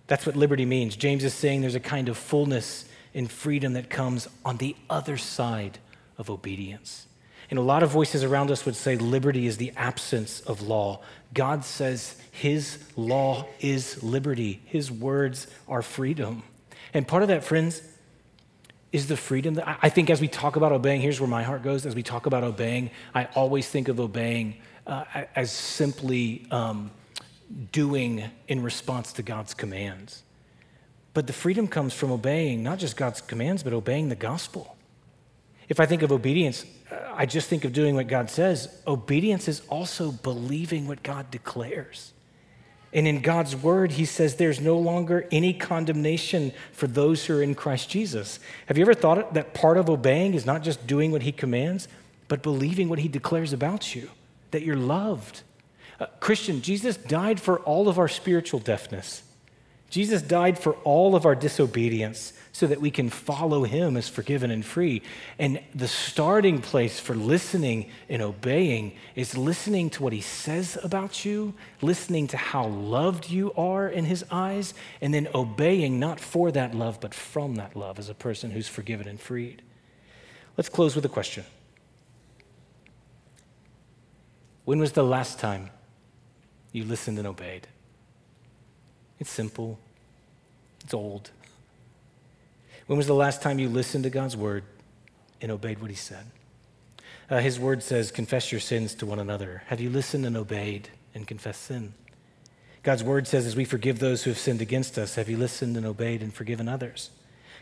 That's 0.08 0.26
what 0.26 0.38
liberty 0.38 0.66
means. 0.66 0.96
James 0.96 1.26
is 1.26 1.34
saying 1.34 1.60
there's 1.60 1.76
a 1.76 1.82
kind 1.82 2.08
of 2.08 2.18
fullness 2.18 2.86
and 3.14 3.30
freedom 3.30 3.74
that 3.74 3.90
comes 3.90 4.30
on 4.46 4.56
the 4.56 4.74
other 4.90 5.18
side 5.18 5.80
of 6.18 6.30
obedience. 6.30 7.08
And 7.50 7.60
a 7.60 7.62
lot 7.62 7.84
of 7.84 7.90
voices 7.90 8.24
around 8.24 8.52
us 8.52 8.66
would 8.66 8.78
say 8.78 8.96
liberty 8.96 9.48
is 9.48 9.58
the 9.58 9.74
absence 9.76 10.40
of 10.40 10.62
law. 10.62 11.02
God 11.34 11.66
says 11.66 12.16
his 12.32 12.82
law 12.96 13.48
is 13.60 14.02
liberty, 14.02 14.62
his 14.64 14.90
words 14.90 15.48
are 15.68 15.82
freedom. 15.82 16.44
And 16.94 17.08
part 17.08 17.24
of 17.24 17.30
that, 17.30 17.44
friends, 17.44 17.82
is 18.92 19.08
the 19.08 19.18
freedom 19.18 19.54
that 19.56 19.80
I 19.82 19.90
think 19.90 20.10
as 20.10 20.20
we 20.20 20.28
talk 20.28 20.56
about 20.56 20.72
obeying, 20.72 21.02
here's 21.02 21.20
where 21.20 21.30
my 21.30 21.44
heart 21.44 21.64
goes. 21.64 21.86
As 21.86 21.96
we 21.96 22.04
talk 22.04 22.26
about 22.26 22.44
obeying, 22.44 22.92
I 23.16 23.26
always 23.36 23.68
think 23.68 23.88
of 23.88 24.00
obeying 24.00 24.56
uh, 24.86 25.06
as 25.36 25.52
simply 25.52 26.46
um, 26.52 26.92
doing 27.72 28.24
in 28.48 28.62
response 28.62 29.14
to 29.14 29.24
God's 29.24 29.54
commands. 29.54 30.24
But 31.14 31.28
the 31.28 31.34
freedom 31.34 31.68
comes 31.68 31.94
from 31.94 32.12
obeying 32.12 32.64
not 32.64 32.80
just 32.80 32.98
God's 32.98 33.22
commands, 33.22 33.64
but 33.64 33.74
obeying 33.74 34.10
the 34.10 34.16
gospel. 34.16 34.78
If 35.70 35.80
I 35.80 35.86
think 35.86 36.02
of 36.02 36.12
obedience, 36.12 36.66
I 37.14 37.26
just 37.26 37.48
think 37.48 37.64
of 37.64 37.72
doing 37.72 37.96
what 37.96 38.08
God 38.08 38.30
says. 38.30 38.82
Obedience 38.86 39.48
is 39.48 39.62
also 39.70 40.12
believing 40.12 40.88
what 40.88 41.04
God 41.04 41.32
declares. 41.32 42.12
And 42.94 43.08
in 43.08 43.22
God's 43.22 43.56
word, 43.56 43.94
he 43.94 44.06
says 44.06 44.36
there's 44.36 44.60
no 44.60 44.78
longer 44.78 45.28
any 45.32 45.54
condemnation 45.54 46.52
for 46.74 46.88
those 46.88 47.26
who 47.26 47.38
are 47.38 47.44
in 47.44 47.56
Christ 47.56 47.90
Jesus. 47.90 48.40
Have 48.66 48.78
you 48.78 48.84
ever 48.84 48.94
thought 48.94 49.34
that 49.34 49.54
part 49.54 49.78
of 49.78 49.90
obeying 49.90 50.34
is 50.34 50.46
not 50.46 50.62
just 50.62 50.86
doing 50.88 51.12
what 51.12 51.22
he 51.22 51.32
commands, 51.32 51.88
but 52.28 52.44
believing 52.44 52.90
what 52.90 53.00
he 53.00 53.08
declares 53.08 53.54
about 53.54 53.96
you, 53.96 54.10
that 54.52 54.64
you're 54.64 54.76
loved? 54.76 55.42
Uh, 56.00 56.08
Christian, 56.20 56.62
Jesus 56.62 56.98
died 56.98 57.40
for 57.40 57.60
all 57.60 57.88
of 57.88 57.98
our 57.98 58.10
spiritual 58.10 58.60
deafness. 58.60 59.24
Jesus 59.92 60.22
died 60.22 60.58
for 60.58 60.74
all 60.86 61.16
of 61.18 61.26
our 61.26 61.36
disobedience 61.36 62.32
so 62.54 62.66
that 62.66 62.80
we 62.80 62.90
can 62.90 63.10
follow 63.10 63.66
him 63.66 63.98
as 63.98 64.08
forgiven 64.08 64.50
and 64.50 64.66
free. 64.66 65.02
And 65.38 65.62
the 65.76 65.88
starting 65.88 66.62
place 66.62 66.98
for 66.98 67.14
listening 67.14 67.90
and 68.08 68.22
obeying 68.22 68.94
is 69.16 69.38
listening 69.38 69.90
to 69.92 70.04
what 70.04 70.14
he 70.14 70.22
says 70.22 70.78
about 70.82 71.26
you, 71.26 71.54
listening 71.82 72.28
to 72.28 72.38
how 72.38 72.68
loved 72.68 73.30
you 73.30 73.52
are 73.54 73.90
in 73.90 74.06
his 74.06 74.24
eyes, 74.32 74.74
and 75.02 75.14
then 75.14 75.28
obeying 75.36 76.00
not 76.00 76.22
for 76.22 76.54
that 76.54 76.74
love, 76.74 77.02
but 77.02 77.14
from 77.14 77.56
that 77.56 77.76
love 77.76 78.00
as 78.00 78.08
a 78.08 78.14
person 78.14 78.52
who's 78.52 78.70
forgiven 78.70 79.10
and 79.10 79.20
freed. 79.20 79.62
Let's 80.56 80.70
close 80.70 80.96
with 80.96 81.04
a 81.04 81.10
question 81.10 81.44
When 84.64 84.80
was 84.80 84.94
the 84.94 85.04
last 85.04 85.38
time 85.38 85.70
you 86.72 86.86
listened 86.86 87.18
and 87.18 87.28
obeyed? 87.28 87.68
It's 89.22 89.30
simple, 89.30 89.78
it's 90.84 90.96
old. 90.96 91.30
When 92.88 92.98
was 92.98 93.06
the 93.06 93.14
last 93.14 93.44
time 93.44 93.60
you 93.60 93.70
listened 93.70 94.04
to 94.04 94.10
God's 94.10 94.36
word 94.36 94.64
and 95.40 95.52
obeyed 95.52 95.80
what 95.80 95.92
he 95.92 95.96
said? 95.96 96.26
Uh, 97.30 97.38
his 97.38 97.60
word 97.60 97.84
says, 97.84 98.12
confess 98.12 98.52
your 98.52 98.60
sins 98.60 98.96
to 98.96 99.06
one 99.06 99.20
another. 99.20 99.62
Have 99.68 99.80
you 99.80 99.92
listened 99.92 100.26
and 100.26 100.36
obeyed 100.36 100.90
and 101.14 101.28
confessed 101.28 101.62
sin? 101.62 101.94
God's 102.82 103.04
word 103.04 103.28
says, 103.28 103.46
as 103.46 103.56
we 103.56 103.64
forgive 103.64 104.00
those 104.00 104.24
who 104.24 104.32
have 104.32 104.40
sinned 104.40 104.60
against 104.60 104.98
us, 104.98 105.14
have 105.14 105.30
you 105.30 105.38
listened 105.38 105.78
and 105.78 105.86
obeyed 105.86 106.24
and 106.24 106.34
forgiven 106.34 106.68
others? 106.68 107.12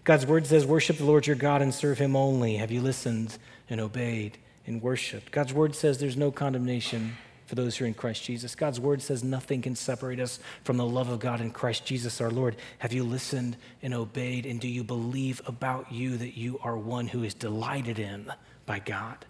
God's 0.05 0.26
word 0.26 0.47
says, 0.47 0.66
worship 0.66 0.97
the 0.97 1.03
Lord 1.03 1.28
your 1.28 1.36
God 1.36 1.62
and 1.62 1.74
serve 1.74 1.97
him 1.97 2.16
only. 2.16 2.55
Have 2.55 2.72
you 2.72 2.82
listened 2.82 3.38
and 3.70 3.82
obeyed 3.82 4.38
and 4.66 4.82
worshiped? 4.82 5.34
God's 5.34 5.53
word 5.53 5.76
says 5.76 5.97
there's 5.97 6.16
no 6.16 6.32
condemnation 6.32 7.18
for 7.50 7.56
those 7.56 7.76
who 7.76 7.86
are 7.86 7.88
in 7.88 7.95
Christ 7.95 8.24
Jesus. 8.24 8.54
God's 8.54 8.80
word 8.80 9.02
says 9.02 9.24
nothing 9.24 9.64
can 9.64 9.76
separate 9.76 10.20
us 10.20 10.39
from 10.64 10.78
the 10.78 10.86
love 10.86 11.10
of 11.10 11.20
God 11.20 11.41
in 11.41 11.50
Christ 11.50 11.84
Jesus 11.84 12.22
our 12.22 12.30
Lord. 12.30 12.56
Have 12.78 12.93
you 12.93 13.04
listened 13.04 13.58
and 13.82 13.91
obeyed? 13.91 14.45
And 14.45 14.60
do 14.60 14.68
you 14.68 14.84
believe 14.84 15.41
about 15.47 15.91
you 15.91 16.16
that 16.18 16.38
you 16.38 16.60
are 16.64 16.78
one 16.78 17.08
who 17.08 17.24
is 17.24 17.34
delighted 17.34 17.97
in 17.97 18.32
by 18.68 18.78
God? 18.78 19.26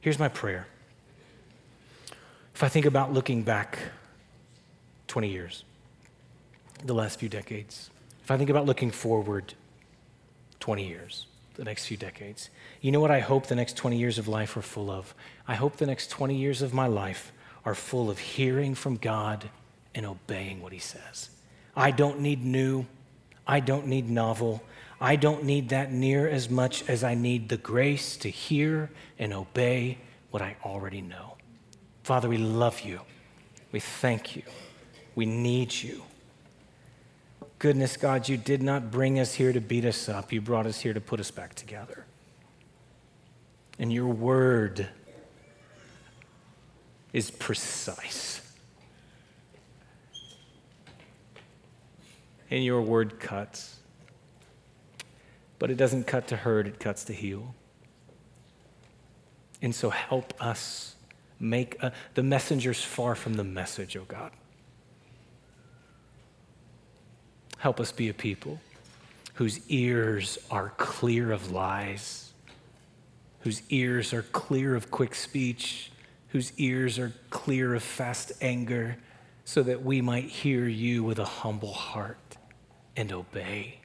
Here's 0.00 0.16
my 0.16 0.28
prayer. 0.28 0.68
If 2.54 2.62
I 2.62 2.68
think 2.68 2.86
about 2.86 3.12
looking 3.12 3.42
back 3.42 3.80
20 5.08 5.28
years, 5.28 5.64
the 6.84 6.94
last 6.94 7.18
few 7.18 7.28
decades, 7.28 7.90
if 8.22 8.30
I 8.30 8.36
think 8.36 8.48
about 8.48 8.64
looking 8.64 8.92
forward 8.92 9.54
20 10.60 10.86
years, 10.86 11.26
the 11.56 11.64
next 11.64 11.86
few 11.86 11.96
decades, 11.96 12.48
you 12.80 12.92
know 12.92 13.00
what 13.00 13.10
I 13.10 13.18
hope 13.18 13.48
the 13.48 13.56
next 13.56 13.76
20 13.76 13.98
years 13.98 14.18
of 14.18 14.28
life 14.28 14.56
are 14.56 14.62
full 14.62 14.88
of? 14.88 15.16
I 15.48 15.56
hope 15.56 15.78
the 15.78 15.86
next 15.86 16.10
20 16.10 16.36
years 16.36 16.62
of 16.62 16.72
my 16.72 16.86
life 16.86 17.32
are 17.66 17.74
full 17.74 18.08
of 18.08 18.18
hearing 18.18 18.74
from 18.74 18.96
God 18.96 19.50
and 19.94 20.06
obeying 20.06 20.62
what 20.62 20.72
He 20.72 20.78
says. 20.78 21.28
I 21.74 21.90
don't 21.90 22.20
need 22.20 22.42
new. 22.42 22.86
I 23.46 23.60
don't 23.60 23.88
need 23.88 24.08
novel. 24.08 24.62
I 25.00 25.16
don't 25.16 25.44
need 25.44 25.68
that 25.68 25.92
near 25.92 26.26
as 26.26 26.48
much 26.48 26.88
as 26.88 27.04
I 27.04 27.14
need 27.14 27.50
the 27.50 27.58
grace 27.58 28.16
to 28.18 28.30
hear 28.30 28.90
and 29.18 29.34
obey 29.34 29.98
what 30.30 30.40
I 30.40 30.56
already 30.64 31.02
know. 31.02 31.36
Father, 32.02 32.28
we 32.28 32.38
love 32.38 32.80
you. 32.80 33.00
We 33.72 33.80
thank 33.80 34.36
you. 34.36 34.42
We 35.14 35.26
need 35.26 35.74
you. 35.74 36.02
Goodness, 37.58 37.96
God, 37.96 38.28
you 38.28 38.36
did 38.36 38.62
not 38.62 38.90
bring 38.90 39.18
us 39.18 39.34
here 39.34 39.52
to 39.52 39.60
beat 39.60 39.84
us 39.84 40.08
up. 40.08 40.32
You 40.32 40.40
brought 40.40 40.66
us 40.66 40.80
here 40.80 40.94
to 40.94 41.00
put 41.00 41.20
us 41.20 41.30
back 41.30 41.54
together. 41.54 42.04
And 43.78 43.92
your 43.92 44.06
word 44.06 44.88
is 47.16 47.30
precise. 47.30 48.42
And 52.50 52.62
your 52.62 52.82
word 52.82 53.18
cuts. 53.18 53.76
But 55.58 55.70
it 55.70 55.78
doesn't 55.78 56.06
cut 56.06 56.28
to 56.28 56.36
hurt, 56.36 56.66
it 56.66 56.78
cuts 56.78 57.04
to 57.04 57.14
heal. 57.14 57.54
And 59.62 59.74
so 59.74 59.88
help 59.88 60.34
us 60.38 60.96
make 61.40 61.82
a, 61.82 61.90
the 62.12 62.22
messengers 62.22 62.82
far 62.82 63.14
from 63.14 63.32
the 63.32 63.44
message, 63.44 63.96
oh 63.96 64.04
God. 64.06 64.32
Help 67.56 67.80
us 67.80 67.92
be 67.92 68.10
a 68.10 68.14
people 68.14 68.60
whose 69.32 69.66
ears 69.70 70.36
are 70.50 70.74
clear 70.76 71.32
of 71.32 71.50
lies, 71.50 72.34
whose 73.40 73.62
ears 73.70 74.12
are 74.12 74.22
clear 74.22 74.74
of 74.76 74.90
quick 74.90 75.14
speech, 75.14 75.90
whose 76.36 76.52
ears 76.58 76.98
are 76.98 77.14
clear 77.30 77.74
of 77.74 77.82
fast 77.82 78.30
anger, 78.42 78.94
so 79.46 79.62
that 79.62 79.82
we 79.82 80.02
might 80.02 80.26
hear 80.26 80.68
you 80.68 81.02
with 81.02 81.18
a 81.18 81.24
humble 81.24 81.72
heart 81.72 82.36
and 82.94 83.10
obey. 83.10 83.78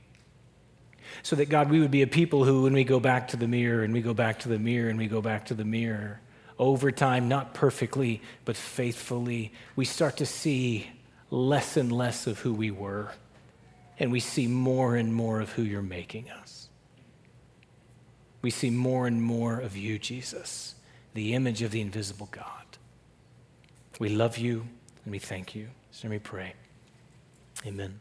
So 1.23 1.37
that, 1.37 1.47
God, 1.47 1.69
we 1.69 1.79
would 1.79 1.91
be 1.91 2.01
a 2.01 2.07
people 2.07 2.43
who, 2.43 2.63
when 2.63 2.73
we 2.73 2.83
go 2.83 2.99
back 2.99 3.29
to 3.29 3.37
the 3.37 3.47
mirror 3.47 3.83
and 3.83 3.93
we 3.93 4.01
go 4.01 4.13
back 4.13 4.39
to 4.39 4.49
the 4.49 4.59
mirror 4.59 4.89
and 4.89 4.99
we 4.99 5.07
go 5.07 5.21
back 5.21 5.45
to 5.45 5.53
the 5.53 5.63
mirror, 5.63 6.19
over 6.59 6.91
time, 6.91 7.29
not 7.29 7.53
perfectly, 7.53 8.21
but 8.43 8.57
faithfully, 8.57 9.53
we 9.77 9.85
start 9.85 10.17
to 10.17 10.25
see 10.25 10.91
less 11.29 11.77
and 11.77 11.89
less 11.89 12.27
of 12.27 12.39
who 12.39 12.53
we 12.53 12.69
were, 12.69 13.13
and 13.97 14.11
we 14.11 14.19
see 14.19 14.45
more 14.45 14.97
and 14.97 15.15
more 15.15 15.39
of 15.39 15.53
who 15.53 15.61
you're 15.61 15.81
making 15.81 16.29
us. 16.29 16.67
We 18.41 18.49
see 18.49 18.71
more 18.71 19.07
and 19.07 19.23
more 19.23 19.57
of 19.57 19.77
you, 19.77 19.97
Jesus 19.97 20.75
the 21.13 21.33
image 21.33 21.61
of 21.61 21.71
the 21.71 21.81
invisible 21.81 22.29
God. 22.31 22.65
We 23.99 24.09
love 24.09 24.37
you 24.37 24.65
and 25.05 25.11
we 25.11 25.19
thank 25.19 25.55
you. 25.55 25.67
So 25.91 26.07
let 26.07 26.11
me 26.11 26.19
pray. 26.19 26.53
Amen. 27.65 28.00